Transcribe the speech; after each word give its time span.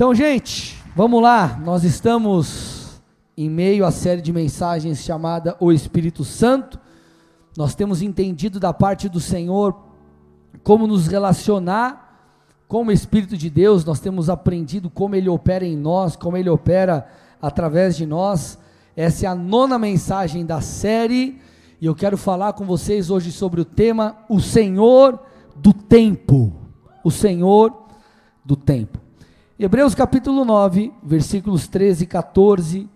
Então, 0.00 0.14
gente, 0.14 0.82
vamos 0.96 1.20
lá. 1.20 1.60
Nós 1.62 1.84
estamos 1.84 3.02
em 3.36 3.50
meio 3.50 3.84
à 3.84 3.90
série 3.90 4.22
de 4.22 4.32
mensagens 4.32 5.02
chamada 5.02 5.54
O 5.60 5.70
Espírito 5.70 6.24
Santo. 6.24 6.80
Nós 7.54 7.74
temos 7.74 8.00
entendido 8.00 8.58
da 8.58 8.72
parte 8.72 9.10
do 9.10 9.20
Senhor 9.20 9.76
como 10.62 10.86
nos 10.86 11.06
relacionar 11.06 12.32
com 12.66 12.86
o 12.86 12.90
Espírito 12.90 13.36
de 13.36 13.50
Deus, 13.50 13.84
nós 13.84 14.00
temos 14.00 14.30
aprendido 14.30 14.88
como 14.88 15.16
ele 15.16 15.28
opera 15.28 15.66
em 15.66 15.76
nós, 15.76 16.16
como 16.16 16.34
ele 16.34 16.48
opera 16.48 17.06
através 17.42 17.94
de 17.94 18.06
nós. 18.06 18.58
Essa 18.96 19.26
é 19.26 19.28
a 19.28 19.34
nona 19.34 19.78
mensagem 19.78 20.46
da 20.46 20.62
série, 20.62 21.38
e 21.78 21.84
eu 21.84 21.94
quero 21.94 22.16
falar 22.16 22.54
com 22.54 22.64
vocês 22.64 23.10
hoje 23.10 23.30
sobre 23.30 23.60
o 23.60 23.66
tema 23.66 24.16
O 24.30 24.40
Senhor 24.40 25.20
do 25.56 25.74
Tempo. 25.74 26.54
O 27.04 27.10
Senhor 27.10 27.86
do 28.42 28.56
Tempo. 28.56 29.09
Hebreus 29.62 29.94
capítulo 29.94 30.42
9, 30.42 30.90
versículos 31.02 31.68
13 31.68 32.04
e 32.04 32.06
14 32.06 32.88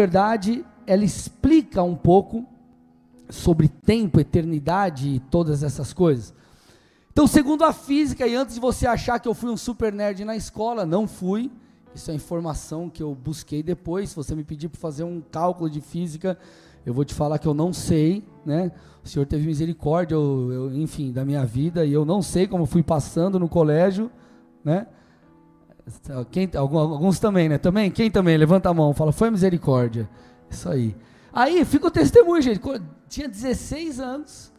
verdade, 0.00 0.64
ela 0.86 1.04
explica 1.04 1.82
um 1.82 1.94
pouco 1.94 2.46
sobre 3.28 3.68
tempo, 3.68 4.18
eternidade 4.18 5.08
e 5.10 5.20
todas 5.20 5.62
essas 5.62 5.92
coisas. 5.92 6.32
Então, 7.12 7.26
segundo 7.26 7.64
a 7.64 7.72
física, 7.72 8.26
e 8.26 8.34
antes 8.34 8.54
de 8.54 8.60
você 8.60 8.86
achar 8.86 9.18
que 9.18 9.28
eu 9.28 9.34
fui 9.34 9.50
um 9.50 9.56
super 9.56 9.92
nerd 9.92 10.24
na 10.24 10.34
escola, 10.34 10.86
não 10.86 11.06
fui. 11.06 11.50
Isso 11.94 12.10
é 12.10 12.14
informação 12.14 12.88
que 12.88 13.02
eu 13.02 13.14
busquei 13.14 13.62
depois. 13.62 14.10
Se 14.10 14.16
você 14.16 14.34
me 14.34 14.42
pedir 14.42 14.68
para 14.68 14.80
fazer 14.80 15.04
um 15.04 15.20
cálculo 15.20 15.68
de 15.68 15.82
física, 15.82 16.38
eu 16.86 16.94
vou 16.94 17.04
te 17.04 17.12
falar 17.12 17.38
que 17.38 17.46
eu 17.46 17.54
não 17.54 17.72
sei, 17.72 18.24
né? 18.46 18.72
O 19.04 19.08
Senhor 19.08 19.26
teve 19.26 19.46
misericórdia, 19.46 20.14
eu, 20.14 20.52
eu, 20.52 20.74
enfim, 20.74 21.12
da 21.12 21.26
minha 21.26 21.44
vida, 21.44 21.84
e 21.84 21.92
eu 21.92 22.06
não 22.06 22.22
sei 22.22 22.46
como 22.46 22.64
fui 22.64 22.82
passando 22.82 23.38
no 23.38 23.48
colégio, 23.48 24.10
né? 24.64 24.86
Quem, 26.30 26.48
alguns 26.54 27.18
também, 27.18 27.48
né? 27.48 27.58
Também? 27.58 27.90
Quem 27.90 28.10
também? 28.10 28.36
Levanta 28.36 28.68
a 28.68 28.74
mão, 28.74 28.92
fala, 28.94 29.12
foi 29.12 29.30
misericórdia. 29.30 30.08
Isso 30.48 30.68
aí. 30.68 30.96
Aí 31.32 31.64
fica 31.64 31.86
o 31.86 31.90
testemunho, 31.90 32.42
gente. 32.42 32.60
Tinha 33.08 33.28
16 33.28 34.00
anos. 34.00 34.52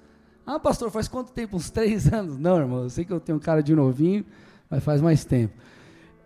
Ah, 0.46 0.59
pastor, 0.59 0.90
faz 0.90 1.08
quanto 1.08 1.31
tempo? 1.31 1.56
Uns 1.56 1.70
3 1.70 2.12
anos? 2.14 2.38
Não, 2.38 2.58
irmão, 2.58 2.84
eu 2.84 2.90
sei 2.90 3.06
que 3.06 3.14
eu 3.14 3.20
tenho 3.20 3.40
cara 3.40 3.62
de 3.62 3.75
novinho, 3.75 4.25
mas 4.70 4.84
faz 4.84 5.02
mais 5.02 5.24
tempo. 5.24 5.53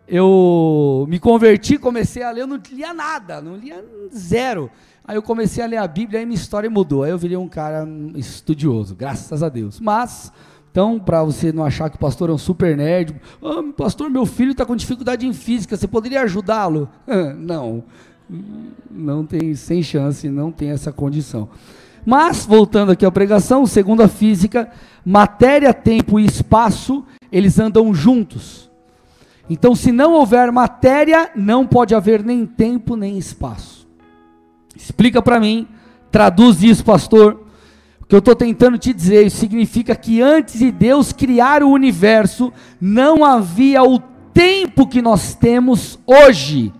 Eu 0.08 1.06
me 1.10 1.20
converti, 1.20 1.80
comecei 1.80 2.22
a 2.22 2.30
ler, 2.30 2.42
eu 2.42 2.48
não 2.48 2.62
lia 2.72 2.94
nada, 2.94 3.42
não 3.42 3.56
lia 3.56 3.84
zero. 4.16 4.70
Aí 5.04 5.16
eu 5.16 5.22
comecei 5.22 5.64
a 5.64 5.68
ler 5.68 5.78
a 5.78 5.88
Bíblia, 5.88 6.20
aí 6.20 6.26
minha 6.26 6.36
história 6.36 6.70
mudou. 6.70 7.04
Aí 7.04 7.12
eu 7.12 7.18
virei 7.18 7.38
um 7.38 7.48
cara 7.48 7.88
estudioso, 8.16 8.96
graças 8.96 9.42
a 9.42 9.50
Deus. 9.50 9.80
Mas 9.80 10.32
então, 10.76 11.00
para 11.00 11.24
você 11.24 11.54
não 11.54 11.64
achar 11.64 11.90
que 11.90 11.96
o 11.96 12.00
pastor 12.00 12.30
é 12.30 12.34
um 12.34 12.38
super 12.38 12.76
nerd, 12.76 13.16
oh, 13.42 13.64
pastor, 13.72 14.10
meu 14.10 14.26
filho 14.26 14.52
está 14.52 14.66
com 14.66 14.76
dificuldade 14.76 15.26
em 15.26 15.32
física, 15.32 15.78
você 15.78 15.88
poderia 15.88 16.22
ajudá-lo? 16.24 16.90
não, 17.40 17.82
não 18.92 19.26
tem, 19.26 19.56
sem 19.56 19.82
chance, 19.82 20.28
não 20.28 20.52
tem 20.52 20.72
essa 20.72 20.92
condição. 20.92 21.48
Mas, 22.06 22.46
voltando 22.46 22.92
aqui 22.92 23.06
à 23.06 23.10
pregação, 23.10 23.66
segundo 23.66 24.04
a 24.04 24.10
física, 24.10 24.70
matéria, 25.06 25.74
tempo 25.74 26.20
e 26.20 26.26
espaço, 26.26 27.06
eles 27.32 27.58
andam 27.58 27.94
juntos. 27.94 28.70
Então, 29.50 29.76
se 29.76 29.94
não 29.94 30.12
houver 30.12 30.52
matéria, 30.52 31.32
não 31.38 31.66
pode 31.66 31.96
haver 31.96 32.22
nem 32.22 32.46
tempo 32.46 32.98
nem 32.98 33.18
espaço. 33.18 33.88
Explica 34.76 35.22
para 35.22 35.40
mim, 35.40 35.70
traduz 36.12 36.62
isso, 36.62 36.84
pastor. 36.84 37.45
O 38.06 38.08
que 38.08 38.14
eu 38.14 38.20
estou 38.20 38.36
tentando 38.36 38.78
te 38.78 38.94
dizer 38.94 39.32
significa 39.32 39.96
que 39.96 40.22
antes 40.22 40.60
de 40.60 40.72
Deus 40.72 41.12
criar 41.12 41.64
o 41.64 41.72
universo, 41.72 42.54
não 42.80 43.26
havia 43.26 43.84
o 43.84 43.98
tempo 44.32 44.86
que 44.86 45.02
nós 45.02 45.34
temos 45.34 45.98
hoje. 46.06 46.72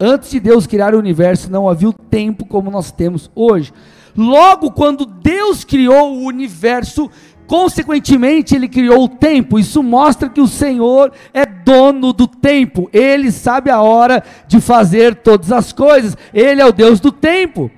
Antes 0.00 0.32
de 0.32 0.40
Deus 0.40 0.66
criar 0.66 0.96
o 0.96 0.98
universo, 0.98 1.48
não 1.48 1.68
havia 1.68 1.88
o 1.88 1.92
tempo 1.92 2.44
como 2.44 2.72
nós 2.72 2.90
temos 2.90 3.30
hoje. 3.36 3.72
Logo, 4.16 4.72
quando 4.72 5.06
Deus 5.06 5.62
criou 5.62 6.16
o 6.16 6.24
universo, 6.24 7.08
consequentemente, 7.46 8.56
Ele 8.56 8.66
criou 8.66 9.04
o 9.04 9.08
tempo. 9.08 9.60
Isso 9.60 9.80
mostra 9.80 10.28
que 10.28 10.40
o 10.40 10.48
Senhor 10.48 11.12
é 11.32 11.46
dono 11.46 12.12
do 12.12 12.26
tempo. 12.26 12.90
Ele 12.92 13.30
sabe 13.30 13.70
a 13.70 13.80
hora 13.80 14.24
de 14.48 14.60
fazer 14.60 15.14
todas 15.14 15.52
as 15.52 15.72
coisas. 15.72 16.16
Ele 16.34 16.60
é 16.60 16.66
o 16.66 16.72
Deus 16.72 16.98
do 16.98 17.12
tempo. 17.12 17.70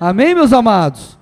Amém, 0.00 0.34
meus 0.34 0.52
amados? 0.52 1.15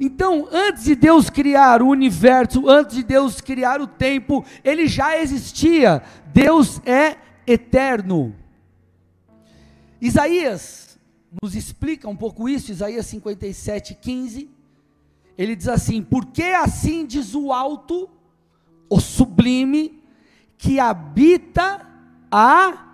Então, 0.00 0.48
antes 0.52 0.84
de 0.84 0.94
Deus 0.94 1.28
criar 1.28 1.82
o 1.82 1.88
universo, 1.88 2.68
antes 2.68 2.96
de 2.96 3.02
Deus 3.02 3.40
criar 3.40 3.80
o 3.80 3.86
tempo, 3.86 4.44
ele 4.62 4.86
já 4.86 5.18
existia. 5.18 6.02
Deus 6.32 6.80
é 6.86 7.16
eterno. 7.46 8.34
Isaías 10.00 10.98
nos 11.42 11.56
explica 11.56 12.08
um 12.08 12.16
pouco 12.16 12.48
isso, 12.48 12.70
Isaías 12.70 13.06
57, 13.06 13.94
15. 13.94 14.48
Ele 15.36 15.56
diz 15.56 15.68
assim: 15.68 16.02
Porque 16.02 16.44
assim 16.44 17.04
diz 17.04 17.34
o 17.34 17.52
alto, 17.52 18.08
o 18.88 19.00
sublime, 19.00 20.00
que 20.56 20.78
habita 20.78 21.84
a 22.30 22.86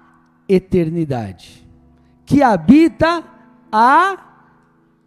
eternidade. 0.49 1.67
Que 2.25 2.43
habita 2.43 3.25
a 3.71 4.49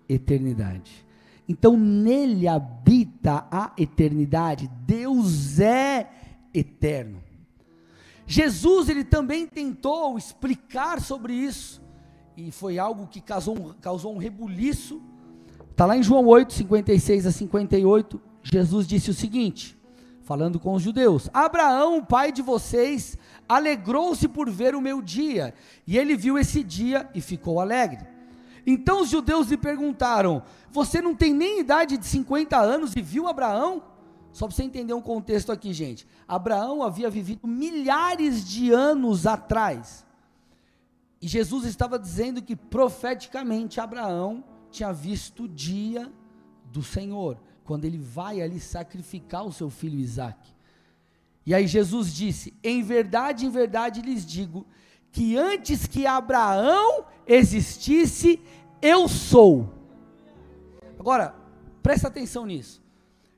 eternidade. 0.07 1.06
Então 1.47 1.77
nele 1.77 2.47
habita 2.47 3.47
a 3.49 3.71
eternidade. 3.77 4.69
Deus 4.85 5.59
é 5.59 6.09
eterno. 6.53 7.23
Jesus 8.25 8.89
ele 8.89 9.05
também 9.05 9.47
tentou 9.47 10.17
explicar 10.17 10.99
sobre 10.99 11.33
isso 11.33 11.81
e 12.35 12.51
foi 12.51 12.77
algo 12.77 13.07
que 13.07 13.21
causou, 13.21 13.73
causou 13.81 14.13
um 14.13 14.17
rebuliço. 14.17 15.01
Está 15.71 15.85
lá 15.85 15.97
em 15.97 16.03
João 16.03 16.25
8, 16.25 16.53
56 16.53 17.25
a 17.25 17.31
58. 17.31 18.21
Jesus 18.43 18.85
disse 18.85 19.09
o 19.09 19.13
seguinte, 19.13 19.77
falando 20.23 20.59
com 20.59 20.73
os 20.73 20.83
judeus: 20.83 21.29
Abraão, 21.33 22.03
pai 22.03 22.31
de 22.31 22.41
vocês, 22.41 23.17
alegrou-se 23.47 24.27
por 24.27 24.49
ver 24.49 24.75
o 24.75 24.81
meu 24.81 25.01
dia, 25.01 25.53
e 25.85 25.97
ele 25.97 26.15
viu 26.15 26.37
esse 26.37 26.63
dia 26.63 27.09
e 27.15 27.21
ficou 27.21 27.59
alegre. 27.59 28.16
Então 28.69 29.01
os 29.01 29.09
judeus 29.09 29.47
lhe 29.47 29.55
perguntaram: 29.55 30.43
Você 30.69 31.01
não 31.01 31.15
tem 31.15 31.33
nem 31.33 31.61
idade 31.61 31.97
de 31.97 32.05
50 32.05 32.57
anos 32.57 32.93
e 32.97 33.01
viu 33.01 33.25
Abraão? 33.25 33.81
Só 34.33 34.45
para 34.45 34.55
você 34.55 34.63
entender 34.63 34.93
um 34.93 35.01
contexto 35.01 35.53
aqui, 35.53 35.71
gente. 35.73 36.05
Abraão 36.27 36.83
havia 36.83 37.09
vivido 37.09 37.47
milhares 37.47 38.45
de 38.45 38.71
anos 38.71 39.25
atrás. 39.25 40.05
E 41.21 41.27
Jesus 41.27 41.63
estava 41.63 41.97
dizendo 41.97 42.41
que 42.41 42.55
profeticamente 42.55 43.79
Abraão 43.79 44.43
tinha 44.69 44.91
visto 44.91 45.43
o 45.43 45.47
dia 45.47 46.11
do 46.65 46.83
Senhor, 46.83 47.39
quando 47.63 47.85
ele 47.85 47.97
vai 47.97 48.41
ali 48.41 48.59
sacrificar 48.59 49.45
o 49.45 49.53
seu 49.53 49.69
filho 49.69 49.97
Isaac. 49.97 50.53
E 51.45 51.55
aí 51.55 51.65
Jesus 51.65 52.13
disse: 52.13 52.53
Em 52.61 52.83
verdade, 52.83 53.45
em 53.45 53.49
verdade 53.49 54.01
lhes 54.01 54.25
digo, 54.25 54.67
que 55.11 55.37
antes 55.37 55.87
que 55.87 56.05
Abraão 56.05 57.05
existisse, 57.25 58.39
eu 58.81 59.07
sou. 59.07 59.73
Agora, 60.99 61.35
presta 61.81 62.07
atenção 62.07 62.45
nisso. 62.45 62.81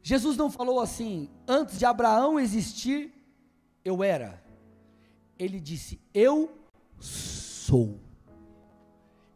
Jesus 0.02 0.38
não 0.38 0.50
falou 0.50 0.80
assim, 0.80 1.30
antes 1.48 1.78
de 1.78 1.86
Abraão 1.86 2.40
existir, 2.40 3.14
eu 3.84 4.04
era. 4.04 4.44
Ele 5.38 5.60
disse, 5.60 6.00
eu 6.14 6.52
sou. 7.00 8.00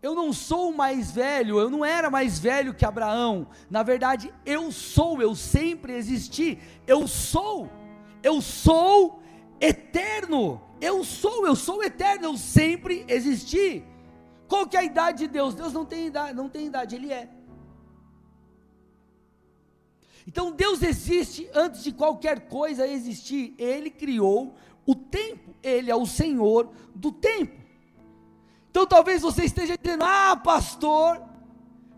Eu 0.02 0.14
não 0.14 0.34
sou 0.34 0.74
mais 0.74 1.12
velho, 1.12 1.58
eu 1.60 1.70
não 1.70 1.86
era 1.86 2.10
mais 2.10 2.38
velho 2.38 2.74
que 2.74 2.84
Abraão. 2.84 3.48
Na 3.70 3.84
verdade, 3.84 4.34
eu 4.46 4.70
sou, 4.70 5.22
eu 5.22 5.34
sempre 5.34 5.94
existi. 5.94 6.60
Eu 6.86 7.08
sou. 7.08 7.70
Eu 8.22 8.42
sou 8.42 9.23
eterno. 9.64 10.62
Eu 10.82 11.04
sou, 11.04 11.48
eu 11.48 11.56
sou 11.56 11.82
eterno, 11.84 12.26
eu 12.26 12.38
sempre 12.38 13.06
existi. 13.08 13.84
Qual 14.48 14.68
que 14.68 14.76
é 14.76 14.82
a 14.82 14.84
idade 14.84 15.20
de 15.20 15.28
Deus? 15.28 15.56
Deus 15.56 15.72
não 15.72 15.86
tem 15.86 16.08
idade, 16.08 16.36
não 16.36 16.50
tem 16.50 16.68
idade, 16.68 16.96
ele 16.96 17.12
é. 17.12 17.30
Então 20.28 20.52
Deus 20.52 20.82
existe 20.82 21.50
antes 21.54 21.84
de 21.84 21.92
qualquer 21.92 22.48
coisa 22.48 22.88
existir. 22.88 23.56
Ele 23.58 23.90
criou 23.90 24.56
o 24.86 24.94
tempo. 24.94 25.56
Ele 25.64 25.90
é 25.90 25.96
o 25.96 26.06
Senhor 26.06 26.72
do 26.94 27.12
tempo. 27.12 27.62
Então 28.70 28.86
talvez 28.86 29.22
você 29.22 29.46
esteja 29.46 29.78
dizendo: 29.78 30.04
"Ah, 30.04 30.36
pastor, 30.36 31.22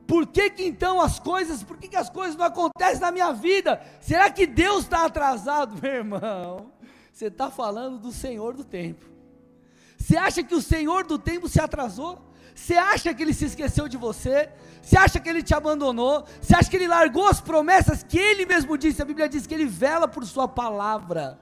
por 0.07 0.27
que, 0.27 0.49
que 0.49 0.65
então 0.65 1.01
as 1.01 1.19
coisas, 1.19 1.63
por 1.63 1.77
que, 1.77 1.87
que 1.87 1.95
as 1.95 2.09
coisas 2.09 2.35
não 2.35 2.45
acontecem 2.45 3.01
na 3.01 3.11
minha 3.11 3.31
vida? 3.31 3.81
Será 3.99 4.29
que 4.29 4.45
Deus 4.45 4.83
está 4.83 5.05
atrasado, 5.05 5.75
meu 5.81 5.91
irmão? 5.91 6.71
Você 7.15 7.27
está 7.27 7.49
falando 7.49 7.97
do 7.97 8.11
Senhor 8.11 8.53
do 8.53 8.65
tempo. 8.65 9.05
Você 9.97 10.17
acha 10.17 10.43
que 10.43 10.53
o 10.53 10.61
Senhor 10.61 11.05
do 11.05 11.17
tempo 11.17 11.47
se 11.47 11.61
atrasou? 11.61 12.21
Você 12.53 12.73
acha 12.73 13.13
que 13.13 13.23
ele 13.23 13.33
se 13.33 13.45
esqueceu 13.45 13.87
de 13.87 13.95
você? 13.95 14.49
Você 14.81 14.97
acha 14.97 15.17
que 15.17 15.29
ele 15.29 15.41
te 15.41 15.53
abandonou? 15.53 16.25
Você 16.41 16.53
acha 16.53 16.69
que 16.69 16.75
ele 16.75 16.89
largou 16.89 17.25
as 17.25 17.39
promessas 17.39 18.03
que 18.03 18.19
ele 18.19 18.45
mesmo 18.45 18.77
disse? 18.77 19.01
A 19.01 19.05
Bíblia 19.05 19.29
diz 19.29 19.47
que 19.47 19.53
ele 19.53 19.65
vela 19.65 20.09
por 20.09 20.25
sua 20.25 20.45
palavra. 20.45 21.39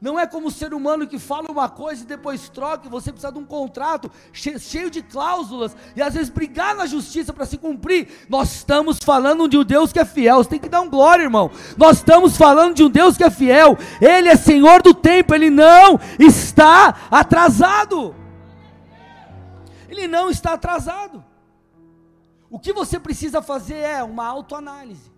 Não 0.00 0.18
é 0.18 0.26
como 0.26 0.48
o 0.48 0.50
ser 0.50 0.72
humano 0.72 1.06
que 1.06 1.18
fala 1.18 1.50
uma 1.50 1.68
coisa 1.68 2.02
e 2.02 2.06
depois 2.06 2.48
troca, 2.48 2.86
e 2.86 2.90
você 2.90 3.12
precisa 3.12 3.30
de 3.30 3.38
um 3.38 3.44
contrato 3.44 4.10
cheio 4.32 4.90
de 4.90 5.02
cláusulas, 5.02 5.76
e 5.94 6.00
às 6.00 6.14
vezes 6.14 6.30
brigar 6.30 6.74
na 6.74 6.86
justiça 6.86 7.34
para 7.34 7.44
se 7.44 7.58
cumprir. 7.58 8.08
Nós 8.28 8.50
estamos 8.56 8.98
falando 8.98 9.46
de 9.46 9.58
um 9.58 9.64
Deus 9.64 9.92
que 9.92 10.00
é 10.00 10.04
fiel, 10.06 10.38
você 10.38 10.50
tem 10.50 10.58
que 10.58 10.70
dar 10.70 10.80
um 10.80 10.88
glória, 10.88 11.24
irmão. 11.24 11.50
Nós 11.76 11.98
estamos 11.98 12.34
falando 12.34 12.74
de 12.74 12.82
um 12.82 12.88
Deus 12.88 13.16
que 13.16 13.24
é 13.24 13.30
fiel, 13.30 13.76
Ele 14.00 14.30
é 14.30 14.36
Senhor 14.36 14.80
do 14.80 14.94
tempo, 14.94 15.34
Ele 15.34 15.50
não 15.50 16.00
está 16.18 17.08
atrasado. 17.10 18.14
Ele 19.86 20.08
não 20.08 20.30
está 20.30 20.54
atrasado. 20.54 21.22
O 22.48 22.58
que 22.58 22.72
você 22.72 22.98
precisa 22.98 23.42
fazer 23.42 23.76
é 23.76 24.02
uma 24.02 24.26
autoanálise 24.26 25.12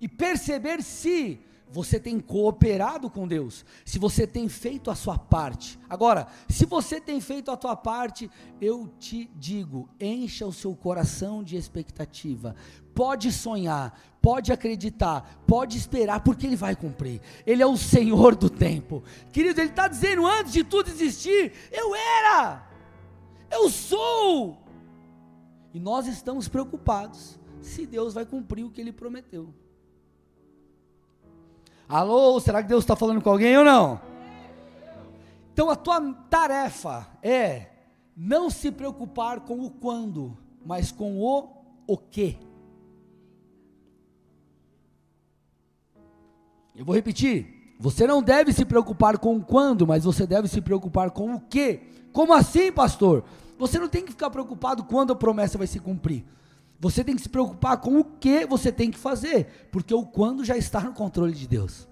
e 0.00 0.08
perceber 0.08 0.82
se 0.82 1.40
você 1.70 1.98
tem 1.98 2.20
cooperado 2.20 3.10
com 3.10 3.26
Deus, 3.26 3.64
se 3.84 3.98
você 3.98 4.26
tem 4.26 4.48
feito 4.48 4.90
a 4.90 4.94
sua 4.94 5.18
parte. 5.18 5.78
Agora, 5.88 6.28
se 6.48 6.64
você 6.64 7.00
tem 7.00 7.20
feito 7.20 7.50
a 7.50 7.56
tua 7.56 7.76
parte, 7.76 8.30
eu 8.60 8.88
te 8.98 9.30
digo, 9.34 9.88
encha 10.00 10.46
o 10.46 10.52
seu 10.52 10.74
coração 10.74 11.42
de 11.42 11.56
expectativa. 11.56 12.54
Pode 12.94 13.32
sonhar, 13.32 13.98
pode 14.22 14.52
acreditar, 14.52 15.42
pode 15.46 15.76
esperar, 15.76 16.20
porque 16.20 16.46
Ele 16.46 16.56
vai 16.56 16.74
cumprir. 16.74 17.20
Ele 17.44 17.62
é 17.62 17.66
o 17.66 17.76
Senhor 17.76 18.34
do 18.34 18.48
tempo. 18.48 19.02
Querido, 19.32 19.60
Ele 19.60 19.70
está 19.70 19.88
dizendo, 19.88 20.26
antes 20.26 20.52
de 20.52 20.64
tudo 20.64 20.88
existir, 20.88 21.52
eu 21.70 21.94
era, 21.94 22.66
eu 23.50 23.68
sou. 23.68 24.56
E 25.74 25.80
nós 25.80 26.06
estamos 26.06 26.48
preocupados 26.48 27.38
se 27.60 27.84
Deus 27.86 28.14
vai 28.14 28.24
cumprir 28.24 28.64
o 28.64 28.70
que 28.70 28.80
Ele 28.80 28.92
prometeu. 28.92 29.52
Alô, 31.88 32.40
será 32.40 32.62
que 32.62 32.68
Deus 32.68 32.82
está 32.82 32.96
falando 32.96 33.22
com 33.22 33.30
alguém 33.30 33.56
ou 33.56 33.64
não? 33.64 34.00
Então 35.52 35.70
a 35.70 35.76
tua 35.76 36.00
tarefa 36.28 37.06
é 37.22 37.68
não 38.16 38.50
se 38.50 38.72
preocupar 38.72 39.40
com 39.40 39.64
o 39.64 39.70
quando, 39.70 40.36
mas 40.64 40.90
com 40.90 41.20
o 41.20 41.56
o 41.86 41.96
que. 41.96 42.38
Eu 46.74 46.84
vou 46.84 46.94
repetir. 46.94 47.74
Você 47.78 48.06
não 48.06 48.22
deve 48.22 48.52
se 48.52 48.64
preocupar 48.64 49.18
com 49.18 49.36
o 49.36 49.44
quando, 49.44 49.86
mas 49.86 50.04
você 50.04 50.26
deve 50.26 50.48
se 50.48 50.60
preocupar 50.60 51.10
com 51.10 51.34
o 51.34 51.40
que. 51.40 51.80
Como 52.12 52.32
assim, 52.32 52.72
pastor? 52.72 53.24
Você 53.58 53.78
não 53.78 53.88
tem 53.88 54.04
que 54.04 54.10
ficar 54.10 54.30
preocupado 54.30 54.84
quando 54.84 55.12
a 55.12 55.16
promessa 55.16 55.56
vai 55.56 55.66
se 55.66 55.78
cumprir. 55.78 56.24
Você 56.78 57.02
tem 57.02 57.16
que 57.16 57.22
se 57.22 57.28
preocupar 57.28 57.78
com 57.78 57.98
o 57.98 58.04
que 58.04 58.46
você 58.46 58.70
tem 58.70 58.90
que 58.90 58.98
fazer, 58.98 59.68
porque 59.70 59.94
o 59.94 60.04
quando 60.04 60.44
já 60.44 60.56
está 60.56 60.80
no 60.80 60.92
controle 60.92 61.32
de 61.32 61.48
Deus. 61.48 61.88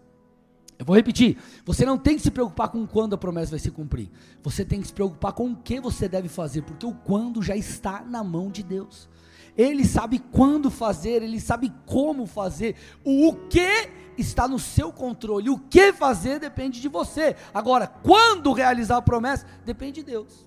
Eu 0.79 0.85
vou 0.85 0.97
repetir. 0.97 1.39
Você 1.65 1.85
não 1.87 1.97
tem 1.97 2.17
que 2.17 2.23
se 2.23 2.31
preocupar 2.31 2.69
com 2.69 2.87
quando 2.87 3.15
a 3.15 3.19
promessa 3.19 3.51
vai 3.51 3.61
se 3.61 3.71
cumprir. 3.71 4.11
Você 4.43 4.65
tem 4.65 4.81
que 4.81 4.89
se 4.89 4.93
preocupar 4.93 5.33
com 5.33 5.51
o 5.51 5.57
que 5.57 5.81
você 5.81 6.09
deve 6.09 6.29
fazer, 6.29 6.63
porque 6.63 6.85
o 6.85 6.93
quando 6.93 7.43
já 7.43 7.57
está 7.57 8.03
na 8.03 8.23
mão 8.25 8.51
de 8.51 8.63
Deus. 8.63 9.09
Ele 9.57 9.85
sabe 9.85 10.19
quando 10.19 10.71
fazer, 10.71 11.23
ele 11.23 11.41
sabe 11.41 11.73
como 11.87 12.27
fazer. 12.27 12.75
O 13.05 13.33
que 13.49 13.89
está 14.19 14.49
no 14.49 14.59
seu 14.59 14.93
controle. 14.93 15.49
O 15.49 15.59
que 15.59 15.93
fazer 15.93 16.41
depende 16.41 16.81
de 16.81 16.89
você. 16.89 17.37
Agora, 17.53 17.87
quando 17.87 18.53
realizar 18.53 18.97
a 18.97 19.03
promessa, 19.03 19.47
depende 19.65 20.03
de 20.03 20.11
Deus. 20.11 20.47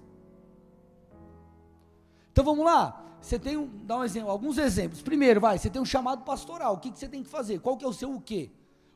Então 2.32 2.44
vamos 2.44 2.66
lá. 2.66 3.07
Você 3.22 3.38
tem 3.38 3.58
um, 3.58 3.68
dá 3.86 3.98
um 3.98 4.04
exemplo, 4.04 4.30
alguns 4.30 4.58
exemplos. 4.58 5.02
Primeiro, 5.02 5.42
vai, 5.42 5.58
você 5.58 5.70
tem 5.70 5.82
um 5.82 5.86
chamado 5.86 6.24
pastoral. 6.24 6.76
O 6.76 6.78
que, 6.78 6.92
que 6.92 7.00
você 7.00 7.08
tem 7.08 7.24
que 7.24 7.30
fazer? 7.30 7.60
Qual 7.60 7.76
que 7.76 7.84
é 7.84 7.88
o 7.88 7.94
seu 7.94 8.14
o 8.14 8.22
quê? 8.22 8.52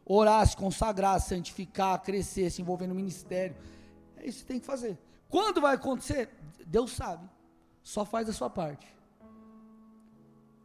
Orar, 0.06 0.48
se 0.48 0.56
consagrar, 0.56 1.20
santificar, 1.20 2.02
crescer, 2.02 2.50
se 2.50 2.62
envolver 2.62 2.88
no 2.88 2.96
ministério. 2.96 3.56
É 4.18 4.28
isso 4.28 4.40
que 4.40 4.46
tem 4.46 4.60
que 4.60 4.66
fazer. 4.66 4.98
Quando 5.30 5.62
vai 5.62 5.76
acontecer? 5.76 6.30
Deus 6.66 6.92
sabe. 6.92 7.30
Só 7.84 8.06
faz 8.06 8.30
a 8.30 8.34
sua 8.34 8.50
parte. 8.50 8.88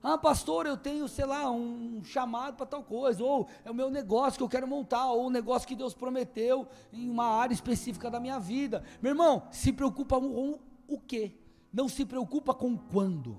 Ah, 0.03 0.17
pastor, 0.17 0.67
eu 0.67 0.77
tenho, 0.77 1.09
sei 1.09 1.25
lá, 1.25 1.51
um 1.51 2.01
chamado 2.05 2.57
para 2.57 2.67
tal 2.67 2.83
coisa, 2.85 3.25
ou 3.25 3.49
é 3.65 3.71
o 3.73 3.75
meu 3.75 3.91
negócio 3.91 4.39
que 4.39 4.43
eu 4.45 4.49
quero 4.49 4.69
montar, 4.69 5.11
ou 5.11 5.27
o 5.27 5.31
negócio 5.31 5.67
que 5.67 5.75
Deus 5.75 5.95
prometeu 5.95 6.69
em 6.93 7.11
uma 7.11 7.27
área 7.27 7.53
específica 7.53 8.09
da 8.09 8.21
minha 8.21 8.39
vida. 8.39 8.85
Meu 9.03 9.11
irmão, 9.11 9.49
se 9.51 9.73
preocupa 9.73 10.21
com 10.21 10.61
o 10.87 11.01
quê? 11.01 11.33
Não 11.73 11.89
se 11.89 12.05
preocupa 12.05 12.55
com 12.55 12.77
quando. 12.77 13.37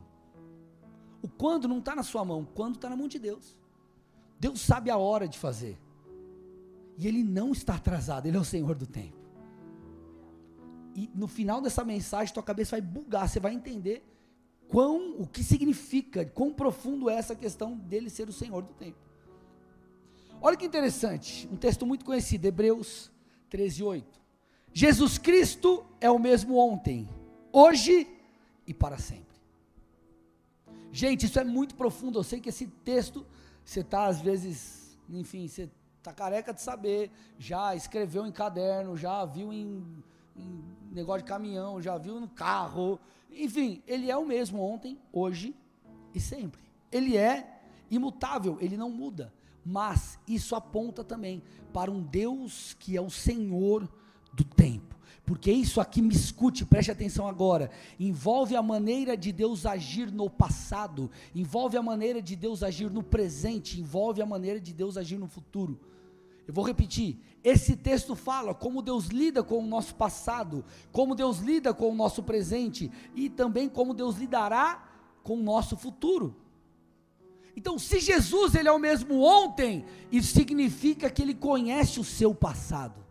O 1.21 1.27
quando 1.27 1.67
não 1.67 1.79
está 1.79 1.95
na 1.95 2.03
sua 2.03 2.23
mão, 2.23 2.41
o 2.41 2.45
quando 2.45 2.75
está 2.75 2.89
na 2.89 2.95
mão 2.95 3.07
de 3.07 3.19
Deus. 3.19 3.55
Deus 4.39 4.61
sabe 4.61 4.89
a 4.89 4.97
hora 4.97 5.27
de 5.27 5.37
fazer. 5.37 5.77
E 6.97 7.07
Ele 7.07 7.23
não 7.23 7.51
está 7.51 7.75
atrasado, 7.75 8.27
Ele 8.27 8.37
é 8.37 8.39
o 8.39 8.45
Senhor 8.45 8.75
do 8.75 8.85
tempo. 8.85 9.17
E 10.95 11.09
no 11.13 11.27
final 11.27 11.61
dessa 11.61 11.83
mensagem, 11.83 12.33
tua 12.33 12.41
cabeça 12.41 12.71
vai 12.71 12.81
bugar, 12.81 13.29
você 13.29 13.39
vai 13.39 13.53
entender 13.53 14.03
quão, 14.67 15.15
o 15.19 15.27
que 15.27 15.43
significa, 15.43 16.25
quão 16.25 16.51
profundo 16.51 17.09
é 17.09 17.15
essa 17.15 17.35
questão 17.35 17.77
dele 17.77 18.09
ser 18.09 18.27
o 18.27 18.33
Senhor 18.33 18.63
do 18.63 18.73
tempo. 18.73 18.97
Olha 20.41 20.57
que 20.57 20.65
interessante, 20.65 21.47
um 21.51 21.55
texto 21.55 21.85
muito 21.85 22.05
conhecido, 22.05 22.45
Hebreus 22.45 23.11
13, 23.49 23.83
8. 23.83 24.19
Jesus 24.73 25.17
Cristo 25.17 25.85
é 25.99 26.09
o 26.09 26.19
mesmo 26.19 26.57
ontem, 26.57 27.07
hoje 27.51 28.07
e 28.65 28.73
para 28.73 28.97
sempre. 28.97 29.26
Gente, 30.91 31.25
isso 31.25 31.39
é 31.39 31.43
muito 31.43 31.75
profundo. 31.75 32.19
Eu 32.19 32.23
sei 32.23 32.39
que 32.39 32.49
esse 32.49 32.67
texto, 32.67 33.25
você 33.63 33.81
está 33.81 34.05
às 34.05 34.21
vezes, 34.21 34.97
enfim, 35.09 35.47
você 35.47 35.69
está 35.97 36.13
careca 36.13 36.53
de 36.53 36.61
saber, 36.61 37.11
já 37.37 37.75
escreveu 37.75 38.25
em 38.25 38.31
caderno, 38.31 38.95
já 38.95 39.25
viu 39.25 39.51
em, 39.51 39.85
em 40.35 40.63
negócio 40.91 41.23
de 41.23 41.27
caminhão, 41.27 41.81
já 41.81 41.97
viu 41.97 42.19
no 42.19 42.29
carro. 42.29 42.99
Enfim, 43.31 43.83
ele 43.85 44.09
é 44.09 44.17
o 44.17 44.25
mesmo 44.25 44.61
ontem, 44.61 44.97
hoje 45.11 45.55
e 46.13 46.19
sempre. 46.19 46.61
Ele 46.91 47.17
é 47.17 47.61
imutável, 47.91 48.57
ele 48.59 48.77
não 48.77 48.89
muda. 48.89 49.33
Mas 49.65 50.17
isso 50.27 50.55
aponta 50.55 51.03
também 51.03 51.43
para 51.73 51.91
um 51.91 52.01
Deus 52.01 52.73
que 52.79 52.95
é 52.95 53.01
o 53.01 53.09
Senhor 53.09 53.87
do 54.33 54.43
tempo. 54.43 54.86
Porque 55.27 55.51
isso 55.51 55.81
aqui 55.81 56.01
me 56.01 56.15
escute, 56.15 56.65
preste 56.65 56.89
atenção 56.89 57.27
agora. 57.27 57.69
Envolve 57.99 58.55
a 58.55 58.63
maneira 58.63 59.17
de 59.17 59.33
Deus 59.33 59.65
agir 59.65 60.09
no 60.09 60.29
passado, 60.29 61.11
envolve 61.35 61.75
a 61.75 61.83
maneira 61.83 62.21
de 62.21 62.33
Deus 62.33 62.63
agir 62.63 62.89
no 62.89 63.03
presente, 63.03 63.77
envolve 63.77 64.21
a 64.21 64.25
maneira 64.25 64.57
de 64.57 64.71
Deus 64.71 64.95
agir 64.95 65.17
no 65.17 65.27
futuro. 65.27 65.77
Eu 66.47 66.53
vou 66.53 66.63
repetir. 66.63 67.19
Esse 67.43 67.75
texto 67.75 68.15
fala 68.15 68.55
como 68.55 68.81
Deus 68.81 69.07
lida 69.07 69.43
com 69.43 69.59
o 69.59 69.67
nosso 69.67 69.95
passado, 69.95 70.63
como 70.93 71.13
Deus 71.13 71.39
lida 71.39 71.73
com 71.73 71.91
o 71.91 71.95
nosso 71.95 72.23
presente 72.23 72.89
e 73.13 73.29
também 73.29 73.67
como 73.67 73.93
Deus 73.93 74.15
lidará 74.15 74.89
com 75.23 75.33
o 75.33 75.43
nosso 75.43 75.75
futuro. 75.75 76.37
Então, 77.53 77.77
se 77.77 77.99
Jesus 77.99 78.55
ele 78.55 78.69
é 78.69 78.71
o 78.71 78.79
mesmo 78.79 79.21
ontem, 79.21 79.83
isso 80.09 80.31
significa 80.33 81.09
que 81.09 81.21
ele 81.21 81.33
conhece 81.33 81.99
o 81.99 82.03
seu 82.05 82.33
passado. 82.33 83.06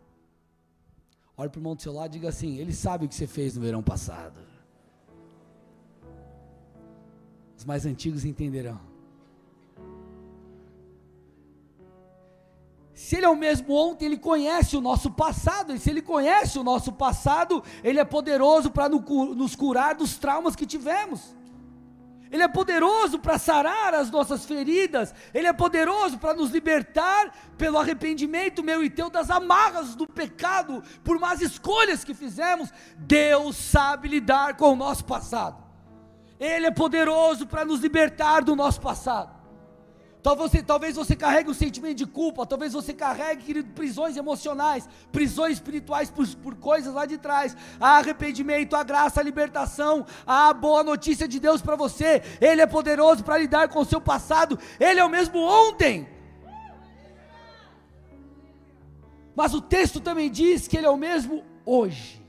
Olha 1.39 1.51
para 1.51 1.59
o 1.59 1.61
irmão 1.61 1.75
do 1.75 1.83
seu 1.83 1.93
lado 1.93 2.13
e 2.13 2.19
diga 2.19 2.29
assim: 2.29 2.57
Ele 2.57 2.73
sabe 2.73 3.05
o 3.05 3.09
que 3.09 3.15
você 3.15 3.27
fez 3.27 3.55
no 3.55 3.63
verão 3.63 3.83
passado. 3.83 4.41
Os 7.57 7.65
mais 7.65 7.85
antigos 7.85 8.25
entenderão. 8.25 8.81
Se 12.95 13.17
ele 13.17 13.27
é 13.27 13.29
o 13.29 13.37
mesmo 13.37 13.75
ontem, 13.75 14.07
ele 14.07 14.17
conhece 14.17 14.75
o 14.75 14.81
nosso 14.81 15.11
passado, 15.11 15.75
e 15.75 15.79
se 15.79 15.91
ele 15.91 16.01
conhece 16.01 16.59
o 16.59 16.65
nosso 16.65 16.91
passado, 16.91 17.63
ele 17.85 18.01
é 18.01 18.05
poderoso 18.05 18.71
para 18.71 18.89
nos 18.89 19.55
curar 19.55 19.95
dos 19.95 20.17
traumas 20.17 20.57
que 20.57 20.65
tivemos. 20.65 21.35
Ele 22.31 22.43
é 22.43 22.49
poderoso 22.49 23.19
para 23.19 23.39
sarar 23.39 23.95
as 23.95 24.11
nossas 24.11 24.45
feridas, 24.45 25.15
Ele 25.33 25.47
é 25.47 25.53
poderoso 25.53 26.19
para 26.19 26.35
nos 26.35 26.51
libertar 26.51 27.33
pelo 27.57 27.79
arrependimento 27.79 28.63
meu 28.63 28.83
e 28.83 28.91
teu 28.91 29.09
das 29.09 29.31
amarras 29.31 29.95
do 29.95 30.07
pecado, 30.07 30.83
por 31.05 31.19
más 31.19 31.41
escolhas 31.41 32.05
que 32.05 32.15
fizemos. 32.15 32.73
Deus 32.97 33.57
sabe 33.57 34.09
lidar 34.09 34.57
com 34.57 34.73
o 34.73 34.77
nosso 34.77 35.05
passado, 35.05 35.63
Ele 36.41 36.67
é 36.67 36.71
poderoso 36.71 37.47
para 37.47 37.65
nos 37.65 37.81
libertar 37.81 38.43
do 38.43 38.57
nosso 38.57 38.81
passado. 38.81 39.36
Talvez 40.27 40.51
você, 40.51 40.61
talvez 40.61 40.97
você 40.97 41.15
carregue 41.15 41.51
um 41.51 41.55
sentimento 41.55 41.99
de 41.99 42.05
culpa, 42.05 42.45
talvez 42.45 42.73
você 42.73 42.93
carregue 42.93 43.45
querido, 43.45 43.73
prisões 43.73 44.17
emocionais, 44.17 44.89
prisões 45.13 45.53
espirituais 45.53 46.11
por, 46.11 46.27
por 46.39 46.57
coisas 46.57 46.93
lá 46.93 47.07
de 47.07 47.17
trás. 47.17 47.57
Há 47.79 47.99
arrependimento, 47.99 48.75
a 48.75 48.83
graça, 48.83 49.21
a 49.21 49.23
libertação, 49.23 50.05
a 50.27 50.53
boa 50.53 50.83
notícia 50.83 51.29
de 51.29 51.39
Deus 51.39 51.63
para 51.63 51.77
você. 51.77 52.25
Ele 52.41 52.61
é 52.61 52.67
poderoso 52.67 53.23
para 53.23 53.39
lidar 53.39 53.69
com 53.69 53.79
o 53.79 53.85
seu 53.85 54.01
passado. 54.01 54.59
Ele 54.81 54.99
é 54.99 55.05
o 55.05 55.09
mesmo 55.09 55.39
ontem. 55.39 56.09
Mas 59.37 59.55
o 59.55 59.61
texto 59.61 60.01
também 60.01 60.29
diz 60.29 60.67
que 60.67 60.77
ele 60.77 60.87
é 60.87 60.91
o 60.91 60.97
mesmo 60.97 61.45
hoje. 61.65 62.21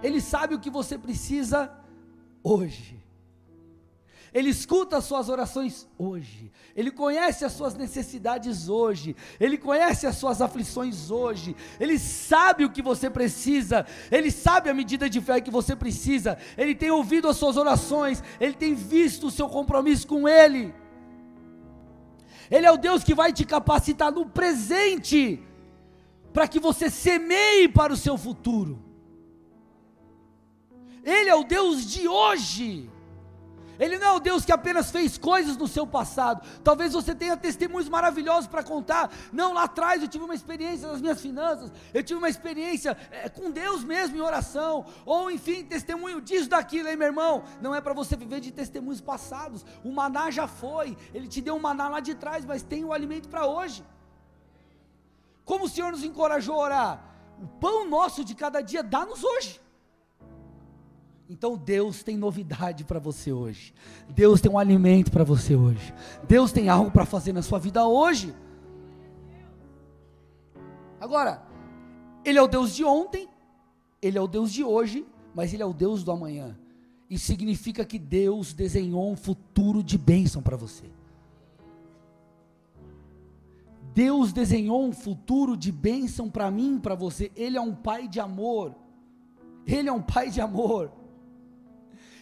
Ele 0.00 0.20
sabe 0.20 0.54
o 0.54 0.60
que 0.60 0.70
você 0.70 0.96
precisa 0.96 1.72
hoje. 2.40 3.04
Ele 4.36 4.50
escuta 4.50 4.98
as 4.98 5.04
suas 5.04 5.30
orações 5.30 5.88
hoje, 5.96 6.52
Ele 6.76 6.90
conhece 6.90 7.42
as 7.42 7.52
suas 7.52 7.74
necessidades 7.74 8.68
hoje, 8.68 9.16
Ele 9.40 9.56
conhece 9.56 10.06
as 10.06 10.16
suas 10.16 10.42
aflições 10.42 11.10
hoje, 11.10 11.56
Ele 11.80 11.98
sabe 11.98 12.62
o 12.62 12.68
que 12.70 12.82
você 12.82 13.08
precisa, 13.08 13.86
Ele 14.12 14.30
sabe 14.30 14.68
a 14.68 14.74
medida 14.74 15.08
de 15.08 15.22
fé 15.22 15.40
que 15.40 15.50
você 15.50 15.74
precisa, 15.74 16.36
Ele 16.54 16.74
tem 16.74 16.90
ouvido 16.90 17.28
as 17.28 17.38
suas 17.38 17.56
orações, 17.56 18.22
Ele 18.38 18.52
tem 18.52 18.74
visto 18.74 19.28
o 19.28 19.30
seu 19.30 19.48
compromisso 19.48 20.06
com 20.06 20.28
Ele. 20.28 20.74
Ele 22.50 22.66
é 22.66 22.70
o 22.70 22.76
Deus 22.76 23.02
que 23.02 23.14
vai 23.14 23.32
te 23.32 23.46
capacitar 23.46 24.12
no 24.12 24.26
presente, 24.26 25.42
para 26.34 26.46
que 26.46 26.60
você 26.60 26.90
semeie 26.90 27.70
para 27.70 27.90
o 27.90 27.96
seu 27.96 28.18
futuro. 28.18 28.84
Ele 31.02 31.30
é 31.30 31.34
o 31.34 31.42
Deus 31.42 31.90
de 31.90 32.06
hoje. 32.06 32.90
Ele 33.78 33.98
não 33.98 34.06
é 34.06 34.12
o 34.12 34.20
Deus 34.20 34.44
que 34.44 34.52
apenas 34.52 34.90
fez 34.90 35.18
coisas 35.18 35.56
no 35.56 35.68
seu 35.68 35.86
passado. 35.86 36.46
Talvez 36.62 36.92
você 36.92 37.14
tenha 37.14 37.36
testemunhos 37.36 37.88
maravilhosos 37.88 38.46
para 38.46 38.62
contar. 38.62 39.10
Não, 39.32 39.52
lá 39.52 39.64
atrás 39.64 40.02
eu 40.02 40.08
tive 40.08 40.24
uma 40.24 40.34
experiência 40.34 40.88
nas 40.88 41.00
minhas 41.00 41.20
finanças, 41.20 41.72
eu 41.92 42.02
tive 42.02 42.18
uma 42.18 42.28
experiência 42.28 42.96
é, 43.10 43.28
com 43.28 43.50
Deus 43.50 43.84
mesmo 43.84 44.16
em 44.16 44.20
oração, 44.20 44.86
ou 45.04 45.30
enfim, 45.30 45.64
testemunho 45.64 46.20
disso, 46.20 46.48
daquilo, 46.48 46.88
hein, 46.88 46.96
meu 46.96 47.08
irmão? 47.08 47.44
Não 47.60 47.74
é 47.74 47.80
para 47.80 47.92
você 47.92 48.16
viver 48.16 48.40
de 48.40 48.52
testemunhos 48.52 49.00
passados. 49.00 49.64
O 49.84 49.92
maná 49.92 50.30
já 50.30 50.46
foi, 50.46 50.96
ele 51.12 51.28
te 51.28 51.40
deu 51.40 51.54
um 51.54 51.60
maná 51.60 51.88
lá 51.88 52.00
de 52.00 52.14
trás, 52.14 52.44
mas 52.44 52.62
tem 52.62 52.84
o 52.84 52.92
alimento 52.92 53.28
para 53.28 53.46
hoje. 53.46 53.84
Como 55.44 55.66
o 55.66 55.68
Senhor 55.68 55.92
nos 55.92 56.02
encorajou 56.02 56.56
a 56.56 56.58
orar? 56.58 57.04
O 57.40 57.46
pão 57.46 57.88
nosso 57.88 58.24
de 58.24 58.34
cada 58.34 58.60
dia 58.60 58.82
dá-nos 58.82 59.22
hoje. 59.22 59.60
Então 61.28 61.56
Deus 61.56 62.02
tem 62.02 62.16
novidade 62.16 62.84
para 62.84 62.98
você 62.98 63.32
hoje. 63.32 63.74
Deus 64.08 64.40
tem 64.40 64.50
um 64.50 64.58
alimento 64.58 65.10
para 65.10 65.24
você 65.24 65.56
hoje. 65.56 65.92
Deus 66.26 66.52
tem 66.52 66.68
algo 66.68 66.90
para 66.90 67.04
fazer 67.04 67.32
na 67.32 67.42
sua 67.42 67.58
vida 67.58 67.86
hoje. 67.86 68.34
Agora, 71.00 71.42
Ele 72.24 72.38
é 72.38 72.42
o 72.42 72.46
Deus 72.46 72.74
de 72.74 72.84
ontem, 72.84 73.28
Ele 74.00 74.16
é 74.16 74.20
o 74.20 74.28
Deus 74.28 74.52
de 74.52 74.62
hoje, 74.62 75.06
mas 75.34 75.52
Ele 75.52 75.62
é 75.62 75.66
o 75.66 75.72
Deus 75.72 76.04
do 76.04 76.12
amanhã. 76.12 76.56
Isso 77.10 77.26
significa 77.26 77.84
que 77.84 77.98
Deus 77.98 78.52
desenhou 78.52 79.10
um 79.10 79.16
futuro 79.16 79.82
de 79.82 79.98
bênção 79.98 80.42
para 80.42 80.56
você. 80.56 80.84
Deus 83.94 84.32
desenhou 84.32 84.84
um 84.84 84.92
futuro 84.92 85.56
de 85.56 85.72
bênção 85.72 86.28
para 86.28 86.50
mim, 86.50 86.78
para 86.78 86.94
você. 86.94 87.32
Ele 87.34 87.56
é 87.56 87.60
um 87.60 87.74
pai 87.74 88.06
de 88.06 88.20
amor. 88.20 88.74
Ele 89.66 89.88
é 89.88 89.92
um 89.92 90.02
pai 90.02 90.30
de 90.30 90.40
amor. 90.40 90.92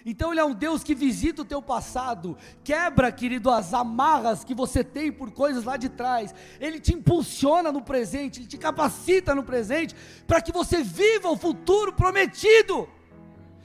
Então 0.05 0.31
Ele 0.31 0.41
é 0.41 0.45
um 0.45 0.53
Deus 0.53 0.85
que 0.85 0.95
visita 0.95 1.43
o 1.43 1.45
teu 1.47 1.63
passado, 1.63 2.37
quebra, 2.63 3.11
querido, 3.11 3.51
as 3.51 3.73
amarras 3.73 4.45
que 4.45 4.55
você 4.55 4.85
tem 4.85 5.11
por 5.11 5.31
coisas 5.31 5.65
lá 5.65 5.77
de 5.77 5.89
trás. 5.89 6.35
Ele 6.61 6.79
te 6.79 6.93
impulsiona 6.93 7.73
no 7.73 7.81
presente, 7.81 8.41
Ele 8.41 8.47
te 8.47 8.59
capacita 8.59 9.35
no 9.35 9.43
presente, 9.43 9.95
para 10.27 10.43
que 10.43 10.53
você 10.53 10.83
viva 10.83 11.31
o 11.31 11.37
futuro 11.37 11.93
prometido. 11.93 12.87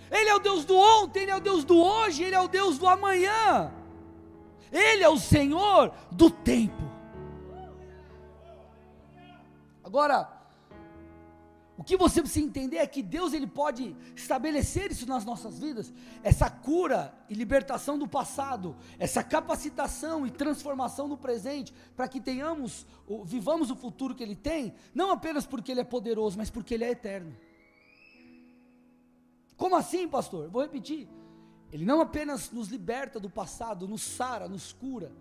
Ele 0.09 0.29
é 0.29 0.35
o 0.35 0.39
Deus 0.39 0.63
do 0.63 0.77
ontem, 0.77 1.23
Ele 1.23 1.31
é 1.31 1.35
o 1.35 1.41
Deus 1.41 1.65
do 1.65 1.77
hoje, 1.77 2.23
Ele 2.23 2.35
é 2.35 2.39
o 2.39 2.47
Deus 2.47 2.77
do 2.77 2.87
amanhã. 2.87 3.71
Ele 4.71 5.03
é 5.03 5.09
o 5.09 5.17
Senhor 5.17 5.91
do 6.11 6.29
tempo. 6.29 6.89
Agora, 9.83 10.38
o 11.79 11.83
que 11.83 11.95
você 11.95 12.21
precisa 12.21 12.45
entender 12.45 12.75
é 12.75 12.85
que 12.85 13.01
Deus 13.01 13.31
ele 13.31 13.47
pode 13.47 13.95
estabelecer 14.13 14.91
isso 14.91 15.07
nas 15.07 15.23
nossas 15.23 15.59
vidas, 15.59 15.93
essa 16.21 16.49
cura 16.49 17.17
e 17.29 17.33
libertação 17.33 17.97
do 17.97 18.05
passado, 18.05 18.75
essa 18.99 19.23
capacitação 19.23 20.27
e 20.27 20.29
transformação 20.29 21.07
no 21.07 21.17
presente, 21.17 21.73
para 21.95 22.05
que 22.09 22.19
tenhamos, 22.19 22.85
vivamos 23.23 23.71
o 23.71 23.77
futuro 23.77 24.13
que 24.13 24.21
ele 24.21 24.35
tem, 24.35 24.73
não 24.93 25.09
apenas 25.09 25.45
porque 25.45 25.71
ele 25.71 25.79
é 25.79 25.85
poderoso, 25.85 26.37
mas 26.37 26.49
porque 26.49 26.73
ele 26.73 26.83
é 26.83 26.91
eterno. 26.91 27.33
Como 29.55 29.73
assim, 29.77 30.05
pastor? 30.05 30.49
Vou 30.49 30.61
repetir. 30.61 31.07
Ele 31.71 31.85
não 31.85 32.01
apenas 32.01 32.51
nos 32.51 32.67
liberta 32.67 33.21
do 33.21 33.29
passado, 33.29 33.87
nos 33.87 34.01
sara, 34.01 34.49
nos 34.49 34.73
cura, 34.73 35.13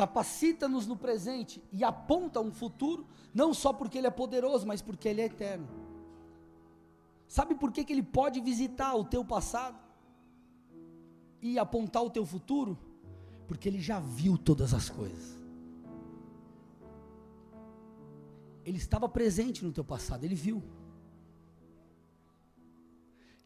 capacita-nos 0.00 0.86
no 0.86 0.96
presente 0.96 1.62
e 1.70 1.84
aponta 1.84 2.40
um 2.40 2.50
futuro, 2.50 3.06
não 3.34 3.52
só 3.52 3.70
porque 3.70 3.98
Ele 3.98 4.06
é 4.06 4.10
poderoso, 4.10 4.66
mas 4.66 4.80
porque 4.80 5.06
Ele 5.06 5.20
é 5.20 5.26
eterno. 5.26 5.68
Sabe 7.28 7.54
por 7.54 7.70
que, 7.70 7.84
que 7.84 7.92
Ele 7.92 8.02
pode 8.02 8.40
visitar 8.40 8.94
o 8.94 9.04
teu 9.04 9.22
passado 9.22 9.78
e 11.42 11.58
apontar 11.58 12.02
o 12.02 12.08
teu 12.08 12.24
futuro? 12.24 12.78
Porque 13.46 13.68
Ele 13.68 13.78
já 13.78 14.00
viu 14.00 14.38
todas 14.38 14.72
as 14.72 14.88
coisas. 14.88 15.38
Ele 18.64 18.78
estava 18.78 19.06
presente 19.06 19.62
no 19.62 19.70
teu 19.70 19.84
passado, 19.84 20.24
Ele 20.24 20.34
viu. 20.34 20.62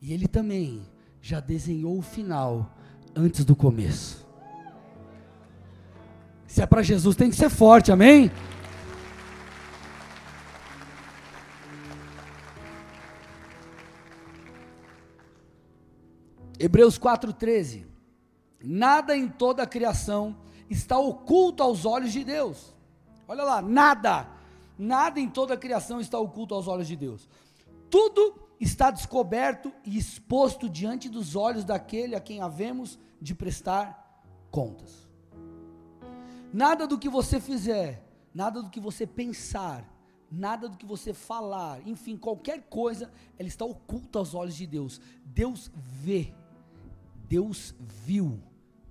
E 0.00 0.12
Ele 0.12 0.28
também 0.28 0.86
já 1.20 1.40
desenhou 1.40 1.98
o 1.98 2.02
final 2.02 2.72
antes 3.12 3.44
do 3.44 3.56
começo. 3.56 4.23
Se 6.54 6.62
é 6.62 6.66
para 6.66 6.84
Jesus, 6.84 7.16
tem 7.16 7.30
que 7.30 7.34
ser 7.34 7.50
forte, 7.50 7.90
amém? 7.90 8.30
Hebreus 16.56 16.96
4,13. 16.96 17.86
Nada 18.62 19.16
em 19.16 19.26
toda 19.26 19.64
a 19.64 19.66
criação 19.66 20.36
está 20.70 20.96
oculto 20.96 21.60
aos 21.60 21.84
olhos 21.84 22.12
de 22.12 22.22
Deus. 22.22 22.72
Olha 23.26 23.42
lá, 23.42 23.60
nada. 23.60 24.28
Nada 24.78 25.18
em 25.18 25.28
toda 25.28 25.54
a 25.54 25.56
criação 25.56 26.00
está 26.00 26.20
oculto 26.20 26.54
aos 26.54 26.68
olhos 26.68 26.86
de 26.86 26.94
Deus. 26.94 27.28
Tudo 27.90 28.32
está 28.60 28.92
descoberto 28.92 29.72
e 29.84 29.98
exposto 29.98 30.68
diante 30.68 31.08
dos 31.08 31.34
olhos 31.34 31.64
daquele 31.64 32.14
a 32.14 32.20
quem 32.20 32.40
havemos 32.40 32.96
de 33.20 33.34
prestar 33.34 34.22
contas. 34.52 35.03
Nada 36.54 36.86
do 36.86 36.96
que 36.96 37.08
você 37.08 37.40
fizer, 37.40 38.00
nada 38.32 38.62
do 38.62 38.70
que 38.70 38.78
você 38.78 39.04
pensar, 39.04 39.92
nada 40.30 40.68
do 40.68 40.76
que 40.76 40.86
você 40.86 41.12
falar, 41.12 41.84
enfim, 41.84 42.16
qualquer 42.16 42.62
coisa, 42.68 43.10
ela 43.36 43.48
está 43.48 43.64
oculta 43.64 44.20
aos 44.20 44.36
olhos 44.36 44.54
de 44.54 44.64
Deus. 44.64 45.00
Deus 45.24 45.68
vê, 45.74 46.32
Deus 47.28 47.74
viu 47.80 48.40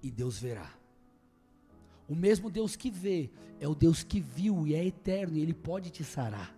e 0.01 0.12
Deus 0.12 0.38
verá. 0.39 0.70
O 2.05 2.13
mesmo 2.13 2.50
Deus 2.50 2.75
que 2.75 2.91
vê 2.91 3.32
é 3.62 3.67
o 3.67 3.74
Deus 3.74 4.03
que 4.03 4.20
viu 4.20 4.67
e 4.67 4.75
é 4.75 4.86
eterno 4.86 5.38
e 5.38 5.41
ele 5.41 5.53
pode 5.53 5.89
te 5.89 6.03
sarar. 6.03 6.53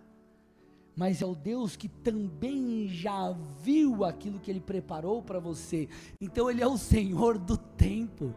Mas 0.96 1.22
é 1.22 1.26
o 1.26 1.36
Deus 1.36 1.76
que 1.76 1.88
também 1.88 2.88
já 2.88 3.30
viu 3.62 4.04
aquilo 4.04 4.40
que 4.40 4.50
ele 4.50 4.60
preparou 4.60 5.22
para 5.22 5.38
você. 5.38 5.88
Então 6.20 6.50
ele 6.50 6.64
é 6.64 6.66
o 6.66 6.76
Senhor 6.76 7.38
do 7.38 7.56
tempo. 7.56 8.34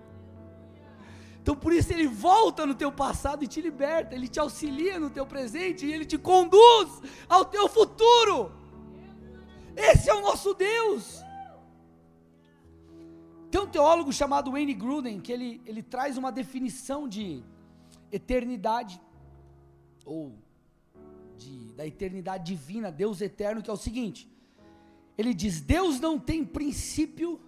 Então 1.50 1.60
por 1.60 1.74
isso 1.74 1.92
ele 1.92 2.06
volta 2.06 2.64
no 2.64 2.76
teu 2.76 2.92
passado 2.92 3.44
e 3.44 3.48
te 3.48 3.60
liberta, 3.60 4.14
ele 4.14 4.28
te 4.28 4.40
auxilia 4.40 5.00
no 5.00 5.10
teu 5.10 5.26
presente 5.26 5.84
e 5.84 5.92
ele 5.92 6.06
te 6.06 6.16
conduz 6.16 7.02
ao 7.28 7.44
teu 7.44 7.68
futuro. 7.68 8.52
Esse 9.76 10.12
é 10.12 10.14
o 10.14 10.22
nosso 10.22 10.54
Deus. 10.54 11.24
Tem 13.50 13.60
um 13.60 13.66
teólogo 13.66 14.14
chamado 14.14 14.52
Wayne 14.52 14.76
Gruden 14.76 15.20
que 15.20 15.32
ele, 15.32 15.60
ele 15.66 15.82
traz 15.82 16.18
uma 16.18 16.32
definição 16.32 17.08
de 17.08 17.44
eternidade 18.12 19.02
ou 20.06 20.38
de, 21.36 21.72
da 21.72 21.88
eternidade 21.88 22.44
divina, 22.46 22.92
Deus 22.92 23.22
eterno, 23.22 23.64
que 23.64 23.72
é 23.72 23.74
o 23.74 23.86
seguinte: 23.88 24.32
ele 25.18 25.34
diz, 25.34 25.62
Deus 25.62 26.00
não 26.00 26.20
tem 26.20 26.46
princípio 26.46 27.42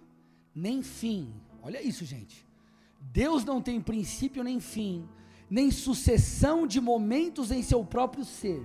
nem 0.52 0.82
fim. 0.82 1.32
Olha 1.62 1.80
isso, 1.80 2.04
gente. 2.04 2.50
Deus 3.10 3.44
não 3.44 3.60
tem 3.60 3.80
princípio 3.80 4.44
nem 4.44 4.60
fim, 4.60 5.08
nem 5.50 5.70
sucessão 5.70 6.66
de 6.66 6.80
momentos 6.80 7.50
em 7.50 7.62
seu 7.62 7.84
próprio 7.84 8.24
ser. 8.24 8.62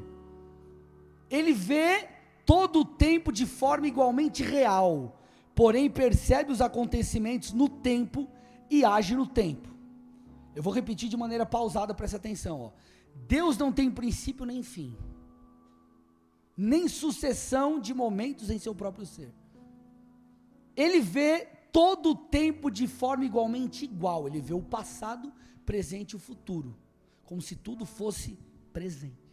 Ele 1.30 1.52
vê 1.52 2.08
todo 2.46 2.82
o 2.82 2.86
tempo 2.86 3.32
de 3.32 3.46
forma 3.46 3.88
igualmente 3.88 4.44
real, 4.44 5.20
porém 5.54 5.90
percebe 5.90 6.52
os 6.52 6.62
acontecimentos 6.62 7.52
no 7.52 7.68
tempo 7.68 8.30
e 8.70 8.86
age 8.86 9.16
no 9.16 9.28
tempo. 9.28 9.68
Eu 10.56 10.64
vou 10.64 10.74
repetir 10.74 11.10
de 11.10 11.18
maneira 11.18 11.46
pausada, 11.46 11.94
preste 11.94 12.16
atenção. 12.16 12.62
Ó. 12.62 12.72
Deus 13.28 13.58
não 13.58 13.72
tem 13.72 13.92
princípio 13.92 14.46
nem 14.46 14.64
fim, 14.64 14.96
nem 16.56 16.88
sucessão 16.88 17.80
de 17.80 17.94
momentos 17.94 18.50
em 18.50 18.58
seu 18.58 18.74
próprio 18.74 19.06
ser. 19.06 19.34
Ele 20.76 21.02
vê 21.02 21.50
todo 21.72 22.12
o 22.12 22.16
tempo 22.16 22.70
de 22.70 22.88
forma 22.88 23.26
igualmente 23.26 23.86
igual. 23.86 24.28
Ele 24.28 24.42
vê 24.42 24.54
o 24.54 24.62
passado, 24.62 25.32
presente 25.66 26.12
e 26.12 26.16
o 26.16 26.20
futuro, 26.20 26.76
como 27.26 27.42
se 27.42 27.56
tudo 27.56 27.86
fosse 27.86 28.38
presente. 28.72 29.28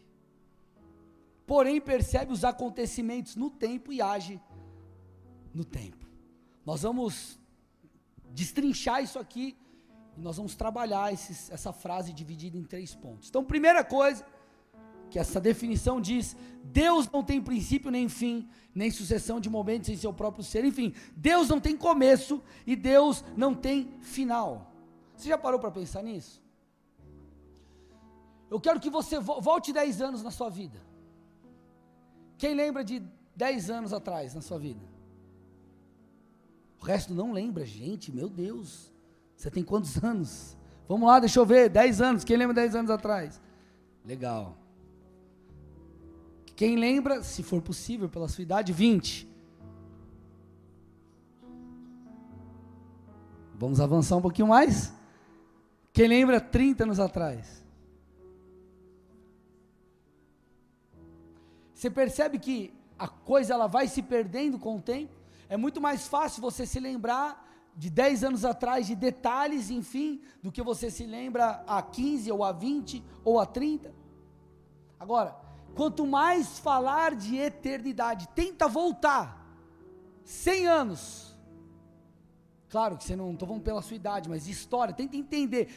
Porém, 1.47 1.81
percebe 1.81 2.33
os 2.33 2.45
acontecimentos 2.45 3.37
no 3.37 3.51
tempo 3.51 3.93
e 3.93 4.01
age 4.01 4.41
no 5.53 5.65
tempo. 5.65 6.07
Nós 6.65 6.83
vamos 6.83 7.39
destrinchar 8.31 9.03
isso 9.03 9.19
aqui 9.19 9.57
e 10.17 10.21
nós 10.21 10.37
vamos 10.37 10.55
trabalhar 10.55 11.13
esses, 11.13 11.51
essa 11.51 11.73
frase 11.73 12.13
dividida 12.13 12.57
em 12.57 12.65
três 12.65 12.95
pontos. 12.95 13.29
Então, 13.29 13.45
primeira 13.45 13.85
coisa, 13.85 14.25
que 15.15 15.19
essa 15.21 15.41
definição 15.41 16.01
diz: 16.01 16.37
Deus 16.65 17.09
não 17.09 17.23
tem 17.23 17.41
princípio 17.41 17.89
nem 17.89 18.09
fim, 18.09 18.49
nem 18.75 18.91
sucessão 18.91 19.39
de 19.39 19.49
momentos 19.49 19.89
em 19.89 19.97
seu 19.97 20.13
próprio 20.13 20.43
ser. 20.43 20.65
Enfim, 20.65 20.93
Deus 21.15 21.49
não 21.49 21.61
tem 21.61 21.77
começo 21.77 22.43
e 22.67 22.75
Deus 22.75 23.23
não 23.37 23.55
tem 23.55 23.93
final. 24.01 24.73
Você 25.15 25.29
já 25.29 25.39
parou 25.39 25.61
para 25.61 25.71
pensar 25.71 26.03
nisso? 26.03 26.43
Eu 28.51 28.61
quero 28.61 28.81
que 28.81 28.91
você 28.91 29.21
volte 29.21 29.73
10 29.73 30.03
anos 30.03 30.21
na 30.21 30.33
sua 30.33 30.51
vida. 30.51 30.81
Quem 32.37 32.53
lembra 32.53 32.83
de 32.83 33.01
10 33.37 33.71
anos 33.71 33.93
atrás 33.93 34.35
na 34.35 34.41
sua 34.41 34.59
vida? 34.59 34.85
O 36.83 36.85
resto 36.85 37.15
não 37.15 37.31
lembra, 37.31 37.65
gente, 37.65 38.11
meu 38.11 38.29
Deus. 38.29 38.93
Você 39.37 39.49
tem 39.49 39.63
quantos 39.63 40.03
anos? 40.03 40.57
Vamos 40.89 41.07
lá, 41.07 41.21
deixa 41.21 41.39
eu 41.39 41.47
ver. 41.47 41.69
10 41.69 42.01
anos. 42.01 42.25
Quem 42.25 42.37
lembra 42.37 42.53
10 42.53 42.75
anos 42.75 42.91
atrás? 42.91 43.41
Legal. 44.05 44.64
Quem 46.57 46.77
lembra, 46.77 47.23
se 47.23 47.43
for 47.43 47.61
possível, 47.61 48.09
pela 48.09 48.29
sua 48.29 48.43
idade, 48.43 48.73
20. 48.73 49.29
Vamos 53.55 53.81
avançar 53.81 54.17
um 54.17 54.23
pouquinho 54.23 54.49
mais? 54.49 54.93
Quem 55.93 56.07
lembra 56.07 56.41
30 56.41 56.85
anos 56.85 57.01
atrás? 57.01 57.65
Você 61.73 61.91
percebe 61.91 62.39
que 62.39 62.73
a 62.99 63.09
coisa 63.09 63.55
ela 63.55 63.67
vai 63.67 63.89
se 63.89 64.03
perdendo 64.03 64.59
com 64.59 64.77
o 64.77 64.81
tempo? 64.81 65.13
É 65.49 65.57
muito 65.57 65.81
mais 65.81 66.07
fácil 66.09 66.41
você 66.41 66.67
se 66.67 66.81
lembrar 66.81 67.45
de 67.77 67.91
10 67.91 68.25
anos 68.25 68.45
atrás 68.45 68.87
de 68.87 68.95
detalhes, 68.95 69.71
enfim, 69.71 70.21
do 70.43 70.53
que 70.53 70.63
você 70.63 70.91
se 70.91 71.05
lembra 71.05 71.65
há 71.67 71.83
15 71.83 72.31
ou 72.31 72.45
há 72.45 72.53
20 72.53 73.03
ou 73.25 73.41
há 73.41 73.47
30. 73.47 73.93
Agora, 74.99 75.44
Quanto 75.75 76.07
mais 76.07 76.59
falar 76.59 77.15
de 77.15 77.37
eternidade, 77.37 78.29
tenta 78.35 78.69
voltar 78.69 79.45
100 80.25 80.67
anos. 80.67 81.35
Claro 82.69 82.97
que 82.97 83.05
você 83.05 83.15
não 83.15 83.33
estou 83.33 83.47
falando 83.47 83.63
pela 83.63 83.83
sua 83.83 83.95
idade, 83.95 84.29
mas 84.29 84.49
história, 84.49 84.93
tenta 84.93 85.17
entender. 85.17 85.69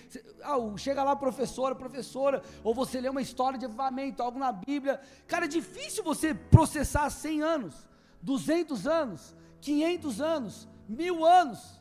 Ah, 0.42 0.58
chega 0.78 1.04
lá, 1.04 1.16
professora, 1.16 1.76
professora, 1.76 2.42
ou 2.64 2.74
você 2.74 3.00
lê 3.00 3.10
uma 3.10 3.22
história 3.22 3.58
de 3.58 3.66
avivamento, 3.66 4.24
algo 4.24 4.40
na 4.40 4.52
Bíblia. 4.52 5.00
Cara, 5.28 5.46
é 5.46 5.48
difícil 5.48 6.04
você 6.04 6.34
processar 6.34 7.10
100 7.10 7.42
anos, 7.42 7.88
200 8.22 8.88
anos, 8.88 9.36
500 9.62 10.22
anos, 10.22 10.68
mil 10.88 11.26
anos. 11.26 11.80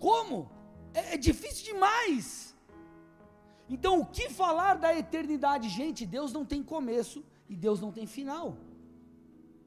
Como? 0.00 0.50
É, 0.92 1.14
é 1.14 1.16
difícil 1.16 1.72
demais. 1.72 2.53
Então, 3.68 4.00
o 4.00 4.06
que 4.06 4.28
falar 4.28 4.74
da 4.74 4.96
eternidade? 4.96 5.68
Gente, 5.68 6.04
Deus 6.04 6.32
não 6.32 6.44
tem 6.44 6.62
começo 6.62 7.24
e 7.48 7.56
Deus 7.56 7.80
não 7.80 7.90
tem 7.90 8.06
final. 8.06 8.56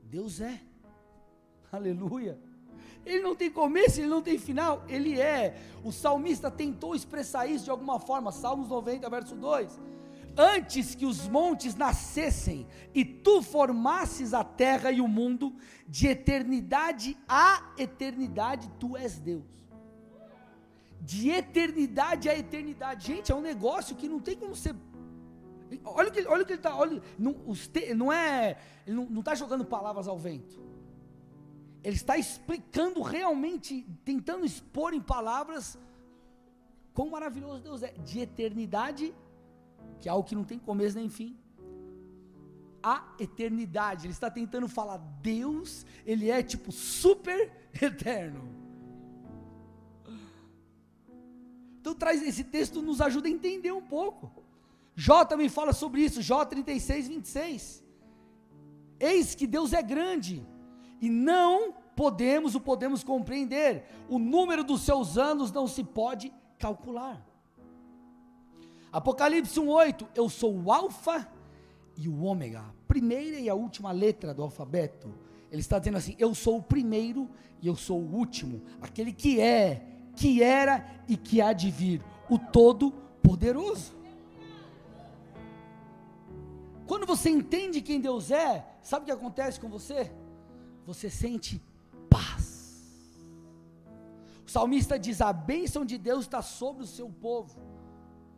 Deus 0.04 0.40
é. 0.40 0.62
Aleluia. 1.72 2.40
Ele 3.06 3.24
não 3.24 3.36
tem 3.36 3.50
começo, 3.50 4.00
ele 4.00 4.10
não 4.10 4.22
tem 4.22 4.38
final, 4.38 4.84
ele 4.88 5.20
é. 5.20 5.58
O 5.84 5.92
salmista 5.92 6.52
tentou 6.52 6.94
expressar 6.94 7.48
isso 7.48 7.64
de 7.64 7.72
alguma 7.72 8.00
forma, 8.00 8.32
Salmos 8.32 8.68
90, 8.68 9.10
verso 9.10 9.36
2. 9.36 9.80
Antes 10.38 10.94
que 10.94 11.06
os 11.06 11.28
montes 11.28 11.74
nascessem 11.74 12.68
e 12.94 13.04
tu 13.04 13.42
formasses 13.42 14.34
a 14.34 14.44
terra 14.44 14.92
e 14.92 15.02
o 15.02 15.08
mundo, 15.08 15.56
de 15.88 16.08
eternidade 16.08 17.18
a 17.28 17.74
eternidade, 17.78 18.70
tu 18.78 18.96
és 18.96 19.18
Deus 19.18 19.58
de 21.02 21.30
eternidade 21.30 22.30
a 22.30 22.38
eternidade. 22.38 23.08
Gente, 23.08 23.32
é 23.32 23.36
um 23.36 23.42
negócio 23.42 23.96
que 23.96 24.08
não 24.08 24.20
tem 24.20 24.36
como 24.36 24.56
ser. 24.56 24.76
Olha 25.84 26.10
o 26.10 26.12
que, 26.12 26.26
olha 26.28 26.44
o 26.44 26.46
que 26.46 26.54
ele 26.54 26.60
está. 26.60 26.72
Não, 27.18 27.36
não 27.96 28.12
é. 28.12 28.58
Ele 28.86 28.96
não 28.96 29.20
está 29.20 29.36
jogando 29.36 29.66
palavras 29.66 30.08
ao 30.08 30.18
vento. 30.18 30.66
Ele 31.84 31.96
está 31.96 32.18
explicando 32.18 33.02
realmente, 33.02 33.86
tentando 34.04 34.46
expor 34.46 34.94
em 34.94 35.02
palavras 35.02 35.78
quão 36.94 37.10
maravilhoso 37.10 37.62
Deus 37.62 37.84
é. 37.84 37.92
De 37.92 38.20
eternidade, 38.20 39.14
que 40.00 40.10
é 40.10 40.12
algo 40.12 40.28
que 40.28 40.36
não 40.36 40.44
tem 40.44 40.58
começo 40.58 40.98
nem 40.98 41.10
fim. 41.10 41.38
A 42.82 43.14
eternidade. 43.20 44.06
Ele 44.06 44.14
está 44.14 44.30
tentando 44.30 44.68
falar, 44.68 44.98
Deus, 45.22 45.86
ele 46.06 46.30
é 46.30 46.42
tipo 46.42 46.72
super 46.72 47.52
eterno. 47.82 48.57
Então 51.88 51.96
traz 51.96 52.22
esse 52.22 52.44
texto 52.44 52.82
nos 52.82 53.00
ajuda 53.00 53.30
a 53.30 53.32
entender 53.32 53.72
um 53.72 53.82
pouco. 53.82 54.30
Jó 54.94 55.24
também 55.24 55.48
fala 55.48 55.72
sobre 55.72 56.02
isso, 56.02 56.22
Jó 56.22 56.44
36, 56.44 57.08
26. 57.08 57.84
Eis 59.00 59.34
que 59.34 59.48
Deus 59.48 59.72
é 59.72 59.82
grande 59.82 60.46
e 61.00 61.10
não 61.10 61.72
podemos 61.96 62.56
o 62.56 62.60
podemos 62.60 63.06
compreender. 63.06 63.86
O 64.10 64.20
número 64.20 64.66
dos 64.66 64.82
seus 64.82 65.18
anos 65.18 65.50
não 65.50 65.66
se 65.66 65.82
pode 65.82 66.34
calcular. 66.60 67.26
Apocalipse 68.92 69.58
1:8, 69.58 70.10
eu 70.14 70.28
sou 70.28 70.54
o 70.62 70.74
alfa 70.74 71.26
e 71.96 72.10
o 72.10 72.22
ômega, 72.22 72.66
primeira 72.86 73.40
e 73.40 73.50
a 73.50 73.56
última 73.56 73.94
letra 73.94 74.34
do 74.34 74.44
alfabeto. 74.44 75.08
Ele 75.50 75.62
está 75.62 75.80
dizendo 75.80 76.00
assim: 76.00 76.18
eu 76.20 76.36
sou 76.36 76.58
o 76.58 76.64
primeiro 76.64 77.30
e 77.62 77.68
eu 77.68 77.78
sou 77.78 78.02
o 78.02 78.14
último, 78.14 78.62
aquele 78.82 79.14
que 79.14 79.40
é, 79.40 79.97
que 80.18 80.42
era 80.42 80.86
e 81.08 81.16
que 81.16 81.42
há 81.42 81.54
de 81.54 81.70
vir, 81.70 82.04
o 82.28 82.38
Todo-Poderoso. 82.40 83.94
Quando 86.88 87.06
você 87.06 87.30
entende 87.30 87.82
quem 87.82 88.02
Deus 88.02 88.32
é, 88.32 88.66
sabe 88.82 89.04
o 89.04 89.06
que 89.06 89.12
acontece 89.12 89.60
com 89.60 89.70
você? 89.70 90.12
Você 90.86 91.10
sente 91.10 91.62
paz. 92.10 92.82
O 94.46 94.50
salmista 94.50 94.98
diz: 94.98 95.22
a 95.22 95.32
bênção 95.32 95.86
de 95.86 95.98
Deus 95.98 96.22
está 96.22 96.42
sobre 96.42 96.84
o 96.84 96.88
seu 96.88 97.10
povo. 97.10 97.60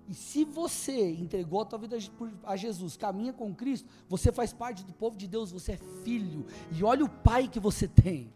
E 0.07 0.13
se 0.15 0.43
você 0.43 1.11
entregou 1.11 1.61
a 1.61 1.65
tua 1.65 1.77
vida 1.77 1.95
a 2.43 2.55
Jesus, 2.55 2.97
caminha 2.97 3.31
com 3.31 3.53
Cristo, 3.53 3.87
você 4.07 4.31
faz 4.31 4.51
parte 4.51 4.83
do 4.83 4.91
povo 4.91 5.15
de 5.15 5.27
Deus, 5.27 5.51
você 5.51 5.73
é 5.73 5.77
filho. 6.03 6.47
E 6.71 6.83
olha 6.83 7.05
o 7.05 7.09
pai 7.09 7.47
que 7.47 7.59
você 7.59 7.87
tem. 7.87 8.33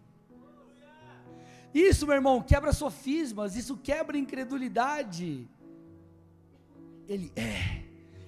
Isso, 1.73 2.05
meu 2.05 2.15
irmão, 2.15 2.41
quebra 2.41 2.71
sofismas, 2.71 3.55
isso 3.55 3.77
quebra 3.77 4.17
incredulidade. 4.17 5.47
Ele 7.07 7.31
é, 7.35 7.83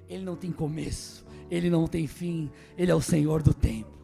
Ele 0.10 0.24
não 0.24 0.36
tem 0.36 0.52
começo, 0.52 1.26
Ele 1.50 1.70
não 1.70 1.88
tem 1.88 2.08
fim, 2.08 2.52
Ele 2.78 2.92
é 2.92 2.96
o 2.96 3.02
Senhor 3.02 3.44
do 3.44 3.54
tempo. 3.54 3.96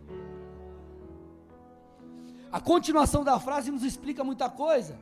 A 2.52 2.60
continuação 2.60 3.24
da 3.24 3.40
frase 3.40 3.72
nos 3.72 3.84
explica 3.84 4.24
muita 4.24 4.50
coisa. 4.50 5.00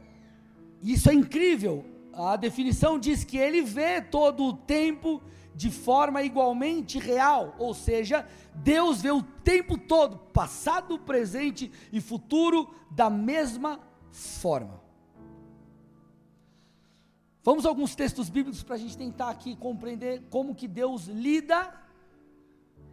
Isso 0.81 1.09
é 1.09 1.13
incrível. 1.13 1.83
A 2.13 2.35
definição 2.35 2.99
diz 2.99 3.23
que 3.23 3.37
ele 3.37 3.61
vê 3.61 4.01
todo 4.01 4.43
o 4.43 4.53
tempo 4.53 5.21
de 5.55 5.69
forma 5.69 6.21
igualmente 6.23 6.99
real, 6.99 7.53
ou 7.57 7.73
seja, 7.73 8.25
Deus 8.55 9.01
vê 9.01 9.11
o 9.11 9.21
tempo 9.21 9.77
todo, 9.77 10.17
passado, 10.31 10.97
presente 10.99 11.69
e 11.91 11.99
futuro, 11.99 12.69
da 12.89 13.09
mesma 13.09 13.77
forma. 14.11 14.81
Vamos 17.43 17.65
a 17.65 17.69
alguns 17.69 17.95
textos 17.95 18.29
bíblicos 18.29 18.63
para 18.63 18.75
a 18.75 18.77
gente 18.77 18.97
tentar 18.97 19.29
aqui 19.29 19.55
compreender 19.55 20.23
como 20.29 20.53
que 20.53 20.67
Deus 20.67 21.05
lida, 21.07 21.73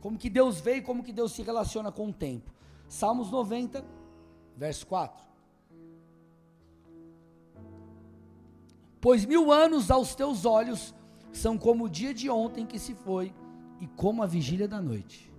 como 0.00 0.16
que 0.16 0.30
Deus 0.30 0.60
vê 0.60 0.76
e 0.76 0.82
como 0.82 1.02
que 1.02 1.12
Deus 1.12 1.32
se 1.32 1.42
relaciona 1.42 1.90
com 1.90 2.08
o 2.08 2.12
tempo. 2.12 2.52
Salmos 2.88 3.30
90, 3.30 3.84
verso 4.56 4.86
4. 4.86 5.26
Pois 9.00 9.24
mil 9.24 9.52
anos 9.52 9.90
aos 9.90 10.14
teus 10.14 10.44
olhos 10.44 10.94
são 11.32 11.58
como 11.58 11.84
o 11.84 11.88
dia 11.88 12.14
de 12.14 12.30
ontem 12.30 12.64
que 12.64 12.78
se 12.78 12.94
foi 12.94 13.34
e 13.80 13.86
como 13.88 14.22
a 14.22 14.26
vigília 14.26 14.66
da 14.66 14.80
noite. 14.80 15.32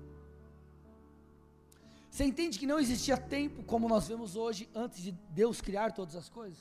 Você 2.17 2.25
entende 2.25 2.57
que 2.57 2.65
não 2.65 2.79
existia 2.79 3.15
tempo 3.15 3.61
como 3.61 3.87
nós 3.87 4.07
vemos 4.07 4.35
hoje 4.35 4.67
antes 4.73 5.03
de 5.03 5.11
Deus 5.29 5.61
criar 5.61 5.91
todas 5.91 6.15
as 6.15 6.27
coisas? 6.27 6.57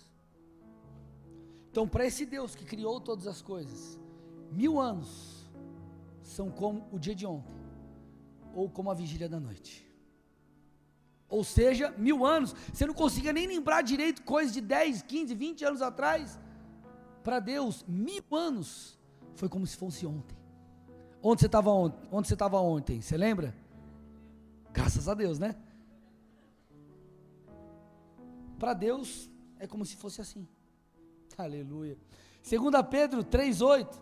Então, 1.70 1.88
para 1.88 2.04
esse 2.04 2.26
Deus 2.26 2.54
que 2.54 2.62
criou 2.62 3.00
todas 3.00 3.26
as 3.26 3.40
coisas, 3.40 3.98
mil 4.52 4.78
anos 4.78 5.48
são 6.22 6.50
como 6.50 6.86
o 6.92 6.98
dia 6.98 7.14
de 7.14 7.24
ontem, 7.24 7.56
ou 8.54 8.68
como 8.68 8.90
a 8.90 8.94
vigília 8.94 9.30
da 9.30 9.40
noite. 9.40 9.90
Ou 11.26 11.42
seja, 11.42 11.90
mil 11.96 12.22
anos, 12.26 12.54
você 12.70 12.84
não 12.84 12.92
conseguia 12.92 13.32
nem 13.32 13.46
lembrar 13.46 13.80
direito 13.80 14.24
coisas 14.24 14.52
de 14.52 14.60
10, 14.60 15.00
15, 15.04 15.34
20 15.34 15.64
anos 15.64 15.80
atrás. 15.80 16.38
Para 17.24 17.40
Deus, 17.40 17.82
mil 17.88 18.22
anos 18.30 18.98
foi 19.34 19.48
como 19.48 19.66
se 19.66 19.78
fosse 19.78 20.04
ontem. 20.06 20.36
Onde 21.22 21.40
você 21.40 21.46
estava 21.46 21.70
ontem? 21.70 22.06
Onde 22.12 22.28
você 22.28 22.34
estava 22.34 22.60
ontem? 22.60 23.00
Você 23.00 23.16
lembra? 23.16 23.54
Graças 24.76 25.08
a 25.08 25.14
Deus, 25.14 25.38
né? 25.38 25.56
Para 28.58 28.74
Deus 28.74 29.30
é 29.58 29.66
como 29.66 29.86
se 29.86 29.96
fosse 29.96 30.20
assim. 30.20 30.46
Aleluia. 31.38 31.96
2 32.46 32.86
Pedro 32.90 33.24
3,8. 33.24 33.98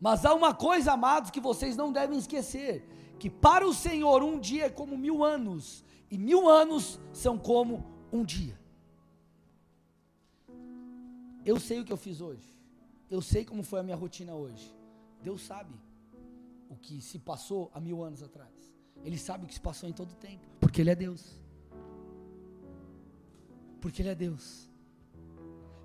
Mas 0.00 0.24
há 0.24 0.32
uma 0.34 0.54
coisa, 0.54 0.92
amados, 0.92 1.32
que 1.32 1.40
vocês 1.40 1.76
não 1.76 1.92
devem 1.92 2.16
esquecer: 2.16 2.86
que 3.18 3.28
para 3.28 3.66
o 3.66 3.74
Senhor 3.74 4.22
um 4.22 4.38
dia 4.38 4.66
é 4.66 4.70
como 4.70 4.96
mil 4.96 5.24
anos, 5.24 5.84
e 6.08 6.16
mil 6.16 6.48
anos 6.48 7.00
são 7.12 7.36
como 7.36 7.84
um 8.12 8.24
dia. 8.24 8.56
Eu 11.44 11.58
sei 11.58 11.80
o 11.80 11.84
que 11.84 11.92
eu 11.92 11.96
fiz 11.96 12.20
hoje. 12.20 12.56
Eu 13.10 13.20
sei 13.20 13.44
como 13.44 13.64
foi 13.64 13.80
a 13.80 13.82
minha 13.82 13.96
rotina 13.96 14.32
hoje. 14.32 14.72
Deus 15.20 15.42
sabe 15.42 15.74
o 16.68 16.76
que 16.76 17.00
se 17.00 17.18
passou 17.18 17.68
há 17.74 17.80
mil 17.80 18.00
anos 18.00 18.22
atrás. 18.22 18.70
Ele 19.04 19.18
sabe 19.18 19.44
o 19.44 19.46
que 19.46 19.54
se 19.54 19.60
passou 19.60 19.88
em 19.88 19.92
todo 19.92 20.10
o 20.12 20.14
tempo. 20.14 20.46
Porque 20.60 20.80
Ele 20.80 20.90
é 20.90 20.94
Deus. 20.94 21.40
Porque 23.80 24.02
Ele 24.02 24.10
é 24.10 24.14
Deus. 24.14 24.68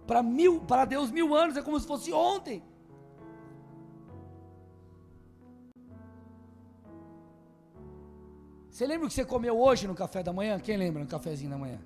Para 0.05 0.21
mil, 0.21 0.61
para 0.61 0.85
Deus, 0.85 1.09
mil 1.09 1.33
anos 1.33 1.57
é 1.57 1.61
como 1.61 1.79
se 1.79 1.87
fosse 1.87 2.11
ontem. 2.11 2.61
Você 8.69 8.85
lembra 8.85 9.05
o 9.05 9.07
que 9.07 9.15
você 9.15 9.23
comeu 9.23 9.57
hoje 9.57 9.87
no 9.87 9.95
café 9.95 10.21
da 10.21 10.33
manhã? 10.33 10.59
Quem 10.59 10.75
lembra 10.75 11.01
no 11.01 11.07
cafezinho 11.07 11.49
da 11.49 11.57
manhã? 11.57 11.79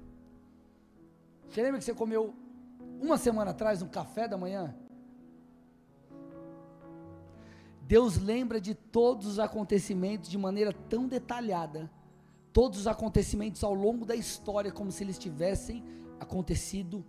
Você 1.47 1.61
lembra 1.61 1.77
que 1.77 1.85
você 1.85 1.93
comeu 1.93 2.33
uma 2.99 3.17
semana 3.17 3.51
atrás 3.51 3.81
no 3.81 3.89
café 3.89 4.27
da 4.27 4.37
manhã? 4.37 4.75
Deus 7.89 8.17
lembra 8.17 8.61
de 8.61 8.75
todos 8.75 9.25
os 9.25 9.39
acontecimentos 9.39 10.29
de 10.29 10.37
maneira 10.37 10.71
tão 10.71 11.07
detalhada, 11.07 11.89
todos 12.53 12.81
os 12.81 12.85
acontecimentos 12.85 13.63
ao 13.63 13.73
longo 13.73 14.05
da 14.05 14.15
história, 14.15 14.71
como 14.71 14.91
se 14.91 15.03
eles 15.03 15.17
tivessem 15.17 15.83
acontecido 16.19 17.03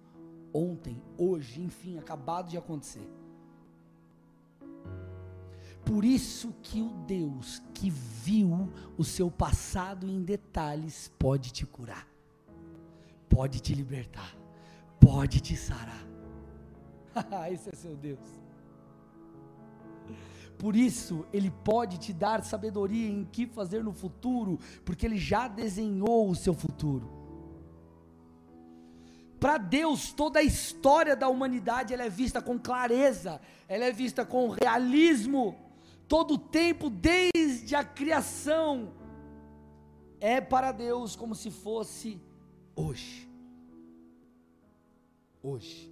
ontem, 0.54 0.98
hoje, 1.18 1.60
enfim, 1.60 1.98
acabado 1.98 2.48
de 2.48 2.56
acontecer. 2.56 3.06
Por 5.84 6.02
isso 6.02 6.54
que 6.62 6.80
o 6.80 6.88
Deus 7.06 7.62
que 7.74 7.90
viu 7.90 8.72
o 8.96 9.04
seu 9.04 9.30
passado 9.30 10.08
em 10.08 10.22
detalhes 10.22 11.12
pode 11.18 11.52
te 11.52 11.66
curar, 11.66 12.08
pode 13.28 13.60
te 13.60 13.74
libertar, 13.74 14.34
pode 14.98 15.40
te 15.40 15.54
sarar. 15.58 16.06
Esse 17.52 17.68
é 17.68 17.76
seu 17.76 17.94
Deus. 17.94 18.39
Por 20.60 20.76
isso, 20.76 21.24
Ele 21.32 21.50
pode 21.50 21.96
te 21.96 22.12
dar 22.12 22.44
sabedoria 22.44 23.08
em 23.08 23.24
que 23.24 23.46
fazer 23.46 23.82
no 23.82 23.94
futuro, 23.94 24.58
porque 24.84 25.06
Ele 25.06 25.16
já 25.16 25.48
desenhou 25.48 26.28
o 26.28 26.36
seu 26.36 26.52
futuro. 26.52 27.10
Para 29.40 29.56
Deus, 29.56 30.12
toda 30.12 30.40
a 30.40 30.42
história 30.42 31.16
da 31.16 31.30
humanidade 31.30 31.94
ela 31.94 32.04
é 32.04 32.10
vista 32.10 32.42
com 32.42 32.58
clareza, 32.58 33.40
ela 33.66 33.86
é 33.86 33.90
vista 33.90 34.22
com 34.22 34.50
realismo 34.50 35.56
todo 36.06 36.34
o 36.34 36.38
tempo, 36.38 36.90
desde 36.90 37.74
a 37.74 37.82
criação, 37.82 38.92
é 40.20 40.42
para 40.42 40.72
Deus 40.72 41.16
como 41.16 41.34
se 41.34 41.50
fosse 41.50 42.20
hoje. 42.76 43.26
Hoje. 45.42 45.90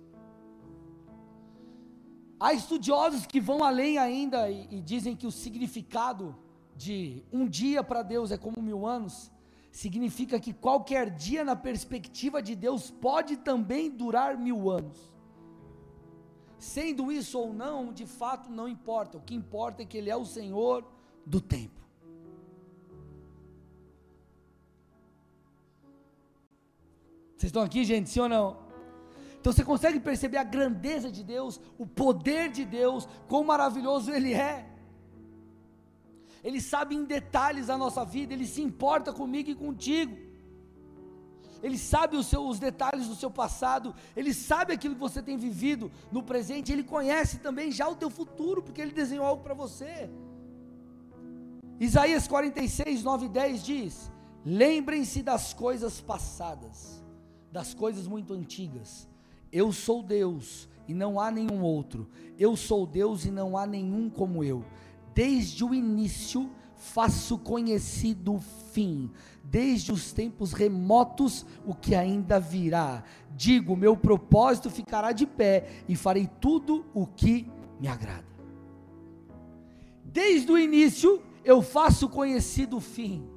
Há 2.40 2.52
estudiosos 2.52 3.26
que 3.26 3.40
vão 3.40 3.64
além 3.64 3.98
ainda 3.98 4.48
e, 4.50 4.68
e 4.70 4.80
dizem 4.80 5.16
que 5.16 5.26
o 5.26 5.32
significado 5.32 6.36
de 6.76 7.24
um 7.32 7.48
dia 7.48 7.82
para 7.82 8.02
Deus 8.02 8.30
é 8.30 8.38
como 8.38 8.62
mil 8.62 8.86
anos, 8.86 9.32
significa 9.72 10.38
que 10.38 10.52
qualquer 10.52 11.10
dia 11.10 11.44
na 11.44 11.56
perspectiva 11.56 12.40
de 12.40 12.54
Deus 12.54 12.90
pode 12.90 13.36
também 13.36 13.90
durar 13.90 14.36
mil 14.36 14.70
anos. 14.70 15.12
Sendo 16.58 17.10
isso 17.10 17.38
ou 17.38 17.52
não, 17.52 17.92
de 17.92 18.06
fato 18.06 18.50
não 18.50 18.68
importa. 18.68 19.18
O 19.18 19.20
que 19.20 19.34
importa 19.34 19.82
é 19.82 19.86
que 19.86 19.98
Ele 19.98 20.10
é 20.10 20.16
o 20.16 20.24
Senhor 20.24 20.84
do 21.26 21.40
tempo. 21.40 21.78
Vocês 27.36 27.50
estão 27.50 27.62
aqui, 27.62 27.84
gente? 27.84 28.10
Sim 28.10 28.20
ou 28.20 28.28
não? 28.28 28.67
Então 29.40 29.52
você 29.52 29.64
consegue 29.64 30.00
perceber 30.00 30.38
a 30.38 30.44
grandeza 30.44 31.10
de 31.10 31.22
Deus, 31.22 31.60
o 31.78 31.86
poder 31.86 32.50
de 32.50 32.64
Deus, 32.64 33.08
quão 33.28 33.44
maravilhoso 33.44 34.10
Ele 34.10 34.34
é. 34.34 34.66
Ele 36.42 36.60
sabe 36.60 36.94
em 36.94 37.04
detalhes 37.04 37.68
a 37.68 37.76
nossa 37.76 38.04
vida, 38.04 38.32
Ele 38.32 38.46
se 38.46 38.62
importa 38.62 39.12
comigo 39.12 39.50
e 39.50 39.54
contigo. 39.54 40.16
Ele 41.62 41.76
sabe 41.76 42.16
os, 42.16 42.26
seus, 42.26 42.50
os 42.52 42.58
detalhes 42.58 43.08
do 43.08 43.16
seu 43.16 43.30
passado, 43.30 43.94
Ele 44.16 44.32
sabe 44.32 44.72
aquilo 44.72 44.94
que 44.94 45.00
você 45.00 45.20
tem 45.20 45.36
vivido 45.36 45.90
no 46.12 46.22
presente, 46.22 46.72
Ele 46.72 46.84
conhece 46.84 47.38
também 47.38 47.72
já 47.72 47.88
o 47.88 47.96
teu 47.96 48.10
futuro, 48.10 48.62
porque 48.62 48.80
Ele 48.80 48.92
desenhou 48.92 49.26
algo 49.26 49.42
para 49.42 49.54
você. 49.54 50.08
Isaías 51.80 52.26
46, 52.26 53.02
9 53.02 53.26
e 53.26 53.28
10 53.28 53.64
diz: 53.64 54.12
Lembrem-se 54.44 55.22
das 55.22 55.52
coisas 55.52 56.00
passadas, 56.00 57.04
das 57.52 57.74
coisas 57.74 58.06
muito 58.06 58.32
antigas. 58.32 59.08
Eu 59.52 59.72
sou 59.72 60.02
Deus 60.02 60.68
e 60.86 60.94
não 60.94 61.20
há 61.20 61.30
nenhum 61.30 61.62
outro. 61.62 62.08
Eu 62.38 62.56
sou 62.56 62.86
Deus 62.86 63.24
e 63.24 63.30
não 63.30 63.56
há 63.56 63.66
nenhum 63.66 64.08
como 64.08 64.42
eu. 64.44 64.64
Desde 65.14 65.64
o 65.64 65.74
início 65.74 66.50
faço 66.78 67.36
conhecido 67.38 68.34
o 68.34 68.38
fim, 68.38 69.10
desde 69.42 69.90
os 69.90 70.12
tempos 70.12 70.52
remotos 70.52 71.44
o 71.66 71.74
que 71.74 71.94
ainda 71.94 72.38
virá. 72.38 73.02
Digo, 73.36 73.76
meu 73.76 73.96
propósito 73.96 74.70
ficará 74.70 75.12
de 75.12 75.26
pé 75.26 75.82
e 75.88 75.96
farei 75.96 76.28
tudo 76.40 76.86
o 76.94 77.06
que 77.06 77.50
me 77.80 77.88
agrada. 77.88 78.26
Desde 80.04 80.50
o 80.50 80.58
início 80.58 81.22
eu 81.44 81.62
faço 81.62 82.08
conhecido 82.08 82.76
o 82.76 82.80
fim. 82.80 83.28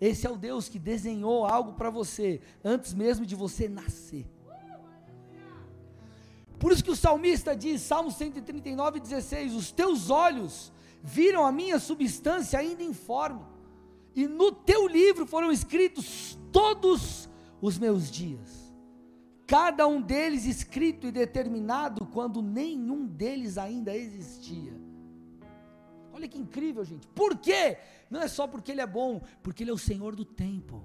Esse 0.00 0.26
é 0.26 0.30
o 0.30 0.36
Deus 0.36 0.68
que 0.68 0.78
desenhou 0.78 1.46
algo 1.46 1.74
para 1.74 1.88
você 1.88 2.40
antes 2.64 2.92
mesmo 2.92 3.24
de 3.24 3.34
você 3.34 3.68
nascer. 3.68 4.26
Por 6.62 6.70
isso 6.70 6.84
que 6.84 6.92
o 6.92 6.96
salmista 6.96 7.56
diz, 7.56 7.80
Salmo 7.80 8.08
139, 8.08 9.00
16: 9.00 9.52
Os 9.52 9.72
teus 9.72 10.10
olhos 10.10 10.72
viram 11.02 11.44
a 11.44 11.50
minha 11.50 11.80
substância 11.80 12.56
ainda 12.56 12.84
informe 12.84 13.42
e 14.14 14.28
no 14.28 14.52
teu 14.52 14.86
livro 14.86 15.26
foram 15.26 15.50
escritos 15.50 16.38
todos 16.52 17.28
os 17.60 17.78
meus 17.78 18.08
dias, 18.08 18.72
cada 19.44 19.88
um 19.88 20.00
deles 20.00 20.44
escrito 20.44 21.08
e 21.08 21.10
determinado 21.10 22.06
quando 22.06 22.40
nenhum 22.40 23.08
deles 23.08 23.58
ainda 23.58 23.96
existia. 23.96 24.72
Olha 26.12 26.28
que 26.28 26.38
incrível, 26.38 26.84
gente. 26.84 27.08
Por 27.08 27.38
quê? 27.38 27.76
Não 28.08 28.22
é 28.22 28.28
só 28.28 28.46
porque 28.46 28.70
Ele 28.70 28.80
é 28.80 28.86
bom, 28.86 29.20
porque 29.42 29.64
Ele 29.64 29.70
é 29.70 29.74
o 29.74 29.78
Senhor 29.78 30.14
do 30.14 30.24
tempo. 30.24 30.80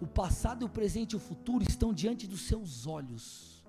O 0.00 0.08
passado, 0.08 0.66
o 0.66 0.68
presente 0.68 1.12
e 1.12 1.16
o 1.16 1.20
futuro 1.20 1.62
estão 1.62 1.94
diante 1.94 2.26
dos 2.26 2.48
seus 2.48 2.84
olhos. 2.88 3.59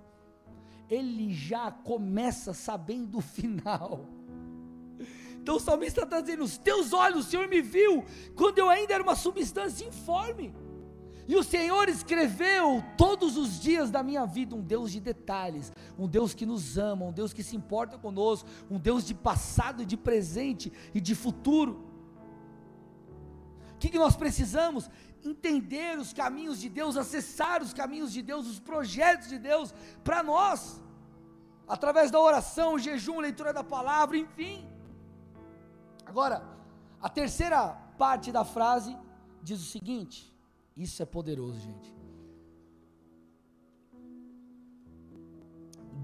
Ele 0.92 1.34
já 1.34 1.72
começa 1.72 2.54
sabendo 2.54 3.20
o 3.20 3.22
final. 3.22 4.10
Então 5.42 5.56
o 5.56 5.60
salmista 5.60 6.04
está 6.04 6.20
dizendo: 6.20 6.44
Os 6.44 6.58
teus 6.58 6.92
olhos, 6.92 7.26
o 7.26 7.30
Senhor 7.30 7.48
me 7.48 7.62
viu, 7.62 8.04
quando 8.36 8.60
eu 8.60 8.70
ainda 8.70 8.94
era 8.94 9.02
uma 9.02 9.16
substância 9.16 9.88
informe. 9.88 10.54
E 11.28 11.36
o 11.36 11.44
Senhor 11.44 11.88
escreveu 11.88 12.84
todos 12.98 13.38
os 13.38 13.60
dias 13.60 13.90
da 13.90 14.04
minha 14.04 14.26
vida 14.26 14.54
um 14.54 14.62
Deus 14.62 14.92
de 14.92 15.00
detalhes, 15.00 15.72
um 15.98 16.08
Deus 16.08 16.34
que 16.34 16.46
nos 16.46 16.78
ama, 16.78 17.06
um 17.06 17.12
Deus 17.14 17.32
que 17.32 17.42
se 17.42 17.56
importa 17.56 17.98
conosco, 17.98 18.50
um 18.70 18.78
Deus 18.78 19.06
de 19.06 19.14
passado, 19.14 19.86
de 19.86 19.96
presente 19.96 20.74
e 20.94 21.00
de 21.00 21.16
futuro. 21.16 21.88
O 23.76 23.78
que, 23.80 23.88
que 23.88 23.98
nós 23.98 24.16
precisamos? 24.16 24.90
Entender 25.24 25.98
os 26.00 26.14
caminhos 26.14 26.60
de 26.60 26.70
Deus, 26.70 26.98
acessar 26.98 27.62
os 27.62 27.74
caminhos 27.74 28.12
de 28.12 28.22
Deus, 28.22 28.48
os 28.48 28.60
projetos 28.60 29.30
de 29.30 29.38
Deus 29.38 29.74
para 30.04 30.24
nós, 30.24 30.82
através 31.68 32.10
da 32.10 32.20
oração, 32.20 32.80
jejum, 32.80 33.20
leitura 33.20 33.54
da 33.54 33.64
palavra, 33.64 34.18
enfim. 34.18 34.68
Agora, 36.06 36.44
a 37.02 37.10
terceira 37.10 37.74
parte 37.98 38.32
da 38.32 38.44
frase 38.44 38.98
diz 39.44 39.60
o 39.62 39.66
seguinte: 39.66 40.34
isso 40.76 41.02
é 41.02 41.06
poderoso, 41.06 41.60
gente. 41.60 41.94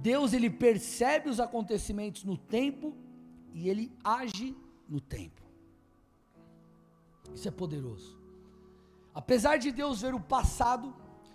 Deus 0.02 0.32
ele 0.32 0.50
percebe 0.50 1.30
os 1.30 1.40
acontecimentos 1.40 2.24
no 2.24 2.38
tempo 2.38 2.96
e 3.54 3.68
ele 3.68 3.92
age 4.04 4.56
no 4.88 5.02
tempo. 5.02 5.42
Isso 7.34 7.48
é 7.48 7.52
poderoso. 7.52 8.17
Apesar 9.18 9.58
de 9.58 9.72
Deus 9.72 10.00
ver 10.00 10.14
o 10.14 10.20
passado, 10.20 10.94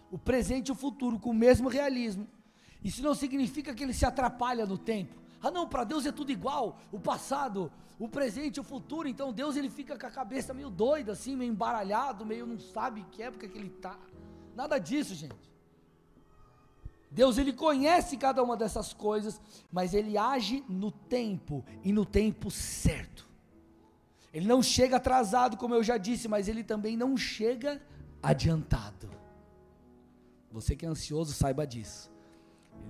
o 0.08 0.16
presente 0.16 0.68
e 0.68 0.72
o 0.72 0.74
futuro 0.76 1.18
com 1.18 1.30
o 1.30 1.34
mesmo 1.34 1.68
realismo, 1.68 2.28
isso 2.84 3.02
não 3.02 3.12
significa 3.12 3.74
que 3.74 3.82
ele 3.82 3.92
se 3.92 4.06
atrapalha 4.06 4.64
no 4.64 4.78
tempo. 4.78 5.20
Ah, 5.42 5.50
não, 5.50 5.68
para 5.68 5.82
Deus 5.82 6.06
é 6.06 6.12
tudo 6.12 6.30
igual, 6.30 6.78
o 6.92 7.00
passado, 7.00 7.72
o 7.98 8.08
presente, 8.08 8.60
o 8.60 8.62
futuro. 8.62 9.08
Então 9.08 9.32
Deus 9.32 9.56
ele 9.56 9.68
fica 9.68 9.98
com 9.98 10.06
a 10.06 10.12
cabeça 10.12 10.54
meio 10.54 10.70
doida, 10.70 11.10
assim, 11.10 11.34
meio 11.34 11.50
embaralhado, 11.50 12.24
meio 12.24 12.46
não 12.46 12.60
sabe 12.60 13.04
que 13.10 13.20
época 13.20 13.48
que 13.48 13.58
ele 13.58 13.74
está. 13.76 13.98
Nada 14.54 14.78
disso, 14.78 15.16
gente. 15.16 15.50
Deus 17.10 17.36
ele 17.36 17.52
conhece 17.52 18.16
cada 18.16 18.44
uma 18.44 18.56
dessas 18.56 18.92
coisas, 18.92 19.40
mas 19.72 19.92
ele 19.92 20.16
age 20.16 20.64
no 20.68 20.92
tempo 20.92 21.64
e 21.82 21.92
no 21.92 22.06
tempo 22.06 22.48
certo. 22.48 23.31
Ele 24.32 24.46
não 24.46 24.62
chega 24.62 24.96
atrasado, 24.96 25.56
como 25.56 25.74
eu 25.74 25.82
já 25.82 25.98
disse, 25.98 26.26
mas 26.26 26.48
ele 26.48 26.64
também 26.64 26.96
não 26.96 27.16
chega 27.16 27.80
adiantado. 28.22 29.10
Você 30.50 30.74
que 30.74 30.86
é 30.86 30.88
ansioso, 30.88 31.32
saiba 31.32 31.66
disso. 31.66 32.10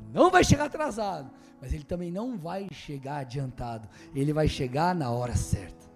Ele 0.05 0.12
não 0.12 0.31
vai 0.31 0.44
chegar 0.44 0.64
atrasado, 0.66 1.31
mas 1.61 1.72
ele 1.72 1.85
também 1.85 2.11
não 2.11 2.37
vai 2.37 2.68
chegar 2.72 3.18
adiantado. 3.18 3.88
Ele 4.14 4.33
vai 4.33 4.48
chegar 4.48 4.94
na 4.94 5.11
hora 5.11 5.35
certa. 5.35 5.90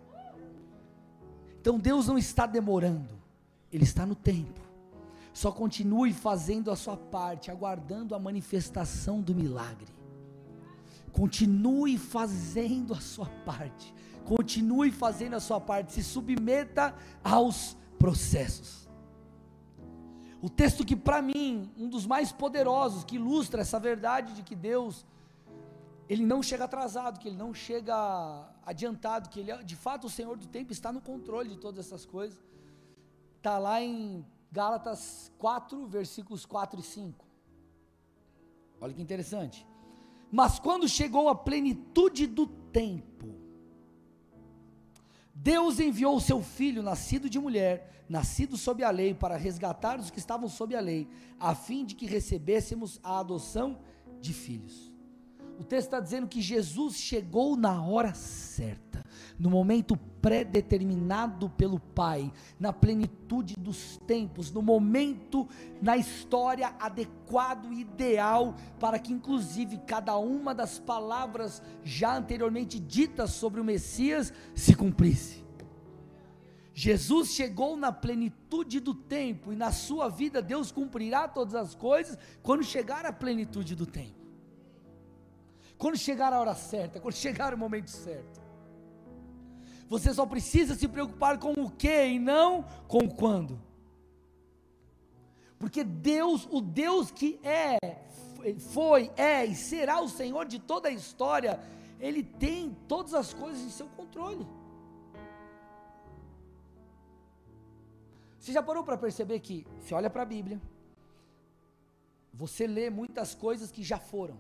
Então 1.61 1.79
Deus 1.79 2.07
não 2.07 2.17
está 2.17 2.47
demorando, 2.47 3.19
Ele 3.73 3.83
está 3.83 4.07
no 4.07 4.15
tempo. 4.15 4.61
Só 5.33 5.51
continue 5.53 6.13
fazendo 6.13 6.71
a 6.71 6.77
sua 6.77 6.97
parte, 6.97 7.51
aguardando 7.51 8.15
a 8.15 8.19
manifestação 8.19 9.21
do 9.21 9.35
milagre. 9.35 9.93
Continue 11.13 11.99
fazendo 11.99 12.95
a 12.95 13.01
sua 13.01 13.27
parte. 13.45 13.93
Continue 14.27 14.91
fazendo 14.91 15.35
a 15.35 15.41
sua 15.41 15.61
parte. 15.61 15.93
Se 15.93 16.03
submeta 16.03 16.95
aos 17.25 17.77
processos. 17.99 18.87
O 20.43 20.51
texto 20.51 20.85
que 20.85 20.95
para 20.95 21.23
mim, 21.23 21.73
um 21.79 21.89
dos 21.89 22.07
mais 22.07 22.31
poderosos, 22.31 23.05
que 23.05 23.17
ilustra 23.17 23.63
essa 23.63 23.81
verdade 23.81 24.35
de 24.35 24.43
que 24.43 24.55
Deus, 24.55 25.07
ele 26.09 26.25
não 26.25 26.43
chega 26.43 26.65
atrasado, 26.65 27.19
que 27.19 27.29
ele 27.29 27.37
não 27.37 27.55
chega 27.55 27.97
adiantado, 28.65 29.29
que 29.29 29.41
ele, 29.41 29.53
de 29.65 29.77
fato 29.77 30.07
o 30.07 30.11
Senhor 30.11 30.37
do 30.37 30.47
tempo 30.47 30.73
está 30.73 30.93
no 30.93 31.01
controle 31.01 31.49
de 31.49 31.57
todas 31.57 31.87
essas 31.87 32.05
coisas. 32.05 32.39
Está 33.39 33.59
lá 33.59 33.81
em 33.81 34.25
Gálatas 34.53 35.33
4, 35.39 35.87
versículos 35.87 36.45
4 36.45 36.81
e 36.81 36.83
5. 36.83 37.25
Olha 38.81 38.93
que 38.93 39.03
interessante. 39.03 39.67
Mas 40.31 40.59
quando 40.59 40.89
chegou 40.89 41.29
a 41.29 41.35
plenitude 41.35 42.27
do 42.27 42.47
tempo, 42.47 43.35
Deus 45.39 45.79
enviou 45.79 46.17
o 46.17 46.21
seu 46.21 46.43
filho, 46.43 46.83
nascido 46.83 47.29
de 47.29 47.39
mulher, 47.39 48.05
nascido 48.09 48.57
sob 48.57 48.83
a 48.83 48.91
lei, 48.91 49.13
para 49.13 49.37
resgatar 49.37 50.01
os 50.01 50.11
que 50.11 50.19
estavam 50.19 50.49
sob 50.49 50.75
a 50.75 50.81
lei, 50.81 51.07
a 51.39 51.55
fim 51.55 51.85
de 51.85 51.95
que 51.95 52.07
recebêssemos 52.07 52.99
a 53.03 53.19
adoção 53.19 53.79
de 54.21 54.33
filhos. 54.33 54.91
O 55.59 55.65
texto 55.65 55.89
está 55.89 56.01
dizendo 56.01 56.27
que 56.27 56.41
Jesus 56.41 56.97
chegou 56.97 57.55
na 57.55 57.83
hora 57.85 58.15
certa, 58.15 59.05
no 59.39 59.51
momento 59.51 59.97
pré-determinado 60.21 61.49
pelo 61.51 61.79
Pai, 61.79 62.33
na 62.59 62.73
plenitude 62.73 63.55
dos 63.57 63.99
tempos, 64.07 64.51
no 64.51 64.61
momento 64.61 65.49
na 65.81 65.97
história 65.97 66.75
adequado 66.81 67.73
e 67.73 67.81
ideal, 67.81 68.55
para 68.81 68.99
que 68.99 69.13
inclusive 69.13 69.79
cada 69.87 70.17
uma 70.17 70.55
das 70.55 70.79
palavras 70.79 71.63
já 71.85 72.17
anteriormente 72.17 72.79
ditas 72.79 73.31
sobre 73.31 73.61
o 73.61 73.65
Messias 73.65 74.33
se 74.55 74.75
cumprisse. 74.75 75.45
Jesus 76.75 77.31
chegou 77.31 77.77
na 77.77 77.91
plenitude 77.91 78.81
do 78.81 78.95
tempo 78.95 79.51
e 79.53 79.57
na 79.57 79.73
sua 79.73 80.09
vida 80.09 80.43
Deus 80.43 80.71
cumprirá 80.71 81.27
todas 81.27 81.55
as 81.55 81.75
coisas 81.75 82.19
quando 82.43 82.63
chegar 82.65 83.07
a 83.07 83.13
plenitude 83.13 83.75
do 83.75 83.87
tempo. 83.87 84.27
Quando 85.79 85.97
chegar 85.97 86.33
a 86.33 86.41
hora 86.41 86.55
certa, 86.55 87.01
quando 87.01 87.15
chegar 87.15 87.55
o 87.55 87.59
momento 87.59 87.91
certo. 87.91 88.46
Você 89.89 90.13
só 90.13 90.27
precisa 90.27 90.75
se 90.75 90.89
preocupar 90.89 91.39
com 91.39 91.53
o 91.53 91.71
que 91.71 92.07
e 92.07 92.19
não 92.19 92.65
com 92.89 92.99
o 92.99 93.15
quando. 93.15 93.61
Porque 95.59 95.85
Deus, 95.85 96.47
o 96.51 96.61
Deus 96.61 97.11
que 97.11 97.41
é, 97.43 97.79
foi, 98.73 99.11
é 99.17 99.45
e 99.45 99.55
será 99.55 100.01
o 100.01 100.09
Senhor 100.09 100.47
de 100.47 100.59
toda 100.59 100.89
a 100.89 100.93
história, 100.93 101.61
Ele 102.01 102.23
tem 102.23 102.77
todas 102.89 103.15
as 103.15 103.33
coisas 103.33 103.63
em 103.63 103.71
seu 103.71 103.87
controle. 103.89 104.47
Você 108.39 108.53
já 108.53 108.63
parou 108.63 108.85
para 108.85 108.97
perceber 108.97 109.41
que, 109.41 109.67
se 109.81 109.95
olha 109.95 110.11
para 110.11 110.23
a 110.23 110.27
Bíblia, 110.27 110.61
você 112.33 112.67
lê 112.67 112.91
muitas 112.91 113.35
coisas 113.35 113.73
que 113.73 113.83
já 113.83 113.99
foram. 113.99 114.39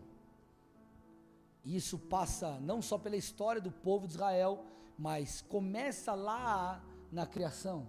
E 1.64 1.74
isso 1.74 1.98
passa 1.98 2.60
não 2.60 2.80
só 2.80 2.98
pela 2.98 3.16
história 3.16 3.60
do 3.60 3.72
povo 3.72 4.06
de 4.06 4.14
Israel, 4.14 4.64
mas 4.98 5.42
começa 5.42 6.14
lá 6.14 6.82
na 7.10 7.26
criação. 7.26 7.88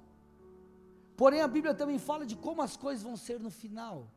Porém, 1.15 1.41
a 1.41 1.47
Bíblia 1.47 1.73
também 1.73 1.97
fala 1.97 2.25
de 2.25 2.35
como 2.35 2.61
as 2.61 2.77
coisas 2.77 3.03
vão 3.03 3.17
ser 3.17 3.39
no 3.39 3.49
final. 3.49 4.11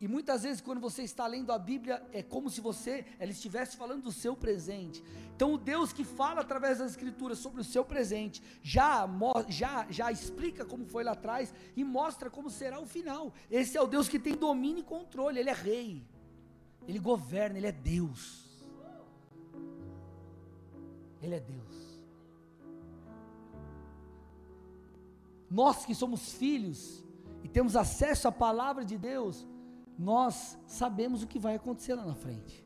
E 0.00 0.08
muitas 0.08 0.44
vezes, 0.44 0.62
quando 0.62 0.80
você 0.80 1.02
está 1.02 1.26
lendo 1.26 1.52
a 1.52 1.58
Bíblia, 1.58 2.02
é 2.10 2.22
como 2.22 2.48
se 2.48 2.62
você 2.62 3.04
ela 3.18 3.30
estivesse 3.30 3.76
falando 3.76 4.04
do 4.04 4.12
seu 4.12 4.34
presente. 4.34 5.04
Então, 5.36 5.52
o 5.52 5.58
Deus 5.58 5.92
que 5.92 6.04
fala 6.04 6.40
através 6.40 6.78
das 6.78 6.92
Escrituras 6.92 7.36
sobre 7.38 7.60
o 7.60 7.64
seu 7.64 7.84
presente, 7.84 8.42
já, 8.62 9.06
já, 9.48 9.86
já 9.90 10.10
explica 10.10 10.64
como 10.64 10.86
foi 10.86 11.04
lá 11.04 11.12
atrás 11.12 11.52
e 11.76 11.84
mostra 11.84 12.30
como 12.30 12.48
será 12.48 12.80
o 12.80 12.86
final. 12.86 13.34
Esse 13.50 13.76
é 13.76 13.82
o 13.82 13.86
Deus 13.86 14.08
que 14.08 14.18
tem 14.18 14.34
domínio 14.34 14.80
e 14.80 14.84
controle, 14.84 15.38
Ele 15.38 15.50
é 15.50 15.54
rei, 15.54 16.02
Ele 16.88 16.98
governa, 16.98 17.58
Ele 17.58 17.66
é 17.66 17.72
Deus. 17.72 18.48
Ele 21.22 21.34
é 21.34 21.40
Deus. 21.40 21.79
Nós 25.50 25.84
que 25.84 25.94
somos 25.94 26.32
filhos 26.32 27.04
e 27.42 27.48
temos 27.48 27.74
acesso 27.74 28.28
à 28.28 28.32
palavra 28.32 28.84
de 28.84 28.96
Deus, 28.96 29.46
nós 29.98 30.56
sabemos 30.66 31.22
o 31.22 31.26
que 31.26 31.38
vai 31.38 31.56
acontecer 31.56 31.94
lá 31.94 32.06
na 32.06 32.14
frente. 32.14 32.64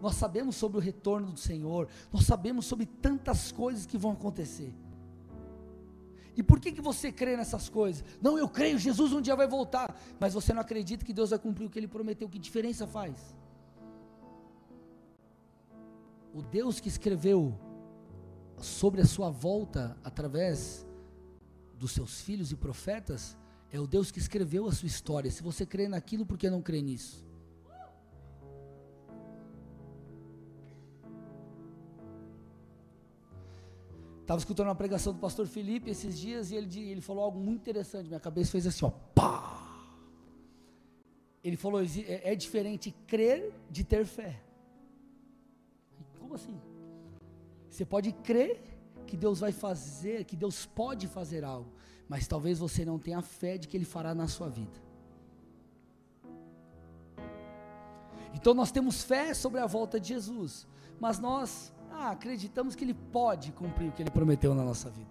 Nós 0.00 0.14
sabemos 0.14 0.56
sobre 0.56 0.78
o 0.78 0.80
retorno 0.80 1.30
do 1.30 1.38
Senhor, 1.38 1.88
nós 2.12 2.24
sabemos 2.24 2.64
sobre 2.66 2.86
tantas 2.86 3.52
coisas 3.52 3.86
que 3.86 3.98
vão 3.98 4.12
acontecer. 4.12 4.74
E 6.34 6.42
por 6.42 6.58
que, 6.58 6.72
que 6.72 6.80
você 6.80 7.12
crê 7.12 7.36
nessas 7.36 7.68
coisas? 7.68 8.02
Não, 8.20 8.38
eu 8.38 8.48
creio, 8.48 8.78
Jesus 8.78 9.12
um 9.12 9.20
dia 9.20 9.36
vai 9.36 9.46
voltar, 9.46 9.94
mas 10.18 10.32
você 10.32 10.54
não 10.54 10.62
acredita 10.62 11.04
que 11.04 11.12
Deus 11.12 11.30
vai 11.30 11.38
cumprir 11.38 11.66
o 11.66 11.70
que 11.70 11.78
ele 11.78 11.86
prometeu, 11.86 12.28
que 12.28 12.38
diferença 12.38 12.86
faz? 12.86 13.36
O 16.34 16.40
Deus 16.40 16.80
que 16.80 16.88
escreveu 16.88 17.54
sobre 18.56 19.02
a 19.02 19.04
sua 19.04 19.30
volta 19.30 19.96
através 20.02 20.86
dos 21.82 21.92
seus 21.92 22.20
filhos 22.20 22.52
e 22.52 22.56
profetas 22.56 23.36
é 23.72 23.80
o 23.80 23.86
Deus 23.86 24.10
que 24.12 24.20
escreveu 24.20 24.66
a 24.66 24.72
sua 24.72 24.86
história. 24.86 25.30
Se 25.30 25.42
você 25.42 25.66
crê 25.66 25.88
naquilo, 25.88 26.24
por 26.24 26.38
que 26.38 26.48
não 26.48 26.62
crê 26.62 26.80
nisso? 26.80 27.26
Estava 34.20 34.38
escutando 34.38 34.68
uma 34.68 34.74
pregação 34.74 35.12
do 35.12 35.18
pastor 35.18 35.46
Felipe 35.46 35.90
esses 35.90 36.18
dias 36.18 36.52
e 36.52 36.54
ele, 36.54 36.78
ele 36.92 37.00
falou 37.00 37.24
algo 37.24 37.40
muito 37.40 37.60
interessante. 37.62 38.06
Minha 38.06 38.20
cabeça 38.20 38.52
fez 38.52 38.66
assim, 38.66 38.84
ó, 38.84 38.90
pá! 38.90 39.58
Ele 41.42 41.56
falou: 41.56 41.82
é, 41.82 42.32
é 42.32 42.34
diferente 42.36 42.94
crer 43.08 43.52
de 43.68 43.82
ter 43.82 44.06
fé. 44.06 44.40
Como 46.20 46.34
assim? 46.34 46.56
Você 47.68 47.84
pode 47.84 48.12
crer 48.12 48.71
que 49.06 49.16
Deus 49.16 49.40
vai 49.40 49.52
fazer, 49.52 50.24
que 50.24 50.36
Deus 50.36 50.66
pode 50.66 51.06
fazer 51.06 51.44
algo, 51.44 51.70
mas 52.08 52.26
talvez 52.26 52.58
você 52.58 52.84
não 52.84 52.98
tenha 52.98 53.20
fé 53.22 53.58
de 53.58 53.68
que 53.68 53.76
Ele 53.76 53.84
fará 53.84 54.14
na 54.14 54.28
sua 54.28 54.48
vida. 54.48 54.80
Então 58.34 58.54
nós 58.54 58.72
temos 58.72 59.02
fé 59.02 59.34
sobre 59.34 59.60
a 59.60 59.66
volta 59.66 60.00
de 60.00 60.08
Jesus, 60.08 60.66
mas 60.98 61.18
nós 61.18 61.72
ah, 61.90 62.10
acreditamos 62.10 62.74
que 62.74 62.84
Ele 62.84 62.94
pode 62.94 63.52
cumprir 63.52 63.88
o 63.88 63.92
que 63.92 64.02
Ele 64.02 64.10
prometeu 64.10 64.54
na 64.54 64.64
nossa 64.64 64.88
vida. 64.88 65.10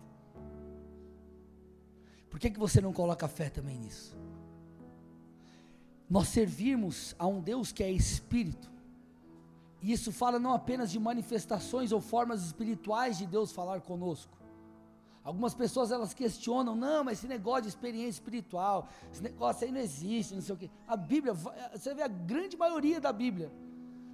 Por 2.29 2.39
que, 2.39 2.49
que 2.49 2.59
você 2.59 2.79
não 2.79 2.93
coloca 2.93 3.27
fé 3.27 3.49
também 3.49 3.77
nisso? 3.77 4.17
Nós 6.09 6.29
servimos 6.29 7.13
a 7.19 7.27
um 7.27 7.41
Deus 7.41 7.71
que 7.71 7.83
é 7.83 7.91
Espírito, 7.91 8.70
e 9.81 9.91
isso 9.91 10.11
fala 10.11 10.37
não 10.37 10.53
apenas 10.53 10.91
de 10.91 10.99
manifestações 10.99 11.91
ou 11.91 11.99
formas 11.99 12.43
espirituais 12.43 13.17
de 13.17 13.25
Deus 13.25 13.51
falar 13.51 13.81
conosco. 13.81 14.37
Algumas 15.23 15.53
pessoas 15.53 15.91
elas 15.91 16.13
questionam, 16.13 16.75
não, 16.75 17.03
mas 17.03 17.19
esse 17.19 17.27
negócio 17.27 17.63
de 17.63 17.69
experiência 17.69 18.19
espiritual, 18.19 18.87
esse 19.11 19.21
negócio 19.21 19.65
aí 19.65 19.71
não 19.71 19.79
existe, 19.79 20.33
não 20.33 20.41
sei 20.41 20.55
o 20.55 20.57
quê. 20.57 20.69
A 20.87 20.95
Bíblia, 20.95 21.33
você 21.33 21.93
vê 21.93 22.01
a 22.01 22.07
grande 22.07 22.57
maioria 22.57 22.99
da 22.99 23.13
Bíblia, 23.13 23.51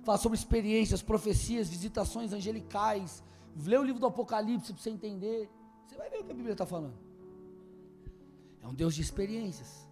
fala 0.03 0.17
sobre 0.17 0.37
experiências, 0.37 1.01
profecias, 1.01 1.69
visitações 1.69 2.33
angelicais. 2.33 3.23
Lê 3.65 3.77
o 3.77 3.83
livro 3.83 3.99
do 3.99 4.05
Apocalipse 4.05 4.73
para 4.73 4.81
você 4.81 4.89
entender. 4.89 5.49
Você 5.85 5.97
vai 5.97 6.09
ver 6.09 6.19
o 6.19 6.23
que 6.23 6.31
a 6.31 6.35
Bíblia 6.35 6.53
está 6.53 6.65
falando. 6.65 6.97
É 8.61 8.67
um 8.67 8.73
Deus 8.73 8.93
de 8.93 9.01
experiências 9.01 9.86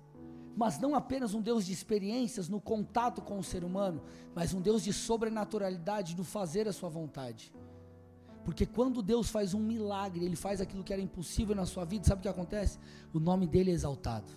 mas 0.55 0.79
não 0.79 0.95
apenas 0.95 1.33
um 1.33 1.41
Deus 1.41 1.65
de 1.65 1.73
experiências 1.73 2.47
no 2.47 2.61
contato 2.61 3.21
com 3.21 3.37
o 3.37 3.43
ser 3.43 3.63
humano, 3.63 4.01
mas 4.33 4.53
um 4.53 4.61
Deus 4.61 4.83
de 4.83 4.93
sobrenaturalidade 4.93 6.15
no 6.15 6.23
fazer 6.23 6.67
a 6.67 6.73
sua 6.73 6.89
vontade. 6.89 7.53
Porque 8.43 8.65
quando 8.65 9.01
Deus 9.01 9.29
faz 9.29 9.53
um 9.53 9.59
milagre, 9.59 10.23
Ele 10.23 10.35
faz 10.35 10.61
aquilo 10.61 10.83
que 10.83 10.93
era 10.93 11.01
impossível 11.01 11.55
na 11.55 11.65
sua 11.65 11.83
vida, 11.83 12.05
sabe 12.05 12.19
o 12.19 12.21
que 12.21 12.29
acontece? 12.29 12.79
O 13.13 13.19
nome 13.19 13.47
dele 13.47 13.71
é 13.71 13.73
exaltado. 13.73 14.31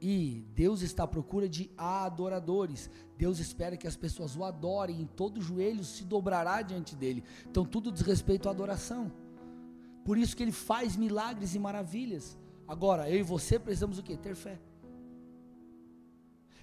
E 0.00 0.44
Deus 0.54 0.82
está 0.82 1.04
à 1.04 1.06
procura 1.06 1.48
de 1.48 1.70
adoradores. 1.78 2.90
Deus 3.16 3.38
espera 3.38 3.76
que 3.76 3.86
as 3.86 3.96
pessoas 3.96 4.36
o 4.36 4.44
adorem, 4.44 5.00
em 5.00 5.06
todo 5.06 5.40
joelho 5.40 5.82
se 5.84 6.04
dobrará 6.04 6.60
diante 6.60 6.94
dele. 6.94 7.24
Então 7.48 7.64
tudo 7.64 7.90
diz 7.90 8.02
respeito 8.02 8.48
à 8.48 8.50
adoração. 8.50 9.10
Por 10.04 10.18
isso 10.18 10.36
que 10.36 10.42
ele 10.42 10.52
faz 10.52 10.96
milagres 10.96 11.54
e 11.54 11.58
maravilhas. 11.58 12.36
Agora, 12.68 13.08
eu 13.08 13.18
e 13.18 13.22
você 13.22 13.58
precisamos 13.58 13.98
o 13.98 14.02
quê? 14.02 14.16
Ter 14.16 14.34
fé. 14.34 14.58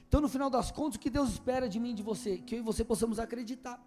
Então, 0.08 0.22
no 0.22 0.30
final 0.30 0.50
das 0.50 0.70
contas, 0.70 0.96
o 0.98 1.00
que 1.00 1.10
Deus 1.10 1.30
espera 1.32 1.68
de 1.68 1.80
mim 1.80 1.92
e 1.92 1.96
de 1.96 2.04
você? 2.04 2.38
Que 2.38 2.56
eu 2.56 2.60
e 2.60 2.62
você 2.62 2.84
possamos 2.84 3.20
acreditar. 3.20 3.84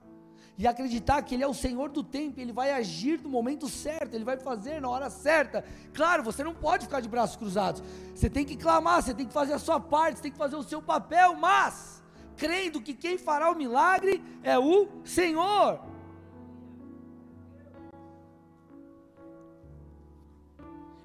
E 0.59 0.66
acreditar 0.66 1.22
que 1.22 1.35
Ele 1.35 1.44
é 1.44 1.46
o 1.46 1.52
Senhor 1.52 1.90
do 1.90 2.02
tempo, 2.02 2.40
Ele 2.40 2.52
vai 2.52 2.72
agir 2.72 3.20
no 3.20 3.29
momento 3.29 3.68
certo, 3.68 4.14
Ele 4.14 4.24
vai 4.24 4.38
fazer 4.38 4.81
na 4.81 4.88
hora 4.88 5.11
certa. 5.11 5.62
Claro, 5.92 6.22
você 6.22 6.42
não 6.42 6.55
pode 6.55 6.87
ficar 6.87 7.00
de 7.00 7.09
braços 7.09 7.37
cruzados. 7.37 7.83
Você 8.14 8.31
tem 8.31 8.44
que 8.44 8.57
clamar, 8.57 9.02
você 9.02 9.12
tem 9.12 9.26
que 9.26 9.33
fazer 9.33 9.52
a 9.52 9.59
sua 9.59 9.79
parte, 9.79 10.16
você 10.16 10.22
tem 10.22 10.33
que 10.33 10.38
fazer 10.38 10.57
o 10.57 10.62
seu 10.62 10.81
papel, 10.81 11.37
mas 11.37 12.02
crendo 12.37 12.81
que 12.81 12.94
quem 12.94 13.18
fará 13.18 13.50
o 13.50 13.55
milagre 13.55 14.22
é 14.42 14.59
o 14.59 14.88
Senhor. 15.05 15.81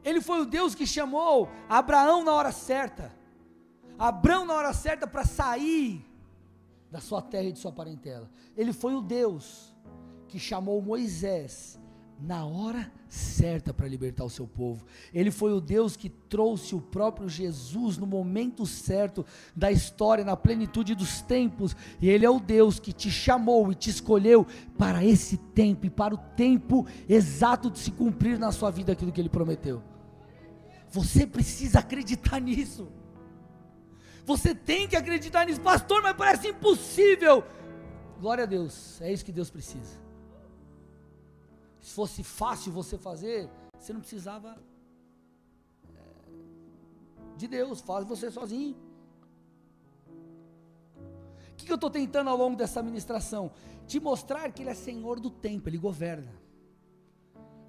Ele 0.04 0.22
foi 0.22 0.42
o 0.42 0.46
Deus 0.46 0.74
que 0.76 0.86
chamou 0.86 1.50
Abraão 1.70 2.24
na 2.24 2.34
hora 2.34 2.52
certa. 2.52 3.12
Abraão 3.98 4.46
na 4.46 4.54
hora 4.54 4.74
certa 4.74 5.06
para 5.06 5.26
sair 5.26 6.06
da 6.90 7.00
sua 7.00 7.22
terra 7.22 7.46
e 7.46 7.52
de 7.52 7.60
sua 7.60 7.72
parentela. 7.72 8.30
Ele 8.58 8.74
foi 8.74 8.96
o 8.96 9.02
Deus 9.02 9.74
que 10.28 10.40
chamou 10.40 10.82
Moisés 10.82 11.80
na 12.22 12.46
hora 12.46 12.92
certa 13.08 13.74
para 13.74 13.88
libertar 13.88 14.24
o 14.24 14.30
seu 14.30 14.48
povo. 14.48 14.86
Ele 15.14 15.32
foi 15.32 15.54
o 15.54 15.60
Deus 15.60 15.96
que 15.96 16.08
trouxe 16.08 16.76
o 16.76 16.82
próprio 16.82 17.28
Jesus 17.28 17.98
no 17.98 18.06
momento 18.06 18.66
certo 18.66 19.26
da 19.56 19.72
história, 19.72 20.24
na 20.24 20.38
plenitude 20.38 20.94
dos 20.94 21.22
tempos. 21.22 21.76
E 22.00 22.10
Ele 22.10 22.26
é 22.26 22.30
o 22.30 22.40
Deus 22.40 22.80
que 22.80 22.94
te 22.94 23.10
chamou 23.10 23.72
e 23.72 23.76
te 23.76 23.90
escolheu 23.90 24.46
para 24.78 25.04
esse 25.04 25.38
tempo 25.38 25.88
e 25.88 25.90
para 25.90 26.14
o 26.14 26.18
tempo 26.18 26.86
exato 27.10 27.70
de 27.70 27.80
se 27.80 27.92
cumprir 27.92 28.38
na 28.38 28.52
sua 28.52 28.70
vida 28.70 28.92
aquilo 28.94 29.12
que 29.12 29.20
Ele 29.20 29.30
prometeu. 29.30 29.91
Você 30.92 31.26
precisa 31.26 31.80
acreditar 31.80 32.40
nisso. 32.40 32.92
Você 34.26 34.54
tem 34.54 34.88
que 34.88 34.96
acreditar 34.96 35.46
nisso, 35.46 35.62
pastor, 35.62 36.02
mas 36.02 36.16
parece 36.16 36.50
impossível. 36.50 37.44
Glória 38.20 38.44
a 38.44 38.48
Deus, 38.48 39.02
é 39.02 39.12
isso 39.12 39.26
que 39.26 39.32
Deus 39.32 39.50
precisa. 39.50 40.00
Se 41.80 41.94
fosse 41.94 42.24
fácil 42.24 42.72
você 42.72 42.98
fazer, 42.98 43.50
você 43.80 43.94
não 43.94 44.02
precisava 44.02 44.56
é, 45.96 47.38
de 47.38 47.48
Deus, 47.48 47.82
faz 47.82 48.06
você 48.06 48.30
sozinho. 48.30 48.76
O 51.52 51.56
que, 51.56 51.66
que 51.66 51.72
eu 51.72 51.76
estou 51.76 51.90
tentando 51.90 52.30
ao 52.30 52.38
longo 52.38 52.56
dessa 52.56 52.84
ministração? 52.84 53.52
Te 53.88 54.00
mostrar 54.00 54.52
que 54.52 54.62
Ele 54.62 54.70
é 54.70 54.76
Senhor 54.76 55.20
do 55.20 55.30
tempo, 55.30 55.70
Ele 55.70 55.78
governa. 55.78 56.41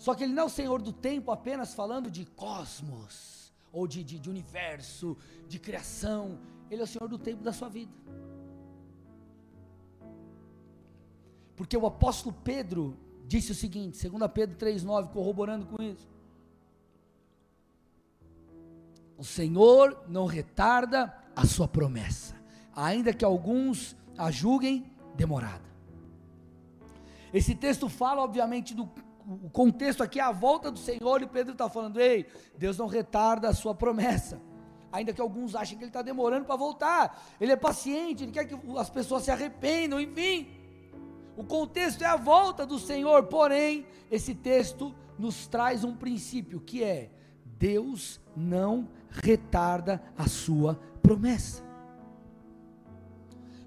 Só 0.02 0.16
que 0.16 0.24
ele 0.24 0.32
não 0.32 0.42
é 0.42 0.46
o 0.46 0.48
Senhor 0.48 0.82
do 0.82 0.92
tempo 0.92 1.30
apenas 1.30 1.74
falando 1.74 2.10
de 2.10 2.24
cosmos, 2.24 3.52
ou 3.72 3.86
de, 3.86 4.02
de, 4.02 4.18
de 4.18 4.28
universo, 4.28 5.16
de 5.46 5.60
criação. 5.60 6.40
Ele 6.68 6.80
é 6.80 6.84
o 6.84 6.88
Senhor 6.88 7.06
do 7.06 7.16
tempo 7.16 7.44
da 7.44 7.52
sua 7.52 7.68
vida. 7.68 7.92
Porque 11.54 11.76
o 11.76 11.86
apóstolo 11.86 12.34
Pedro 12.42 12.96
disse 13.28 13.52
o 13.52 13.54
seguinte, 13.54 14.08
2 14.08 14.32
Pedro 14.32 14.56
3,9, 14.56 15.12
corroborando 15.12 15.66
com 15.66 15.80
isso. 15.80 16.10
O 19.16 19.22
Senhor 19.22 20.02
não 20.08 20.26
retarda 20.26 21.16
a 21.36 21.46
sua 21.46 21.68
promessa, 21.68 22.34
ainda 22.74 23.14
que 23.14 23.24
alguns 23.24 23.96
a 24.18 24.32
julguem 24.32 24.90
demorada. 25.14 25.70
Esse 27.32 27.54
texto 27.54 27.88
fala, 27.88 28.20
obviamente, 28.20 28.74
do 28.74 28.90
o 29.26 29.50
contexto 29.50 30.02
aqui 30.02 30.18
é 30.18 30.22
a 30.22 30.32
volta 30.32 30.70
do 30.70 30.78
Senhor 30.78 31.22
e 31.22 31.26
Pedro 31.26 31.52
está 31.52 31.68
falando: 31.68 32.00
ei, 32.00 32.26
Deus 32.58 32.78
não 32.78 32.86
retarda 32.86 33.48
a 33.48 33.54
sua 33.54 33.74
promessa. 33.74 34.40
Ainda 34.90 35.12
que 35.12 35.20
alguns 35.20 35.54
achem 35.54 35.78
que 35.78 35.84
ele 35.84 35.90
está 35.90 36.02
demorando 36.02 36.44
para 36.44 36.56
voltar, 36.56 37.22
ele 37.40 37.52
é 37.52 37.56
paciente, 37.56 38.24
ele 38.24 38.32
quer 38.32 38.44
que 38.44 38.54
as 38.76 38.90
pessoas 38.90 39.22
se 39.22 39.30
arrependam, 39.30 40.00
enfim. 40.00 40.48
O 41.34 41.44
contexto 41.44 42.02
é 42.02 42.06
a 42.06 42.16
volta 42.16 42.66
do 42.66 42.78
Senhor, 42.78 43.24
porém, 43.24 43.86
esse 44.10 44.34
texto 44.34 44.94
nos 45.18 45.46
traz 45.46 45.82
um 45.82 45.96
princípio 45.96 46.60
que 46.60 46.82
é: 46.82 47.10
Deus 47.44 48.20
não 48.36 48.88
retarda 49.08 50.02
a 50.16 50.28
sua 50.28 50.78
promessa. 51.02 51.62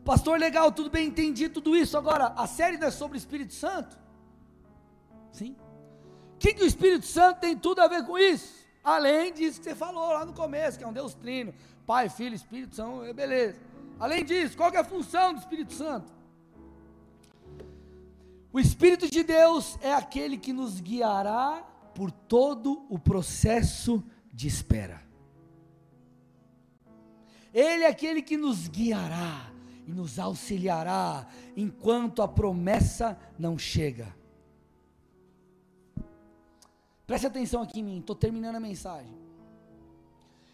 Pastor, 0.04 0.38
legal, 0.38 0.72
tudo 0.72 0.92
bem, 0.92 1.08
entendi 1.08 1.50
tudo 1.50 1.76
isso. 1.76 1.98
Agora, 1.98 2.28
a 2.38 2.46
série 2.46 2.78
não 2.78 2.88
é 2.88 2.92
sobre 2.92 3.18
o 3.18 3.20
Espírito 3.20 3.54
Santo? 3.54 4.05
Sim. 5.36 5.54
O 6.36 6.38
que, 6.38 6.54
que 6.54 6.64
o 6.64 6.66
Espírito 6.66 7.06
Santo 7.06 7.42
tem 7.42 7.58
tudo 7.58 7.82
a 7.82 7.90
ver 7.90 8.06
com 8.06 8.18
isso? 8.18 8.66
Além 8.82 9.34
disso 9.34 9.60
que 9.60 9.66
você 9.66 9.76
falou 9.76 10.14
lá 10.14 10.26
no 10.26 10.32
começo, 10.32 10.78
que 10.78 10.84
é 10.84 10.88
um 10.88 10.94
Deus 10.94 11.14
trino, 11.14 11.54
Pai, 11.86 12.08
Filho, 12.08 12.34
Espírito 12.34 12.74
Santo, 12.74 13.04
é 13.04 13.12
beleza. 13.12 13.60
Além 14.00 14.24
disso, 14.24 14.56
qual 14.56 14.72
é 14.72 14.78
a 14.78 14.84
função 14.84 15.34
do 15.34 15.40
Espírito 15.40 15.74
Santo? 15.74 16.14
O 18.54 18.60
Espírito 18.60 19.10
de 19.10 19.24
Deus 19.24 19.78
é 19.82 19.94
aquele 19.94 20.38
que 20.38 20.54
nos 20.54 20.80
guiará 20.80 21.62
por 21.94 22.12
todo 22.12 22.86
o 22.90 22.98
processo 22.98 24.02
de 24.32 24.48
espera. 24.48 25.04
Ele 27.54 27.84
é 27.84 27.88
aquele 27.88 28.22
que 28.22 28.38
nos 28.38 28.70
guiará 28.70 29.52
e 29.86 29.92
nos 29.92 30.18
auxiliará 30.18 31.28
enquanto 31.58 32.22
a 32.22 32.28
promessa 32.28 33.18
não 33.38 33.58
chega. 33.58 34.16
Preste 37.06 37.28
atenção 37.28 37.62
aqui 37.62 37.80
em 37.80 37.84
mim, 37.84 38.00
estou 38.00 38.16
terminando 38.16 38.56
a 38.56 38.60
mensagem. 38.60 39.14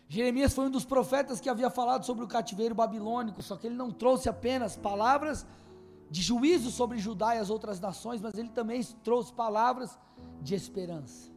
Jeremias 0.08 0.54
foi 0.54 0.66
um 0.66 0.70
dos 0.70 0.84
profetas 0.84 1.40
que 1.40 1.50
havia 1.50 1.70
falado 1.70 2.06
sobre 2.06 2.26
o 2.26 2.28
cativeiro 2.28 2.76
babilônico, 2.76 3.42
só 3.42 3.56
que 3.56 3.68
ele 3.68 3.76
não 3.76 3.92
trouxe 3.92 4.28
apenas 4.28 4.76
palavras 4.76 5.48
de 6.10 6.22
juízo 6.22 6.70
sobre 6.70 6.98
Judá 6.98 7.36
e 7.36 7.40
as 7.40 7.50
outras 7.50 7.80
nações, 7.80 8.20
mas 8.20 8.36
ele 8.36 8.50
também 8.50 8.84
trouxe 9.02 9.32
palavras 9.32 9.98
de 10.42 10.54
esperança. 10.54 11.32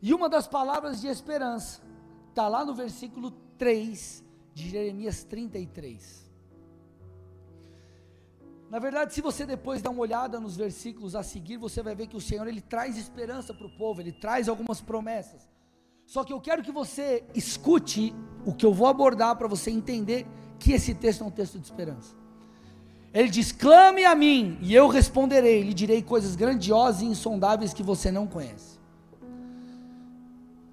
E 0.00 0.12
uma 0.12 0.28
das 0.28 0.48
palavras 0.48 1.00
de 1.00 1.06
esperança 1.06 1.80
está 2.28 2.48
lá 2.48 2.64
no 2.64 2.74
versículo 2.74 3.30
3 3.56 4.24
de 4.52 4.70
Jeremias 4.70 5.22
33. 5.22 6.21
Na 8.72 8.78
verdade, 8.78 9.12
se 9.12 9.20
você 9.20 9.44
depois 9.44 9.82
dar 9.82 9.90
uma 9.90 10.00
olhada 10.00 10.40
nos 10.40 10.56
versículos 10.56 11.14
a 11.14 11.22
seguir, 11.22 11.58
você 11.58 11.82
vai 11.82 11.94
ver 11.94 12.06
que 12.06 12.16
o 12.16 12.20
Senhor 12.22 12.48
ele 12.48 12.62
traz 12.62 12.96
esperança 12.96 13.52
para 13.52 13.66
o 13.66 13.76
povo, 13.76 14.00
ele 14.00 14.12
traz 14.12 14.48
algumas 14.48 14.80
promessas. 14.80 15.46
Só 16.06 16.24
que 16.24 16.32
eu 16.32 16.40
quero 16.40 16.62
que 16.62 16.72
você 16.72 17.22
escute 17.34 18.14
o 18.46 18.54
que 18.54 18.64
eu 18.64 18.72
vou 18.72 18.86
abordar 18.86 19.36
para 19.36 19.46
você 19.46 19.70
entender 19.70 20.26
que 20.58 20.72
esse 20.72 20.94
texto 20.94 21.22
é 21.22 21.26
um 21.26 21.30
texto 21.30 21.58
de 21.58 21.66
esperança. 21.66 22.14
Ele 23.12 23.28
diz: 23.28 23.52
clame 23.52 24.06
a 24.06 24.14
mim, 24.14 24.56
e 24.62 24.74
eu 24.74 24.88
responderei, 24.88 25.62
lhe 25.62 25.74
direi 25.74 26.02
coisas 26.02 26.34
grandiosas 26.34 27.02
e 27.02 27.04
insondáveis 27.04 27.74
que 27.74 27.82
você 27.82 28.10
não 28.10 28.26
conhece. 28.26 28.80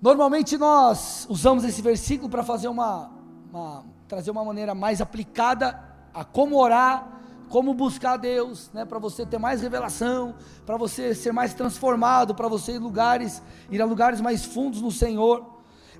Normalmente 0.01 0.57
nós 0.57 1.27
usamos 1.29 1.65
esse 1.65 1.81
versículo 1.81 2.29
para 2.29 2.43
fazer 2.43 2.69
uma, 2.69 3.11
uma, 3.51 3.83
trazer 4.07 4.31
uma 4.31 4.45
maneira 4.45 4.73
mais 4.73 5.01
aplicada 5.01 5.77
a 6.13 6.23
como 6.23 6.55
orar, 6.55 7.18
como 7.49 7.73
buscar 7.73 8.17
Deus, 8.17 8.69
né, 8.73 8.85
para 8.85 8.99
você 8.99 9.25
ter 9.25 9.39
mais 9.39 9.61
revelação, 9.61 10.35
para 10.65 10.77
você 10.77 11.15
ser 11.15 11.33
mais 11.33 11.53
transformado, 11.53 12.35
para 12.35 12.47
você 12.47 12.73
ir 12.73 12.79
lugares, 12.79 13.41
ir 13.69 13.81
a 13.81 13.85
lugares 13.85 14.21
mais 14.21 14.45
fundos 14.45 14.81
no 14.81 14.91
Senhor. 14.91 15.45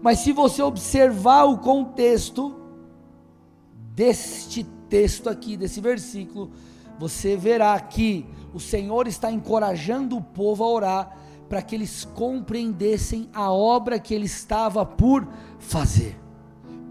Mas 0.02 0.20
se 0.20 0.32
você 0.32 0.62
observar 0.62 1.46
o 1.46 1.58
contexto 1.58 2.56
deste 3.94 4.64
texto 4.88 5.28
aqui, 5.30 5.58
desse 5.58 5.82
versículo, 5.82 6.52
você 6.98 7.36
verá 7.36 7.80
que 7.80 8.26
o 8.54 8.60
Senhor 8.60 9.08
está 9.08 9.32
encorajando 9.32 10.18
o 10.18 10.22
povo 10.22 10.64
a 10.64 10.70
orar 10.70 11.18
para 11.50 11.62
que 11.62 11.76
eles 11.76 12.06
compreendessem 12.06 13.30
a 13.34 13.52
obra 13.52 14.00
que 14.00 14.14
ele 14.14 14.26
estava 14.26 14.86
por 14.86 15.28
fazer. 15.58 16.20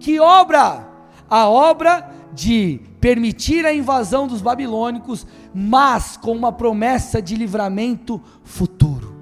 Que 0.01 0.19
obra? 0.19 0.98
A 1.29 1.49
obra 1.49 2.11
de 2.33 2.81
permitir 3.01 3.67
a 3.67 3.75
invasão 3.75 4.27
dos 4.27 4.41
babilônicos, 4.41 5.27
mas 5.55 6.17
com 6.17 6.33
uma 6.33 6.53
promessa 6.53 7.21
de 7.21 7.35
livramento 7.35 8.21
futuro. 8.45 9.17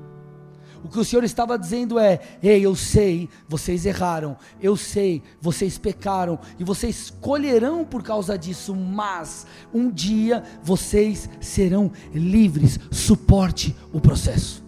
O 0.85 0.89
que 0.89 1.01
o 1.01 1.05
Senhor 1.05 1.25
estava 1.25 1.59
dizendo 1.59 1.99
é: 1.99 2.21
Ei, 2.43 2.65
eu 2.65 2.77
sei, 2.77 3.29
vocês 3.49 3.85
erraram, 3.87 4.37
eu 4.61 4.77
sei, 4.77 5.23
vocês 5.41 5.79
pecaram, 5.79 6.39
e 6.59 6.65
vocês 6.65 7.11
colherão 7.21 7.85
por 7.85 8.03
causa 8.03 8.39
disso, 8.39 8.75
mas 8.75 9.47
um 9.75 9.91
dia 9.91 10.45
vocês 10.63 11.29
serão 11.41 11.91
livres. 12.15 12.79
Suporte 12.93 13.75
o 13.93 14.01
processo. 14.01 14.66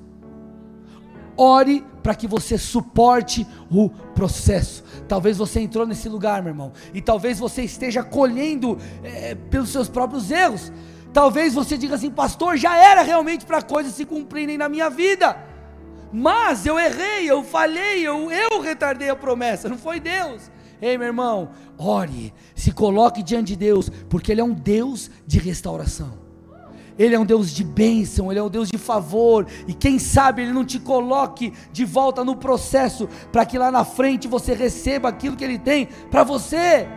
Ore 1.40 1.84
para 2.02 2.16
que 2.16 2.26
você 2.26 2.58
suporte 2.58 3.46
o 3.70 3.88
processo. 3.88 4.82
Talvez 5.06 5.38
você 5.38 5.60
entrou 5.60 5.86
nesse 5.86 6.08
lugar, 6.08 6.42
meu 6.42 6.50
irmão, 6.50 6.72
e 6.92 7.00
talvez 7.00 7.38
você 7.38 7.62
esteja 7.62 8.02
colhendo 8.02 8.76
é, 9.04 9.36
pelos 9.36 9.68
seus 9.68 9.88
próprios 9.88 10.30
erros. 10.32 10.72
Talvez 11.12 11.54
você 11.54 11.78
diga 11.78 11.94
assim, 11.94 12.10
pastor, 12.10 12.56
já 12.56 12.76
era 12.76 13.02
realmente 13.02 13.46
para 13.46 13.62
coisas 13.62 13.94
se 13.94 14.04
cumprirem 14.04 14.58
na 14.58 14.68
minha 14.68 14.90
vida. 14.90 15.36
Mas 16.12 16.66
eu 16.66 16.78
errei, 16.78 17.30
eu 17.30 17.44
falhei, 17.44 18.06
eu, 18.06 18.30
eu 18.30 18.60
retardei 18.60 19.08
a 19.08 19.16
promessa, 19.16 19.68
não 19.68 19.78
foi 19.78 20.00
Deus. 20.00 20.50
Ei, 20.80 20.98
meu 20.98 21.06
irmão, 21.06 21.50
ore, 21.76 22.32
se 22.54 22.72
coloque 22.72 23.22
diante 23.22 23.48
de 23.48 23.56
Deus, 23.56 23.90
porque 24.08 24.32
Ele 24.32 24.40
é 24.40 24.44
um 24.44 24.54
Deus 24.54 25.10
de 25.26 25.38
restauração. 25.38 26.27
Ele 26.98 27.14
é 27.14 27.18
um 27.18 27.24
Deus 27.24 27.50
de 27.50 27.62
bênção, 27.62 28.30
Ele 28.30 28.40
é 28.40 28.42
um 28.42 28.50
Deus 28.50 28.68
de 28.68 28.78
favor, 28.78 29.46
e 29.66 29.72
quem 29.72 29.98
sabe 29.98 30.42
Ele 30.42 30.52
não 30.52 30.64
te 30.64 30.78
coloque 30.78 31.52
de 31.72 31.84
volta 31.84 32.24
no 32.24 32.36
processo, 32.36 33.08
para 33.30 33.46
que 33.46 33.58
lá 33.58 33.70
na 33.70 33.84
frente 33.84 34.26
você 34.26 34.54
receba 34.54 35.08
aquilo 35.08 35.36
que 35.36 35.44
Ele 35.44 35.58
tem 35.58 35.86
para 36.10 36.24
você. 36.24 36.88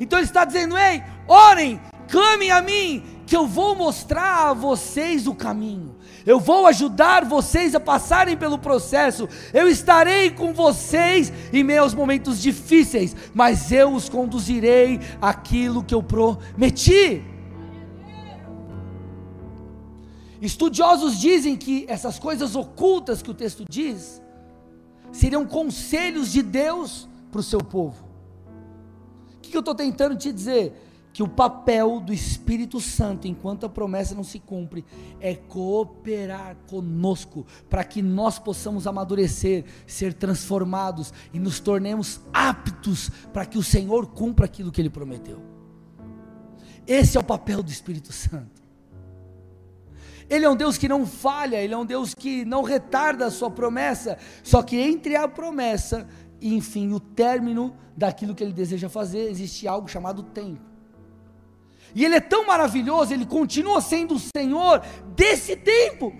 Então 0.00 0.18
Ele 0.18 0.26
está 0.26 0.44
dizendo: 0.44 0.76
ei, 0.76 1.02
orem, 1.26 1.80
clamem 2.08 2.50
a 2.50 2.60
mim, 2.60 3.02
que 3.26 3.36
eu 3.36 3.46
vou 3.46 3.74
mostrar 3.74 4.48
a 4.48 4.52
vocês 4.52 5.26
o 5.26 5.34
caminho 5.34 5.98
eu 6.28 6.38
vou 6.38 6.66
ajudar 6.66 7.24
vocês 7.24 7.74
a 7.74 7.80
passarem 7.80 8.36
pelo 8.36 8.58
processo, 8.58 9.26
eu 9.54 9.66
estarei 9.66 10.30
com 10.30 10.52
vocês 10.52 11.32
em 11.50 11.64
meus 11.64 11.94
momentos 11.94 12.42
difíceis, 12.42 13.16
mas 13.32 13.72
eu 13.72 13.94
os 13.94 14.10
conduzirei 14.10 15.00
aquilo 15.22 15.82
que 15.82 15.94
eu 15.94 16.02
prometi. 16.02 17.24
Estudiosos 20.40 21.18
dizem 21.18 21.56
que 21.56 21.84
essas 21.88 22.18
coisas 22.18 22.54
ocultas 22.54 23.22
que 23.22 23.30
o 23.30 23.34
texto 23.34 23.64
diz 23.68 24.22
seriam 25.10 25.46
conselhos 25.46 26.30
de 26.30 26.42
Deus 26.42 27.08
para 27.30 27.40
o 27.40 27.42
seu 27.42 27.60
povo. 27.60 28.04
O 29.36 29.40
que 29.40 29.56
eu 29.56 29.60
estou 29.60 29.74
tentando 29.74 30.16
te 30.16 30.32
dizer? 30.32 30.84
que 31.18 31.22
o 31.22 31.28
papel 31.28 31.98
do 31.98 32.12
Espírito 32.12 32.80
Santo, 32.80 33.26
enquanto 33.26 33.66
a 33.66 33.68
promessa 33.68 34.14
não 34.14 34.22
se 34.22 34.38
cumpre, 34.38 34.84
é 35.18 35.34
cooperar 35.34 36.56
conosco 36.68 37.44
para 37.68 37.82
que 37.82 38.00
nós 38.00 38.38
possamos 38.38 38.86
amadurecer, 38.86 39.64
ser 39.84 40.14
transformados 40.14 41.12
e 41.32 41.40
nos 41.40 41.58
tornemos 41.58 42.20
aptos 42.32 43.10
para 43.32 43.44
que 43.44 43.58
o 43.58 43.64
Senhor 43.64 44.06
cumpra 44.06 44.44
aquilo 44.44 44.70
que 44.70 44.80
ele 44.80 44.90
prometeu. 44.90 45.42
Esse 46.86 47.16
é 47.16 47.20
o 47.20 47.24
papel 47.24 47.64
do 47.64 47.70
Espírito 47.72 48.12
Santo. 48.12 48.67
Ele 50.28 50.44
é 50.44 50.50
um 50.50 50.56
Deus 50.56 50.76
que 50.76 50.88
não 50.88 51.06
falha, 51.06 51.56
ele 51.56 51.72
é 51.72 51.76
um 51.76 51.86
Deus 51.86 52.14
que 52.14 52.44
não 52.44 52.62
retarda 52.62 53.26
a 53.26 53.30
sua 53.30 53.50
promessa, 53.50 54.18
só 54.42 54.62
que 54.62 54.76
entre 54.76 55.16
a 55.16 55.26
promessa 55.26 56.06
e, 56.40 56.54
enfim, 56.54 56.92
o 56.92 57.00
término 57.00 57.74
daquilo 57.96 58.34
que 58.34 58.44
ele 58.44 58.52
deseja 58.52 58.88
fazer, 58.88 59.30
existe 59.30 59.66
algo 59.66 59.88
chamado 59.88 60.22
tempo. 60.22 60.68
E 61.94 62.04
Ele 62.04 62.16
é 62.16 62.20
tão 62.20 62.46
maravilhoso, 62.46 63.12
Ele 63.12 63.26
continua 63.26 63.80
sendo 63.80 64.14
o 64.14 64.18
Senhor 64.18 64.82
desse 65.14 65.56
tempo, 65.56 66.12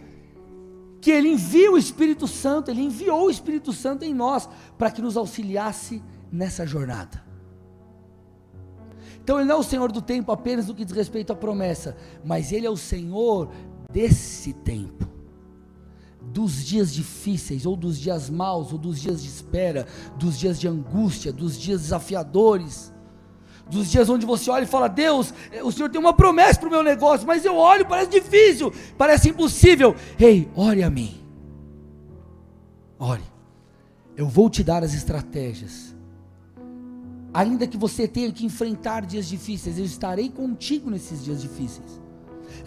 que 1.00 1.10
Ele 1.10 1.28
envia 1.28 1.70
o 1.70 1.78
Espírito 1.78 2.26
Santo, 2.26 2.70
Ele 2.70 2.82
enviou 2.82 3.26
o 3.26 3.30
Espírito 3.30 3.72
Santo 3.72 4.04
em 4.04 4.14
nós, 4.14 4.48
para 4.76 4.90
que 4.90 5.02
nos 5.02 5.16
auxiliasse 5.16 6.02
nessa 6.32 6.66
jornada. 6.66 7.22
Então 9.22 9.38
Ele 9.38 9.48
não 9.48 9.56
é 9.56 9.58
o 9.58 9.62
Senhor 9.62 9.92
do 9.92 10.00
tempo 10.00 10.32
apenas 10.32 10.66
no 10.66 10.74
que 10.74 10.84
diz 10.84 10.96
respeito 10.96 11.32
à 11.32 11.36
promessa, 11.36 11.96
mas 12.24 12.50
Ele 12.50 12.66
é 12.66 12.70
o 12.70 12.76
Senhor 12.76 13.50
desse 13.90 14.52
tempo. 14.52 15.08
Dos 16.20 16.64
dias 16.64 16.92
difíceis, 16.92 17.64
ou 17.64 17.74
dos 17.74 17.98
dias 17.98 18.28
maus, 18.28 18.72
ou 18.72 18.78
dos 18.78 19.00
dias 19.00 19.22
de 19.22 19.28
espera, 19.28 19.86
dos 20.16 20.38
dias 20.38 20.60
de 20.60 20.68
angústia, 20.68 21.32
dos 21.32 21.58
dias 21.58 21.82
desafiadores 21.82 22.92
dos 23.70 23.90
dias 23.90 24.08
onde 24.08 24.24
você 24.24 24.50
olha 24.50 24.64
e 24.64 24.66
fala: 24.66 24.88
Deus, 24.88 25.32
eh, 25.52 25.62
o 25.62 25.70
Senhor 25.70 25.90
tem 25.90 26.00
uma 26.00 26.12
promessa 26.12 26.58
para 26.58 26.68
o 26.68 26.72
meu 26.72 26.82
negócio, 26.82 27.26
mas 27.26 27.44
eu 27.44 27.54
olho, 27.54 27.86
parece 27.86 28.10
difícil, 28.10 28.72
parece 28.96 29.28
impossível. 29.28 29.94
Ei, 30.18 30.48
ore 30.54 30.82
a 30.82 30.90
mim. 30.90 31.22
Ore, 32.98 33.22
eu 34.16 34.26
vou 34.26 34.48
te 34.48 34.64
dar 34.64 34.82
as 34.82 34.94
estratégias. 34.94 35.94
Ainda 37.32 37.66
que 37.66 37.76
você 37.76 38.08
tenha 38.08 38.32
que 38.32 38.46
enfrentar 38.46 39.04
dias 39.04 39.28
difíceis, 39.28 39.78
eu 39.78 39.84
estarei 39.84 40.30
contigo 40.30 40.90
nesses 40.90 41.22
dias 41.22 41.42
difíceis. 41.42 42.00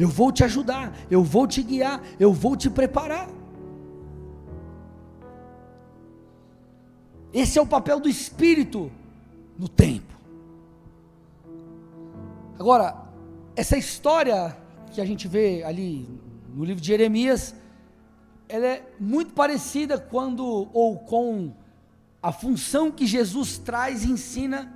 Eu 0.01 0.07
vou 0.07 0.31
te 0.31 0.43
ajudar, 0.43 0.97
eu 1.11 1.23
vou 1.23 1.45
te 1.45 1.61
guiar, 1.61 2.01
eu 2.19 2.33
vou 2.33 2.57
te 2.57 2.71
preparar. 2.71 3.29
Esse 7.31 7.59
é 7.59 7.61
o 7.61 7.67
papel 7.67 7.99
do 7.99 8.09
Espírito 8.09 8.91
no 9.59 9.69
tempo. 9.69 10.11
Agora, 12.57 12.99
essa 13.55 13.77
história 13.77 14.57
que 14.91 14.99
a 14.99 15.05
gente 15.05 15.27
vê 15.27 15.61
ali 15.63 16.09
no 16.51 16.65
livro 16.65 16.81
de 16.81 16.87
Jeremias, 16.87 17.53
ela 18.49 18.65
é 18.65 18.91
muito 18.99 19.33
parecida 19.33 19.99
quando 19.99 20.67
ou 20.73 20.97
com 20.97 21.53
a 22.23 22.31
função 22.31 22.89
que 22.89 23.05
Jesus 23.05 23.59
traz 23.59 24.03
e 24.03 24.09
ensina, 24.09 24.73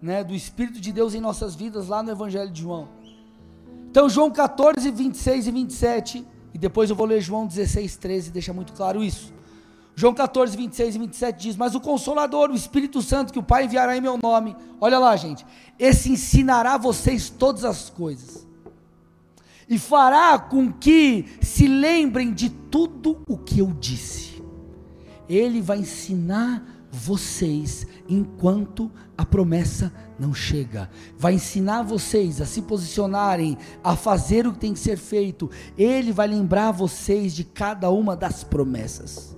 né, 0.00 0.24
do 0.24 0.34
Espírito 0.34 0.80
de 0.80 0.94
Deus 0.94 1.12
em 1.12 1.20
nossas 1.20 1.54
vidas 1.54 1.88
lá 1.88 2.02
no 2.02 2.10
Evangelho 2.10 2.50
de 2.50 2.62
João. 2.62 2.95
Então, 3.96 4.10
João 4.10 4.30
14, 4.30 4.90
26 4.90 5.46
e 5.46 5.50
27, 5.50 6.26
e 6.52 6.58
depois 6.58 6.90
eu 6.90 6.94
vou 6.94 7.06
ler 7.06 7.18
João 7.22 7.46
16, 7.46 7.96
13, 7.96 8.30
deixa 8.30 8.52
muito 8.52 8.74
claro 8.74 9.02
isso. 9.02 9.32
João 9.94 10.12
14, 10.12 10.54
26 10.54 10.96
e 10.96 10.98
27 10.98 11.40
diz: 11.40 11.56
Mas 11.56 11.74
o 11.74 11.80
Consolador, 11.80 12.50
o 12.50 12.54
Espírito 12.54 13.00
Santo, 13.00 13.32
que 13.32 13.38
o 13.38 13.42
Pai 13.42 13.64
enviará 13.64 13.96
em 13.96 14.02
meu 14.02 14.18
nome, 14.22 14.54
olha 14.78 14.98
lá, 14.98 15.16
gente, 15.16 15.46
esse 15.78 16.12
ensinará 16.12 16.76
vocês 16.76 17.30
todas 17.30 17.64
as 17.64 17.88
coisas, 17.88 18.46
e 19.66 19.78
fará 19.78 20.38
com 20.38 20.70
que 20.70 21.24
se 21.40 21.66
lembrem 21.66 22.34
de 22.34 22.50
tudo 22.50 23.22
o 23.26 23.38
que 23.38 23.60
eu 23.60 23.72
disse. 23.72 24.44
Ele 25.26 25.62
vai 25.62 25.78
ensinar 25.78 26.75
vocês 26.96 27.86
enquanto 28.08 28.90
a 29.16 29.24
promessa 29.24 29.92
não 30.18 30.32
chega. 30.32 30.90
Vai 31.18 31.34
ensinar 31.34 31.82
vocês 31.82 32.40
a 32.40 32.46
se 32.46 32.62
posicionarem, 32.62 33.58
a 33.84 33.94
fazer 33.94 34.46
o 34.46 34.52
que 34.52 34.58
tem 34.58 34.72
que 34.72 34.78
ser 34.78 34.96
feito. 34.96 35.50
Ele 35.76 36.10
vai 36.10 36.26
lembrar 36.26 36.70
vocês 36.72 37.34
de 37.34 37.44
cada 37.44 37.90
uma 37.90 38.16
das 38.16 38.42
promessas. 38.42 39.36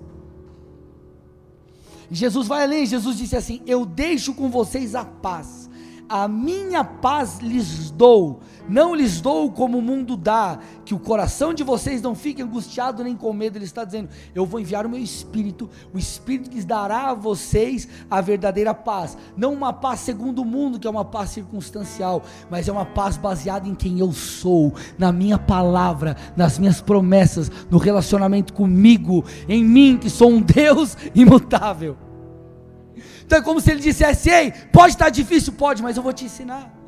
Jesus 2.09 2.47
vai 2.47 2.63
além, 2.63 2.85
Jesus 2.85 3.17
disse 3.17 3.35
assim: 3.35 3.61
Eu 3.67 3.85
deixo 3.85 4.33
com 4.33 4.49
vocês 4.49 4.95
a 4.95 5.03
paz, 5.03 5.69
a 6.07 6.27
minha 6.27 6.83
paz 6.83 7.39
lhes 7.39 7.91
dou, 7.91 8.39
não 8.69 8.93
lhes 8.93 9.19
dou 9.19 9.51
como 9.51 9.79
o 9.79 9.81
mundo 9.81 10.15
dá, 10.15 10.59
que 10.85 10.93
o 10.93 10.99
coração 10.99 11.53
de 11.53 11.63
vocês 11.63 12.01
não 12.01 12.13
fique 12.13 12.41
angustiado 12.41 13.03
nem 13.03 13.15
com 13.15 13.33
medo. 13.33 13.57
Ele 13.57 13.65
está 13.65 13.83
dizendo: 13.83 14.09
Eu 14.33 14.45
vou 14.45 14.59
enviar 14.59 14.85
o 14.85 14.89
meu 14.89 14.99
espírito, 14.99 15.69
o 15.93 15.97
espírito 15.97 16.49
que 16.49 16.61
dará 16.63 17.09
a 17.09 17.13
vocês 17.13 17.87
a 18.09 18.21
verdadeira 18.21 18.73
paz, 18.73 19.17
não 19.35 19.53
uma 19.53 19.73
paz 19.73 20.01
segundo 20.01 20.41
o 20.43 20.45
mundo, 20.45 20.79
que 20.79 20.87
é 20.87 20.89
uma 20.89 21.05
paz 21.05 21.31
circunstancial, 21.31 22.23
mas 22.49 22.67
é 22.67 22.71
uma 22.71 22.85
paz 22.85 23.17
baseada 23.17 23.67
em 23.67 23.73
quem 23.73 23.99
eu 23.99 24.11
sou, 24.11 24.73
na 24.97 25.11
minha 25.11 25.37
palavra, 25.37 26.15
nas 26.37 26.59
minhas 26.59 26.79
promessas, 26.79 27.51
no 27.69 27.77
relacionamento 27.77 28.53
comigo, 28.53 29.25
em 29.47 29.63
mim, 29.63 29.97
que 29.97 30.09
sou 30.09 30.29
um 30.29 30.41
Deus 30.41 30.95
imutável. 31.15 31.97
Então 33.25 33.39
é 33.39 33.41
como 33.41 33.59
se 33.59 33.71
ele 33.71 33.79
dissesse: 33.79 34.29
Ei, 34.29 34.51
pode 34.51 34.93
estar 34.93 35.09
difícil, 35.09 35.53
pode, 35.53 35.81
mas 35.81 35.97
eu 35.97 36.03
vou 36.03 36.13
te 36.13 36.25
ensinar. 36.25 36.78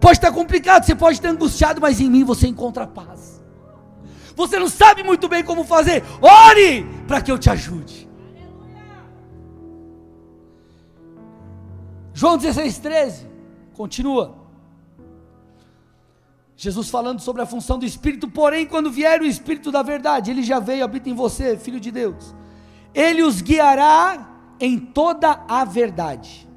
Pode 0.00 0.18
estar 0.18 0.32
complicado, 0.32 0.84
você 0.84 0.94
pode 0.94 1.18
estar 1.18 1.30
angustiado, 1.30 1.80
mas 1.80 2.00
em 2.00 2.10
mim 2.10 2.24
você 2.24 2.46
encontra 2.46 2.86
paz. 2.86 3.42
Você 4.36 4.58
não 4.58 4.68
sabe 4.68 5.02
muito 5.02 5.28
bem 5.28 5.42
como 5.42 5.64
fazer, 5.64 6.04
ore 6.22 6.84
para 7.06 7.20
que 7.20 7.30
eu 7.30 7.38
te 7.38 7.50
ajude. 7.50 8.08
João 12.14 12.36
16, 12.36 12.78
13, 12.78 13.26
continua. 13.74 14.36
Jesus 16.56 16.88
falando 16.88 17.20
sobre 17.20 17.42
a 17.42 17.46
função 17.46 17.78
do 17.78 17.84
Espírito, 17.84 18.28
porém, 18.28 18.66
quando 18.66 18.90
vier 18.90 19.20
o 19.20 19.24
Espírito 19.24 19.70
da 19.70 19.82
verdade, 19.82 20.32
ele 20.32 20.42
já 20.42 20.58
veio, 20.58 20.82
habita 20.82 21.08
em 21.08 21.14
você, 21.14 21.56
filho 21.56 21.78
de 21.78 21.92
Deus. 21.92 22.34
Ele 22.92 23.22
os 23.22 23.40
guiará 23.40 24.28
em 24.58 24.76
toda 24.76 25.44
a 25.46 25.64
verdade. 25.64 26.47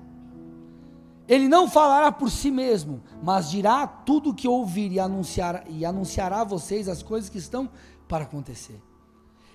Ele 1.31 1.47
não 1.47 1.65
falará 1.65 2.11
por 2.11 2.29
si 2.29 2.51
mesmo, 2.51 3.01
mas 3.23 3.49
dirá 3.49 3.87
tudo 3.87 4.31
o 4.31 4.33
que 4.33 4.49
ouvir 4.49 4.91
e, 4.91 4.99
anunciar, 4.99 5.63
e 5.69 5.85
anunciará 5.85 6.41
a 6.41 6.43
vocês 6.43 6.89
as 6.89 7.01
coisas 7.01 7.29
que 7.29 7.37
estão 7.37 7.69
para 8.05 8.25
acontecer. 8.25 8.83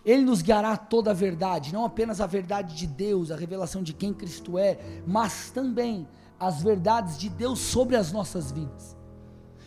Ele 0.03 0.23
nos 0.23 0.41
guiará 0.41 0.75
toda 0.79 1.11
a 1.11 1.15
verdade, 1.15 1.75
não 1.75 1.85
apenas 1.85 2.19
a 2.19 2.27
verdade 2.27 2.75
de 2.75 2.87
Deus, 2.87 3.31
a 3.31 3.37
revelação 3.37 3.83
de 3.83 3.93
quem 3.93 4.15
Cristo 4.15 4.59
é, 4.59 4.79
mas 5.07 5.51
também 5.51 6.09
as 6.41 6.63
verdades 6.63 7.19
de 7.19 7.29
Deus 7.29 7.59
sobre 7.59 7.95
as 7.95 8.11
nossas 8.11 8.51
vidas. 8.51 8.97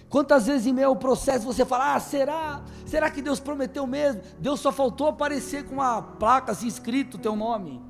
Quantas 0.10 0.48
vezes 0.48 0.66
em 0.66 0.74
meio 0.74 0.88
ao 0.88 0.96
processo 0.96 1.46
você 1.46 1.64
fala: 1.64 1.94
Ah, 1.94 2.00
será? 2.00 2.64
Será 2.88 3.12
que 3.12 3.22
Deus 3.22 3.40
prometeu 3.40 3.86
mesmo? 3.86 4.24
Deus 4.40 4.60
só 4.60 4.72
faltou 4.72 5.10
aparecer 5.10 5.64
com 5.66 5.76
uma 5.76 6.02
placa 6.02 6.54
assim 6.54 6.66
escrito 6.66 7.18
o 7.18 7.20
teu 7.20 7.36
nome. 7.36 7.88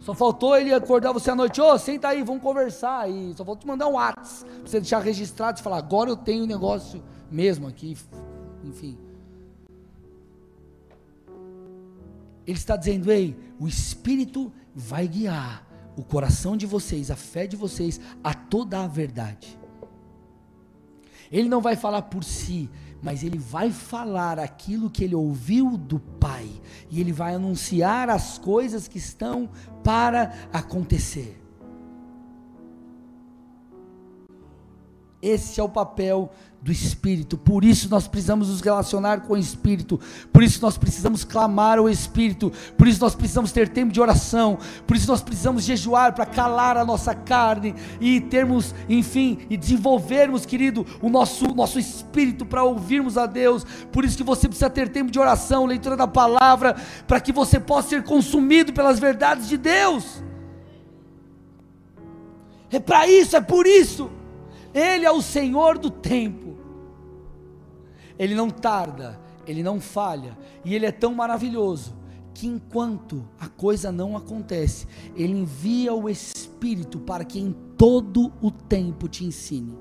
Só 0.00 0.14
faltou 0.14 0.56
ele 0.56 0.72
acordar 0.72 1.12
você 1.12 1.30
à 1.30 1.34
noite, 1.34 1.60
ô, 1.60 1.72
oh, 1.72 1.78
senta 1.78 2.08
aí, 2.08 2.22
vamos 2.22 2.42
conversar. 2.42 3.10
E 3.10 3.34
só 3.34 3.44
faltou 3.44 3.56
te 3.56 3.66
mandar 3.66 3.88
um 3.88 3.92
WhatsApp, 3.92 4.50
para 4.50 4.68
você 4.68 4.80
deixar 4.80 5.00
registrado 5.00 5.58
e 5.58 5.62
falar, 5.62 5.78
agora 5.78 6.10
eu 6.10 6.16
tenho 6.16 6.44
um 6.44 6.46
negócio 6.46 7.02
mesmo 7.30 7.66
aqui. 7.66 7.96
Enfim. 8.64 8.98
Ele 12.46 12.56
está 12.56 12.76
dizendo, 12.76 13.12
ei, 13.12 13.36
o 13.60 13.68
Espírito 13.68 14.52
vai 14.74 15.06
guiar 15.06 15.66
o 15.96 16.02
coração 16.02 16.56
de 16.56 16.64
vocês, 16.64 17.10
a 17.10 17.16
fé 17.16 17.46
de 17.46 17.56
vocês, 17.56 18.00
a 18.22 18.32
toda 18.32 18.82
a 18.82 18.86
verdade. 18.86 19.58
Ele 21.30 21.48
não 21.48 21.60
vai 21.60 21.76
falar 21.76 22.02
por 22.02 22.24
si, 22.24 22.70
mas 23.02 23.22
ele 23.22 23.38
vai 23.38 23.70
falar 23.70 24.38
aquilo 24.38 24.90
que 24.90 25.04
ele 25.04 25.14
ouviu 25.14 25.76
do 25.76 25.98
Pai, 25.98 26.48
e 26.90 27.00
ele 27.00 27.12
vai 27.12 27.34
anunciar 27.34 28.10
as 28.10 28.38
coisas 28.38 28.88
que 28.88 28.98
estão 28.98 29.48
para 29.82 30.32
acontecer. 30.52 31.47
Esse 35.20 35.60
é 35.60 35.62
o 35.62 35.68
papel 35.68 36.30
do 36.60 36.72
Espírito. 36.72 37.36
Por 37.36 37.64
isso 37.64 37.88
nós 37.88 38.06
precisamos 38.06 38.48
nos 38.48 38.60
relacionar 38.60 39.20
com 39.22 39.34
o 39.34 39.36
Espírito. 39.36 39.98
Por 40.32 40.42
isso 40.42 40.60
nós 40.62 40.78
precisamos 40.78 41.24
clamar 41.24 41.78
ao 41.78 41.88
Espírito. 41.88 42.52
Por 42.76 42.86
isso 42.86 43.00
nós 43.00 43.14
precisamos 43.14 43.50
ter 43.50 43.68
tempo 43.68 43.92
de 43.92 44.00
oração. 44.00 44.58
Por 44.86 44.96
isso 44.96 45.08
nós 45.08 45.20
precisamos 45.20 45.64
jejuar 45.64 46.14
para 46.14 46.26
calar 46.26 46.76
a 46.76 46.84
nossa 46.84 47.14
carne 47.14 47.74
e 48.00 48.20
termos, 48.20 48.74
enfim, 48.88 49.38
e 49.50 49.56
desenvolvermos, 49.56 50.46
querido, 50.46 50.86
o 51.00 51.08
nosso 51.08 51.52
nosso 51.54 51.78
espírito 51.78 52.46
para 52.46 52.62
ouvirmos 52.62 53.18
a 53.18 53.26
Deus. 53.26 53.64
Por 53.92 54.04
isso 54.04 54.16
que 54.16 54.24
você 54.24 54.46
precisa 54.48 54.70
ter 54.70 54.88
tempo 54.88 55.10
de 55.10 55.18
oração, 55.18 55.66
leitura 55.66 55.96
da 55.96 56.06
palavra, 56.06 56.76
para 57.06 57.20
que 57.20 57.32
você 57.32 57.58
possa 57.58 57.88
ser 57.88 58.04
consumido 58.04 58.72
pelas 58.72 58.98
verdades 58.98 59.48
de 59.48 59.56
Deus. 59.56 60.22
É 62.70 62.78
para 62.78 63.08
isso, 63.08 63.36
é 63.36 63.40
por 63.40 63.66
isso. 63.66 64.17
Ele 64.74 65.04
é 65.04 65.10
o 65.10 65.22
Senhor 65.22 65.78
do 65.78 65.90
tempo. 65.90 66.56
Ele 68.18 68.34
não 68.34 68.50
tarda, 68.50 69.18
ele 69.46 69.62
não 69.62 69.80
falha, 69.80 70.36
e 70.64 70.74
ele 70.74 70.86
é 70.86 70.92
tão 70.92 71.14
maravilhoso 71.14 71.96
que 72.34 72.46
enquanto 72.46 73.24
a 73.40 73.48
coisa 73.48 73.90
não 73.90 74.16
acontece, 74.16 74.86
ele 75.16 75.32
envia 75.32 75.92
o 75.92 76.08
Espírito 76.08 77.00
para 77.00 77.24
que 77.24 77.40
em 77.40 77.52
todo 77.76 78.32
o 78.40 78.50
tempo 78.50 79.08
te 79.08 79.24
ensine. 79.24 79.76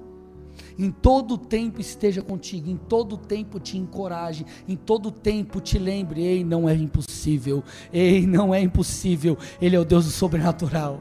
Em 0.77 0.91
todo 0.91 1.35
o 1.35 1.37
tempo 1.37 1.81
esteja 1.81 2.21
contigo, 2.21 2.69
em 2.69 2.77
todo 2.77 3.13
o 3.13 3.17
tempo 3.17 3.59
te 3.59 3.77
encoraje, 3.77 4.45
em 4.67 4.75
todo 4.75 5.07
o 5.07 5.11
tempo 5.11 5.59
te 5.59 5.77
lembre: 5.77 6.23
ei, 6.23 6.43
não 6.43 6.67
é 6.67 6.73
impossível, 6.75 7.63
ei, 7.91 8.25
não 8.25 8.53
é 8.53 8.61
impossível, 8.61 9.37
Ele 9.61 9.75
é 9.75 9.79
o 9.79 9.85
Deus 9.85 10.05
do 10.05 10.11
sobrenatural. 10.11 10.99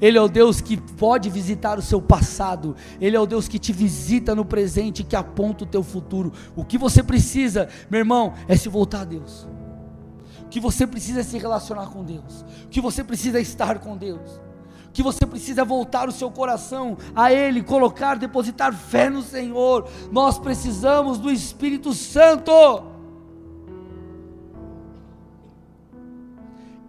Ele 0.00 0.16
é 0.16 0.20
o 0.20 0.28
Deus 0.28 0.60
que 0.60 0.76
pode 0.76 1.28
visitar 1.28 1.78
o 1.78 1.82
seu 1.82 2.00
passado, 2.00 2.74
Ele 3.00 3.16
é 3.16 3.20
o 3.20 3.26
Deus 3.26 3.46
que 3.46 3.58
te 3.58 3.72
visita 3.72 4.34
no 4.34 4.44
presente, 4.44 5.04
que 5.04 5.14
aponta 5.14 5.64
o 5.64 5.66
teu 5.66 5.82
futuro. 5.82 6.32
O 6.56 6.64
que 6.64 6.78
você 6.78 7.02
precisa, 7.02 7.68
meu 7.90 7.98
irmão, 7.98 8.32
é 8.48 8.56
se 8.56 8.68
voltar 8.68 9.02
a 9.02 9.04
Deus. 9.04 9.46
O 10.44 10.48
que 10.48 10.58
você 10.58 10.86
precisa 10.86 11.20
é 11.20 11.22
se 11.22 11.38
relacionar 11.38 11.86
com 11.86 12.02
Deus. 12.02 12.44
O 12.64 12.68
que 12.68 12.80
você 12.80 13.04
precisa 13.04 13.38
é 13.38 13.42
estar 13.42 13.78
com 13.78 13.96
Deus. 13.96 14.40
O 14.88 14.92
que 14.92 15.02
você 15.02 15.24
precisa 15.24 15.60
é 15.60 15.64
voltar 15.64 16.08
o 16.08 16.12
seu 16.12 16.30
coração 16.30 16.96
a 17.14 17.32
Ele, 17.32 17.62
colocar, 17.62 18.16
depositar 18.16 18.74
fé 18.74 19.08
no 19.08 19.22
Senhor. 19.22 19.88
Nós 20.10 20.38
precisamos 20.38 21.18
do 21.18 21.30
Espírito 21.30 21.92
Santo. 21.92 22.52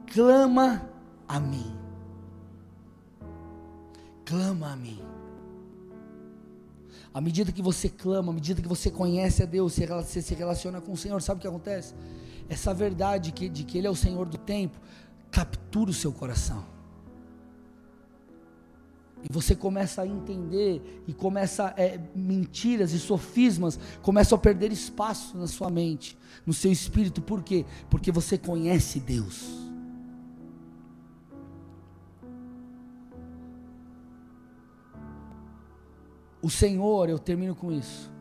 Clama 0.08 0.90
a 1.28 1.40
mim 1.40 1.81
clama 4.26 4.72
a 4.72 4.76
mim. 4.76 5.00
À 7.14 7.20
medida 7.20 7.52
que 7.52 7.62
você 7.62 7.90
clama, 7.90 8.32
à 8.32 8.36
medida 8.36 8.62
que 8.62 8.68
você 8.68 8.90
conhece 8.90 9.44
a 9.44 9.46
Deus, 9.46 9.76
você 9.76 10.22
se 10.22 10.34
relaciona 10.34 10.80
com 10.80 10.94
o 10.94 10.98
Senhor, 10.98 11.22
sabe 11.22 11.40
o 11.40 11.42
que 11.42 11.48
acontece? 11.48 11.94
Essa 12.48 12.74
verdade 12.74 13.32
que, 13.32 13.50
de 13.50 13.64
que 13.64 13.78
Ele 13.78 13.88
é 13.88 13.90
o 13.90 13.96
Senhor 13.96 14.26
do 14.28 14.38
tempo, 14.38 14.80
captura 15.30 15.92
o 15.92 15.94
seu 15.94 16.12
coração. 16.12 16.64
E 19.24 19.32
você 19.32 19.56
começa 19.56 20.02
a 20.02 20.08
entender, 20.08 21.04
e 21.08 21.14
começa 21.14 21.74
é, 21.78 22.00
mentiras 22.16 22.92
e 22.92 23.00
sofismas 23.00 23.80
começam 24.02 24.36
a 24.36 24.40
perder 24.40 24.72
espaço 24.72 25.38
na 25.38 25.48
sua 25.48 25.70
mente, 25.70 26.18
no 26.46 26.54
seu 26.54 26.72
espírito. 26.72 27.22
Por 27.22 27.44
quê? 27.44 27.66
Porque 27.90 28.12
você 28.12 28.38
conhece 28.38 29.00
Deus. 29.00 29.61
O 36.42 36.50
Senhor, 36.50 37.10
eu 37.10 37.20
termino 37.20 37.56
com 37.56 37.72
isso. 37.72 38.12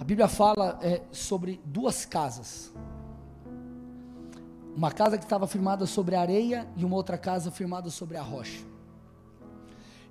A 0.00 0.04
Bíblia 0.04 0.28
fala 0.28 0.78
é, 0.80 1.02
sobre 1.10 1.60
duas 1.64 2.04
casas. 2.04 2.72
Uma 4.76 4.90
casa 4.90 5.18
que 5.18 5.24
estava 5.24 5.46
firmada 5.46 5.84
sobre 5.84 6.14
a 6.14 6.20
areia 6.20 6.68
e 6.76 6.84
uma 6.84 6.96
outra 6.96 7.18
casa 7.18 7.50
firmada 7.50 7.90
sobre 7.90 8.16
a 8.16 8.22
rocha. 8.22 8.64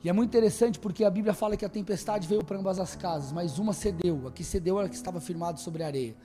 E 0.04 0.10
é 0.10 0.14
muito 0.14 0.30
interessante 0.30 0.80
porque 0.80 1.04
a 1.04 1.10
Bíblia 1.10 1.34
fala 1.34 1.58
que 1.58 1.66
a 1.66 1.70
tempestade 1.70 2.28
veio 2.28 2.44
para 2.44 2.58
ambas 2.58 2.80
as 2.80 2.96
casas, 2.96 3.32
mas 3.32 3.58
uma 3.58 3.74
cedeu. 3.74 4.28
A 4.28 4.32
que 4.32 4.44
cedeu 4.44 4.78
era 4.78 4.88
a 4.88 4.90
que 4.90 4.96
estava 4.96 5.20
firmada 5.20 5.58
sobre 5.58 5.82
a 5.84 5.88
areia. 5.88 6.16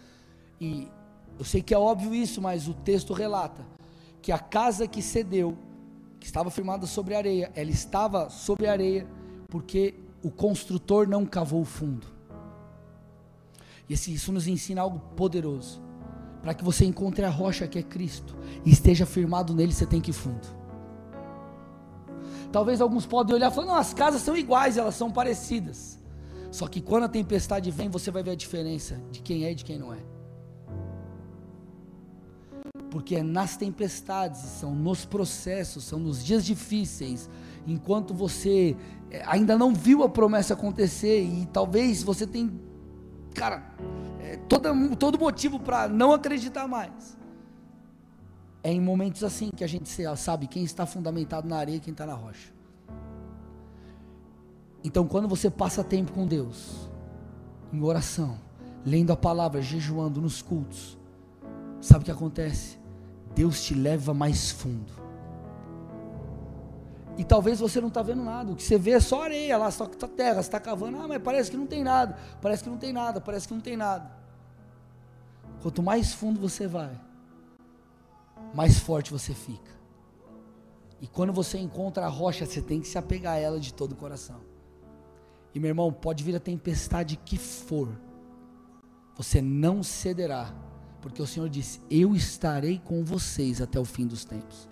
E 0.61 0.89
eu 1.39 1.45
sei 1.45 1.62
que 1.62 1.72
é 1.72 1.78
óbvio 1.78 2.14
isso, 2.14 2.43
mas 2.43 2.68
o 2.68 2.74
texto 2.74 3.12
relata 3.12 3.64
que 4.20 4.30
a 4.30 4.39
casa 4.39 4.87
que 4.87 5.01
cedeu, 5.01 5.57
que 6.20 6.26
estava 6.26 6.51
firmada 6.51 6.87
sobre 6.87 7.14
a 7.14 7.18
areia, 7.18 7.53
ela 7.55 7.70
estava 7.70 8.30
sobre 8.30 8.66
a 8.66 8.72
areia 8.72 9.07
porque 9.49 9.95
o 10.25 10.31
construtor 10.31 11.07
não 11.07 11.27
cavou 11.27 11.62
fundo. 11.66 12.07
E 13.89 13.93
isso 13.93 14.33
nos 14.33 14.49
ensina 14.49 14.81
algo 14.81 14.99
poderoso. 15.14 15.83
Para 16.43 16.55
que 16.55 16.64
você 16.64 16.87
encontre 16.87 17.25
a 17.25 17.31
rocha 17.31 17.68
que 17.68 17.79
é 17.79 17.83
Cristo 17.83 18.35
e 18.64 18.70
esteja 18.70 19.05
firmado 19.05 19.55
nele, 19.55 19.72
você 19.72 19.85
tem 19.85 20.01
que 20.01 20.11
ir 20.11 20.14
fundo. 20.14 20.47
Talvez 22.51 22.81
alguns 22.81 23.05
podem 23.05 23.35
olhar 23.35 23.51
e 23.51 23.55
falar: 23.55 23.66
não, 23.66 23.75
as 23.75 23.93
casas 23.93 24.22
são 24.22 24.35
iguais, 24.35 24.79
elas 24.79 24.95
são 24.95 25.11
parecidas. 25.11 25.99
Só 26.51 26.66
que 26.68 26.81
quando 26.81 27.05
a 27.05 27.09
tempestade 27.09 27.70
vem, 27.70 27.91
você 27.91 28.11
vai 28.11 28.22
ver 28.22 28.31
a 28.31 28.37
diferença 28.37 28.99
de 29.11 29.20
quem 29.20 29.45
é 29.45 29.53
e 29.53 29.55
de 29.55 29.64
quem 29.64 29.79
não 29.79 29.93
é. 29.93 29.99
Porque 32.91 33.16
é 33.16 33.22
nas 33.22 33.57
tempestades, 33.57 34.41
são 34.41 34.75
nos 34.75 35.05
processos, 35.05 35.85
são 35.85 35.99
nos 35.99 36.25
dias 36.25 36.47
difíceis, 36.47 37.29
enquanto 37.66 38.14
você 38.14 38.77
ainda 39.27 39.57
não 39.57 39.75
viu 39.75 40.03
a 40.03 40.09
promessa 40.09 40.55
acontecer 40.55 41.23
e 41.23 41.47
talvez 41.47 42.03
você 42.03 42.27
tenha, 42.27 42.53
cara, 43.35 43.62
é, 44.21 44.37
todo, 44.49 44.97
todo 44.97 45.19
motivo 45.19 45.59
para 45.59 45.89
não 45.89 46.12
acreditar 46.12 46.67
mais. 46.67 47.17
É 48.62 48.73
em 48.73 48.81
momentos 48.81 49.23
assim 49.23 49.51
que 49.55 49.62
a 49.62 49.67
gente 49.67 49.89
sabe 50.17 50.47
quem 50.47 50.65
está 50.65 50.87
fundamentado 50.87 51.47
na 51.47 51.57
areia 51.57 51.77
e 51.77 51.81
quem 51.81 51.93
está 51.93 52.07
na 52.07 52.15
rocha. 52.15 52.53
Então, 54.83 55.07
quando 55.07 55.29
você 55.29 55.51
passa 55.51 55.85
tempo 55.85 56.12
com 56.12 56.27
Deus, 56.27 56.89
em 57.73 57.83
oração, 57.83 58.39
lendo 58.85 59.12
a 59.12 59.17
palavra, 59.17 59.61
jejuando 59.61 60.21
nos 60.21 60.41
cultos, 60.41 60.99
sabe 61.81 62.03
o 62.03 62.05
que 62.05 62.11
acontece? 62.11 62.79
Deus 63.35 63.62
te 63.62 63.75
leva 63.75 64.15
mais 64.15 64.51
fundo. 64.51 65.04
E 67.17 67.25
talvez 67.25 67.61
você 67.61 67.81
não 67.81 67.89
está 67.89 68.03
vendo 68.03 68.25
nada. 68.25 68.53
O 68.53 68.57
que 68.57 68.62
você 68.62 68.77
vê 68.77 68.93
é 68.93 69.01
só 69.01 69.23
areia 69.23 69.57
lá, 69.57 69.71
só 69.71 69.87
terra, 69.87 70.35
você 70.35 70.49
está 70.49 70.59
cavando. 70.59 70.99
Ah, 70.99 71.07
mas 71.07 71.23
parece 71.23 71.51
que 71.51 71.57
não 71.57 71.67
tem 71.67 71.85
nada. 71.85 72.19
Parece 72.41 72.65
que 72.65 72.71
não 72.71 72.77
tem 72.77 72.93
nada, 72.93 73.21
parece 73.21 73.47
que 73.47 73.55
não 73.55 73.61
tem 73.61 73.77
nada. 73.77 74.11
Quanto 75.62 75.83
mais 75.83 76.12
fundo 76.12 76.41
você 76.41 76.67
vai, 76.67 77.01
mais 78.53 78.79
forte 78.79 79.12
você 79.12 79.33
fica. 79.33 79.73
E 81.01 81.07
quando 81.07 81.33
você 81.33 81.59
encontra 81.59 82.07
a 82.07 82.09
rocha, 82.09 82.47
você 82.47 82.61
tem 82.61 82.81
que 82.81 82.89
se 82.89 82.99
apegar 82.99 83.35
a 83.35 83.39
ela 83.39 83.61
de 83.61 83.73
todo 83.73 83.93
o 83.93 83.97
coração. 83.97 84.41
E 85.55 85.61
meu 85.61 85.69
irmão, 85.69 85.93
pode 85.93 86.25
vir 86.25 86.35
a 86.35 86.41
tempestade 86.41 87.17
que 87.17 87.39
for, 87.39 87.89
você 89.17 89.41
não 89.41 89.83
cederá, 89.83 90.53
porque 91.01 91.23
o 91.23 91.27
Senhor 91.27 91.49
disse: 91.49 91.81
Eu 91.89 92.15
estarei 92.17 92.79
com 92.79 93.05
vocês 93.05 93.61
até 93.61 93.79
o 93.79 93.85
fim 93.85 94.07
dos 94.07 94.25
tempos. 94.25 94.69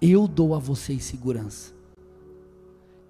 Eu 0.00 0.28
dou 0.28 0.54
a 0.54 0.58
vocês 0.58 1.04
segurança. 1.04 1.72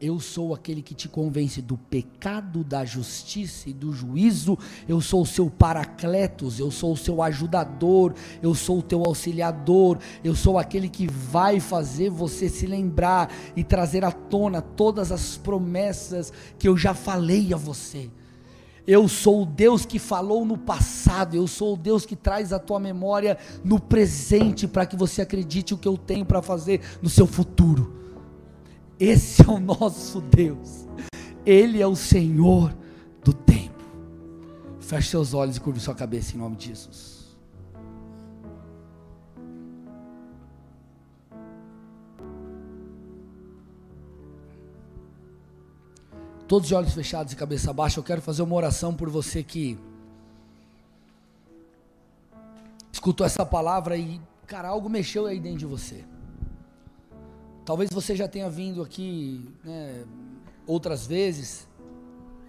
Eu 0.00 0.20
sou 0.20 0.52
aquele 0.52 0.82
que 0.82 0.94
te 0.94 1.08
convence 1.08 1.62
do 1.62 1.78
pecado, 1.78 2.62
da 2.62 2.84
justiça 2.84 3.70
e 3.70 3.72
do 3.72 3.90
juízo. 3.92 4.58
Eu 4.86 5.00
sou 5.00 5.22
o 5.22 5.26
seu 5.26 5.48
paracletos, 5.48 6.58
eu 6.58 6.70
sou 6.70 6.92
o 6.92 6.96
seu 6.96 7.22
ajudador, 7.22 8.12
eu 8.42 8.54
sou 8.54 8.80
o 8.80 8.82
teu 8.82 9.02
auxiliador. 9.06 9.98
Eu 10.22 10.34
sou 10.34 10.58
aquele 10.58 10.90
que 10.90 11.06
vai 11.06 11.58
fazer 11.58 12.10
você 12.10 12.50
se 12.50 12.66
lembrar 12.66 13.32
e 13.56 13.64
trazer 13.64 14.04
à 14.04 14.12
tona 14.12 14.60
todas 14.60 15.10
as 15.10 15.38
promessas 15.38 16.32
que 16.58 16.68
eu 16.68 16.76
já 16.76 16.92
falei 16.92 17.54
a 17.54 17.56
você. 17.56 18.10
Eu 18.86 19.08
sou 19.08 19.42
o 19.42 19.46
Deus 19.46 19.86
que 19.86 19.98
falou 19.98 20.44
no 20.44 20.58
passado, 20.58 21.34
eu 21.34 21.46
sou 21.46 21.72
o 21.74 21.76
Deus 21.76 22.04
que 22.04 22.14
traz 22.14 22.52
a 22.52 22.58
tua 22.58 22.78
memória 22.78 23.38
no 23.64 23.80
presente 23.80 24.68
para 24.68 24.84
que 24.84 24.94
você 24.94 25.22
acredite 25.22 25.72
o 25.72 25.78
que 25.78 25.88
eu 25.88 25.96
tenho 25.96 26.24
para 26.24 26.42
fazer 26.42 26.80
no 27.00 27.08
seu 27.08 27.26
futuro. 27.26 27.94
Esse 29.00 29.42
é 29.42 29.48
o 29.48 29.58
nosso 29.58 30.20
Deus. 30.20 30.86
Ele 31.46 31.80
é 31.80 31.86
o 31.86 31.96
Senhor 31.96 32.74
do 33.24 33.32
tempo. 33.32 33.82
Feche 34.80 35.08
seus 35.08 35.32
olhos 35.32 35.56
e 35.56 35.60
curve 35.60 35.80
sua 35.80 35.94
cabeça 35.94 36.34
em 36.34 36.38
nome 36.38 36.56
de 36.56 36.68
Jesus. 36.68 37.13
Todos 46.54 46.68
de 46.68 46.74
olhos 46.76 46.94
fechados 46.94 47.32
e 47.32 47.36
cabeça 47.36 47.72
baixa, 47.72 47.98
eu 47.98 48.04
quero 48.04 48.22
fazer 48.22 48.40
uma 48.42 48.54
oração 48.54 48.94
por 48.94 49.10
você 49.10 49.42
que 49.42 49.76
escutou 52.92 53.26
essa 53.26 53.44
palavra 53.44 53.96
e, 53.96 54.20
cara, 54.46 54.68
algo 54.68 54.88
mexeu 54.88 55.26
aí 55.26 55.40
dentro 55.40 55.58
de 55.58 55.66
você. 55.66 56.04
Talvez 57.64 57.90
você 57.90 58.14
já 58.14 58.28
tenha 58.28 58.48
vindo 58.48 58.82
aqui 58.82 59.52
né, 59.64 60.04
outras 60.64 61.04
vezes, 61.04 61.66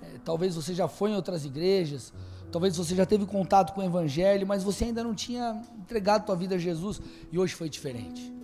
é, 0.04 0.20
talvez 0.24 0.54
você 0.54 0.76
já 0.76 0.88
foi 0.88 1.10
em 1.10 1.16
outras 1.16 1.44
igrejas, 1.44 2.14
talvez 2.52 2.78
você 2.78 2.94
já 2.94 3.08
teve 3.08 3.26
contato 3.26 3.74
com 3.74 3.82
o 3.82 3.84
Evangelho, 3.84 4.46
mas 4.46 4.62
você 4.62 4.84
ainda 4.84 5.04
não 5.04 5.16
tinha 5.16 5.60
entregado 5.80 6.22
a 6.22 6.26
tua 6.26 6.36
vida 6.36 6.54
a 6.54 6.60
Jesus 6.60 7.02
e 7.32 7.40
hoje 7.40 7.56
foi 7.56 7.70
diferente. 7.70 8.35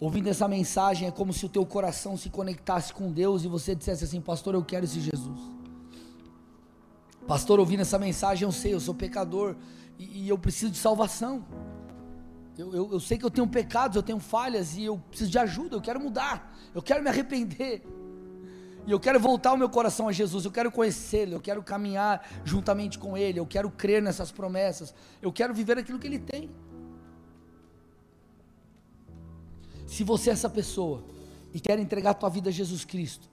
Ouvindo 0.00 0.30
essa 0.30 0.48
mensagem 0.48 1.06
é 1.06 1.10
como 1.10 1.30
se 1.30 1.44
o 1.44 1.48
teu 1.48 1.64
coração 1.66 2.16
se 2.16 2.30
conectasse 2.30 2.90
com 2.90 3.12
Deus 3.12 3.44
e 3.44 3.48
você 3.48 3.74
dissesse 3.74 4.02
assim, 4.02 4.18
pastor, 4.18 4.54
eu 4.54 4.64
quero 4.64 4.86
esse 4.86 4.98
Jesus. 4.98 5.38
Pastor, 7.28 7.60
ouvindo 7.60 7.80
essa 7.80 7.98
mensagem, 7.98 8.46
eu 8.48 8.50
sei, 8.50 8.72
eu 8.72 8.80
sou 8.80 8.94
pecador 8.94 9.56
e, 9.98 10.22
e 10.22 10.28
eu 10.28 10.38
preciso 10.38 10.72
de 10.72 10.78
salvação. 10.78 11.44
Eu, 12.56 12.74
eu, 12.74 12.92
eu 12.92 12.98
sei 12.98 13.18
que 13.18 13.24
eu 13.26 13.30
tenho 13.30 13.46
pecados, 13.46 13.94
eu 13.94 14.02
tenho 14.02 14.18
falhas 14.18 14.74
e 14.74 14.84
eu 14.84 14.96
preciso 15.10 15.30
de 15.30 15.38
ajuda, 15.38 15.76
eu 15.76 15.82
quero 15.82 16.00
mudar, 16.00 16.50
eu 16.74 16.80
quero 16.80 17.02
me 17.02 17.10
arrepender. 17.10 17.82
E 18.86 18.90
eu 18.90 18.98
quero 18.98 19.20
voltar 19.20 19.52
o 19.52 19.56
meu 19.58 19.68
coração 19.68 20.08
a 20.08 20.12
Jesus, 20.12 20.46
eu 20.46 20.50
quero 20.50 20.72
conhecê-lo, 20.72 21.34
eu 21.34 21.40
quero 21.40 21.62
caminhar 21.62 22.26
juntamente 22.42 22.98
com 22.98 23.18
Ele, 23.18 23.38
eu 23.38 23.46
quero 23.46 23.70
crer 23.70 24.00
nessas 24.00 24.32
promessas, 24.32 24.94
eu 25.20 25.30
quero 25.30 25.52
viver 25.52 25.76
aquilo 25.76 25.98
que 25.98 26.06
Ele 26.06 26.18
tem. 26.18 26.50
Se 29.90 30.04
você 30.04 30.30
é 30.30 30.32
essa 30.34 30.48
pessoa 30.48 31.02
e 31.52 31.58
quer 31.58 31.76
entregar 31.80 32.10
a 32.10 32.14
tua 32.14 32.28
vida 32.28 32.48
a 32.48 32.52
Jesus 32.52 32.84
Cristo, 32.84 33.28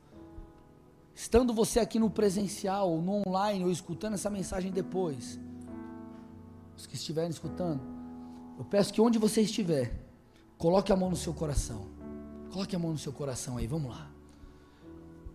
estando 1.14 1.54
você 1.54 1.80
aqui 1.80 2.00
no 2.00 2.10
presencial, 2.10 2.90
ou 2.90 3.00
no 3.00 3.22
online, 3.28 3.64
ou 3.64 3.70
escutando 3.70 4.16
essa 4.16 4.28
mensagem 4.28 4.72
depois, 4.72 5.40
os 6.76 6.88
que 6.88 6.96
estiverem 6.96 7.30
escutando, 7.30 7.80
eu 8.58 8.66
peço 8.66 8.92
que 8.92 9.00
onde 9.00 9.20
você 9.20 9.42
estiver, 9.42 10.04
coloque 10.58 10.92
a 10.92 10.96
mão 10.96 11.12
no 11.12 11.16
seu 11.16 11.32
coração. 11.32 11.90
Coloque 12.52 12.76
a 12.76 12.80
mão 12.80 12.92
no 12.92 12.98
seu 12.98 13.14
coração 13.14 13.58
aí, 13.58 13.68
vamos 13.68 13.92
lá. 13.92 14.10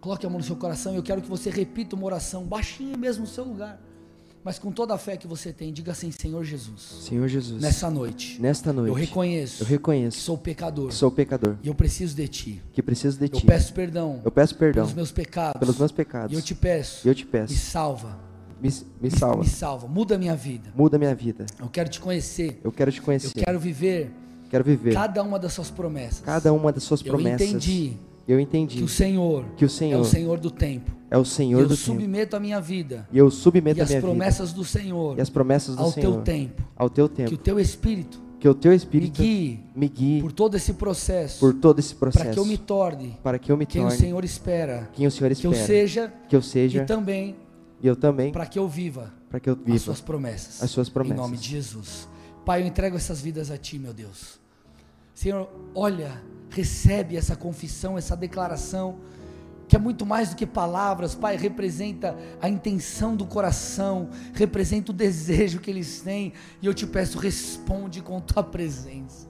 Coloque 0.00 0.26
a 0.26 0.28
mão 0.28 0.38
no 0.38 0.44
seu 0.44 0.56
coração 0.56 0.92
e 0.92 0.96
eu 0.96 1.04
quero 1.04 1.22
que 1.22 1.28
você 1.28 1.50
repita 1.50 1.94
uma 1.94 2.04
oração, 2.04 2.44
baixinho 2.44 2.98
mesmo 2.98 3.22
no 3.22 3.30
seu 3.30 3.44
lugar. 3.44 3.80
Mas 4.44 4.58
com 4.58 4.72
toda 4.72 4.94
a 4.94 4.98
fé 4.98 5.16
que 5.16 5.26
você 5.26 5.52
tem, 5.52 5.72
diga 5.72 5.92
assim: 5.92 6.10
Senhor 6.10 6.42
Jesus. 6.44 6.80
Senhor 7.02 7.28
Jesus. 7.28 7.62
Nessa 7.62 7.90
noite. 7.90 8.40
Nesta 8.40 8.72
noite. 8.72 8.88
Eu 8.88 8.94
reconheço. 8.94 9.62
Eu 9.62 9.66
reconheço. 9.66 10.16
Que 10.16 10.22
sou 10.22 10.38
pecador. 10.38 10.88
Que 10.88 10.94
sou 10.94 11.10
pecador. 11.10 11.56
E 11.62 11.68
eu 11.68 11.74
preciso 11.74 12.16
de 12.16 12.28
ti. 12.28 12.62
Que 12.72 12.82
preciso 12.82 13.18
de 13.18 13.28
ti. 13.28 13.42
Eu 13.42 13.46
peço 13.46 13.72
perdão. 13.72 14.20
Eu 14.24 14.30
peço 14.30 14.54
perdão. 14.56 14.84
Pelos 14.84 14.94
meus 14.94 15.12
pecados. 15.12 15.60
Pelos 15.60 15.78
meus 15.78 15.92
pecados. 15.92 16.32
E 16.32 16.36
eu 16.36 16.42
te 16.42 16.54
peço. 16.54 17.06
E 17.06 17.08
eu 17.08 17.14
te 17.14 17.24
peço. 17.24 17.52
Me 17.52 17.58
salva 17.58 18.32
me, 18.62 18.70
me 19.00 19.10
salva. 19.10 19.42
Me, 19.42 19.48
salva. 19.48 19.88
Muda 19.88 20.14
a 20.14 20.18
minha 20.18 20.36
vida. 20.36 20.70
Muda 20.76 20.96
a 20.96 20.98
minha 20.98 21.14
vida. 21.14 21.46
Eu 21.58 21.68
quero 21.68 21.88
te 21.88 21.98
conhecer. 21.98 22.60
Eu 22.62 22.70
quero 22.70 22.92
te 22.92 23.02
conhecer. 23.02 23.36
Eu 23.36 23.44
quero 23.44 23.58
viver. 23.58 24.12
Quero 24.48 24.62
viver. 24.62 24.94
Cada 24.94 25.22
uma 25.22 25.38
das 25.38 25.52
suas 25.52 25.70
promessas. 25.70 26.20
Cada 26.20 26.52
uma 26.52 26.70
das 26.72 26.84
suas 26.84 27.02
promessas. 27.02 27.40
Eu 27.40 27.48
entendi. 27.48 27.96
Eu 28.26 28.38
entendi. 28.38 28.78
Que 28.78 28.84
o 28.84 28.88
Senhor. 28.88 29.44
Que 29.56 29.64
o 29.64 29.68
Senhor. 29.68 29.98
É 29.98 30.00
o 30.00 30.04
Senhor 30.04 30.38
do 30.38 30.50
tempo. 30.50 30.90
É 31.10 31.18
o 31.18 31.24
Senhor 31.24 31.60
e 31.60 31.62
eu 31.62 31.68
do 31.68 31.76
submeto 31.76 32.30
tempo. 32.30 32.36
a 32.36 32.40
minha 32.40 32.60
vida. 32.60 33.08
E 33.12 33.18
eu 33.18 33.30
submeto 33.30 33.78
e 33.78 33.82
a 33.82 33.84
minha 33.84 33.86
vida. 33.86 33.94
E 33.94 33.98
as 33.98 34.02
promessas 34.02 34.52
do 34.52 34.64
Senhor. 34.64 35.18
E 35.18 35.20
as 35.20 35.30
promessas 35.30 35.76
do 35.76 35.82
ao 35.82 35.90
Senhor. 35.90 36.06
Ao 36.06 36.12
teu 36.14 36.22
tempo. 36.22 36.62
Ao 36.76 36.90
teu 36.90 37.08
tempo. 37.08 37.28
Que 37.28 37.34
o 37.34 37.38
teu 37.38 37.58
espírito. 37.58 38.20
Que 38.38 38.48
o 38.48 38.54
teu 38.54 38.72
espírito 38.72 39.22
me 39.22 39.28
guie, 39.28 39.60
me 39.72 39.88
guie 39.88 40.20
por 40.20 40.32
todo 40.32 40.56
esse 40.56 40.72
processo. 40.72 41.38
Por 41.38 41.54
todo 41.54 41.78
esse 41.78 41.94
processo. 41.94 42.24
Para 42.24 42.34
que 42.34 42.40
eu 42.40 42.44
me 42.44 42.58
torne. 42.58 43.18
Para 43.22 43.38
que 43.38 43.52
eu 43.52 43.56
me 43.56 43.64
quem 43.64 43.82
torne. 43.82 43.96
Quem 43.96 44.06
o 44.06 44.08
Senhor 44.08 44.24
espera. 44.24 44.90
Quem 44.92 45.06
o 45.06 45.10
Senhor 45.12 45.30
espera. 45.30 45.54
Que 45.54 45.60
eu 45.60 45.66
seja. 45.66 46.12
Que 46.28 46.36
eu 46.36 46.42
seja. 46.42 46.82
E 46.82 46.86
também. 46.86 47.36
E 47.80 47.86
eu 47.86 47.94
também. 47.94 48.32
Para 48.32 48.46
que 48.46 48.58
eu 48.58 48.66
viva 48.66 49.12
para 49.32 49.40
que 49.40 49.48
eu 49.48 49.56
viva 49.56 49.76
as 49.76 49.82
suas 49.82 50.00
promessas. 50.02 50.62
As 50.62 50.70
suas 50.70 50.90
promessas. 50.90 51.18
Em 51.18 51.22
nome 51.22 51.38
de 51.38 51.48
Jesus. 51.48 52.06
Pai, 52.44 52.60
eu 52.60 52.66
entrego 52.66 52.96
essas 52.96 53.22
vidas 53.22 53.50
a 53.50 53.56
ti, 53.56 53.78
meu 53.78 53.94
Deus. 53.94 54.38
Senhor, 55.14 55.48
olha, 55.74 56.22
recebe 56.52 57.16
essa 57.16 57.34
confissão, 57.34 57.98
essa 57.98 58.16
declaração, 58.16 58.98
que 59.66 59.76
é 59.76 59.78
muito 59.78 60.04
mais 60.04 60.30
do 60.30 60.36
que 60.36 60.46
palavras, 60.46 61.14
Pai, 61.14 61.36
representa 61.36 62.16
a 62.40 62.48
intenção 62.48 63.16
do 63.16 63.24
coração, 63.24 64.10
representa 64.34 64.92
o 64.92 64.94
desejo 64.94 65.60
que 65.60 65.70
eles 65.70 66.02
têm, 66.02 66.34
e 66.60 66.66
eu 66.66 66.74
te 66.74 66.86
peço, 66.86 67.18
responde 67.18 68.02
com 68.02 68.20
tua 68.20 68.42
presença. 68.42 69.26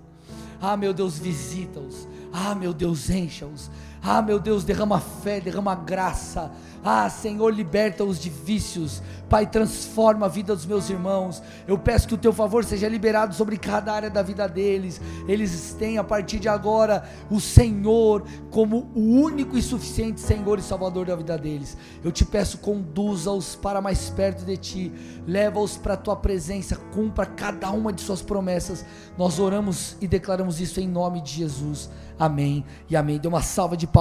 Ah, 0.60 0.76
meu 0.76 0.92
Deus, 0.92 1.18
visita-os. 1.18 2.08
Ah, 2.32 2.54
meu 2.54 2.72
Deus, 2.72 3.08
encha-os. 3.10 3.70
Ah, 4.02 4.20
meu 4.20 4.40
Deus, 4.40 4.64
derrama 4.64 4.98
fé, 4.98 5.40
derrama 5.40 5.76
graça. 5.76 6.50
Ah, 6.84 7.08
Senhor, 7.08 7.54
liberta-os 7.54 8.18
de 8.18 8.28
vícios. 8.28 9.00
Pai, 9.28 9.46
transforma 9.46 10.26
a 10.26 10.28
vida 10.28 10.52
dos 10.56 10.66
meus 10.66 10.90
irmãos. 10.90 11.40
Eu 11.68 11.78
peço 11.78 12.08
que 12.08 12.14
o 12.14 12.18
teu 12.18 12.32
favor 12.32 12.64
seja 12.64 12.88
liberado 12.88 13.32
sobre 13.32 13.56
cada 13.56 13.92
área 13.92 14.10
da 14.10 14.20
vida 14.20 14.48
deles. 14.48 15.00
Eles 15.28 15.76
têm 15.78 15.98
a 15.98 16.02
partir 16.02 16.40
de 16.40 16.48
agora 16.48 17.04
o 17.30 17.38
Senhor 17.38 18.24
como 18.50 18.90
o 18.92 19.20
único 19.20 19.56
e 19.56 19.62
suficiente 19.62 20.20
Senhor 20.20 20.58
e 20.58 20.62
Salvador 20.62 21.06
da 21.06 21.14
vida 21.14 21.38
deles. 21.38 21.76
Eu 22.02 22.10
te 22.10 22.24
peço, 22.24 22.58
conduza-os 22.58 23.54
para 23.54 23.80
mais 23.80 24.10
perto 24.10 24.44
de 24.44 24.56
ti. 24.56 24.92
Leva-os 25.24 25.76
para 25.76 25.94
a 25.94 25.96
tua 25.96 26.16
presença. 26.16 26.74
Cumpra 26.92 27.24
cada 27.24 27.70
uma 27.70 27.92
de 27.92 28.00
suas 28.00 28.20
promessas. 28.20 28.84
Nós 29.16 29.38
oramos 29.38 29.96
e 30.00 30.08
declaramos 30.08 30.60
isso 30.60 30.80
em 30.80 30.88
nome 30.88 31.20
de 31.20 31.30
Jesus. 31.30 31.88
Amém 32.22 32.64
e 32.88 32.94
amém. 32.94 33.18
Dê 33.18 33.26
uma 33.26 33.42
salva 33.42 33.76
de 33.76 33.84
palmas. 33.84 34.00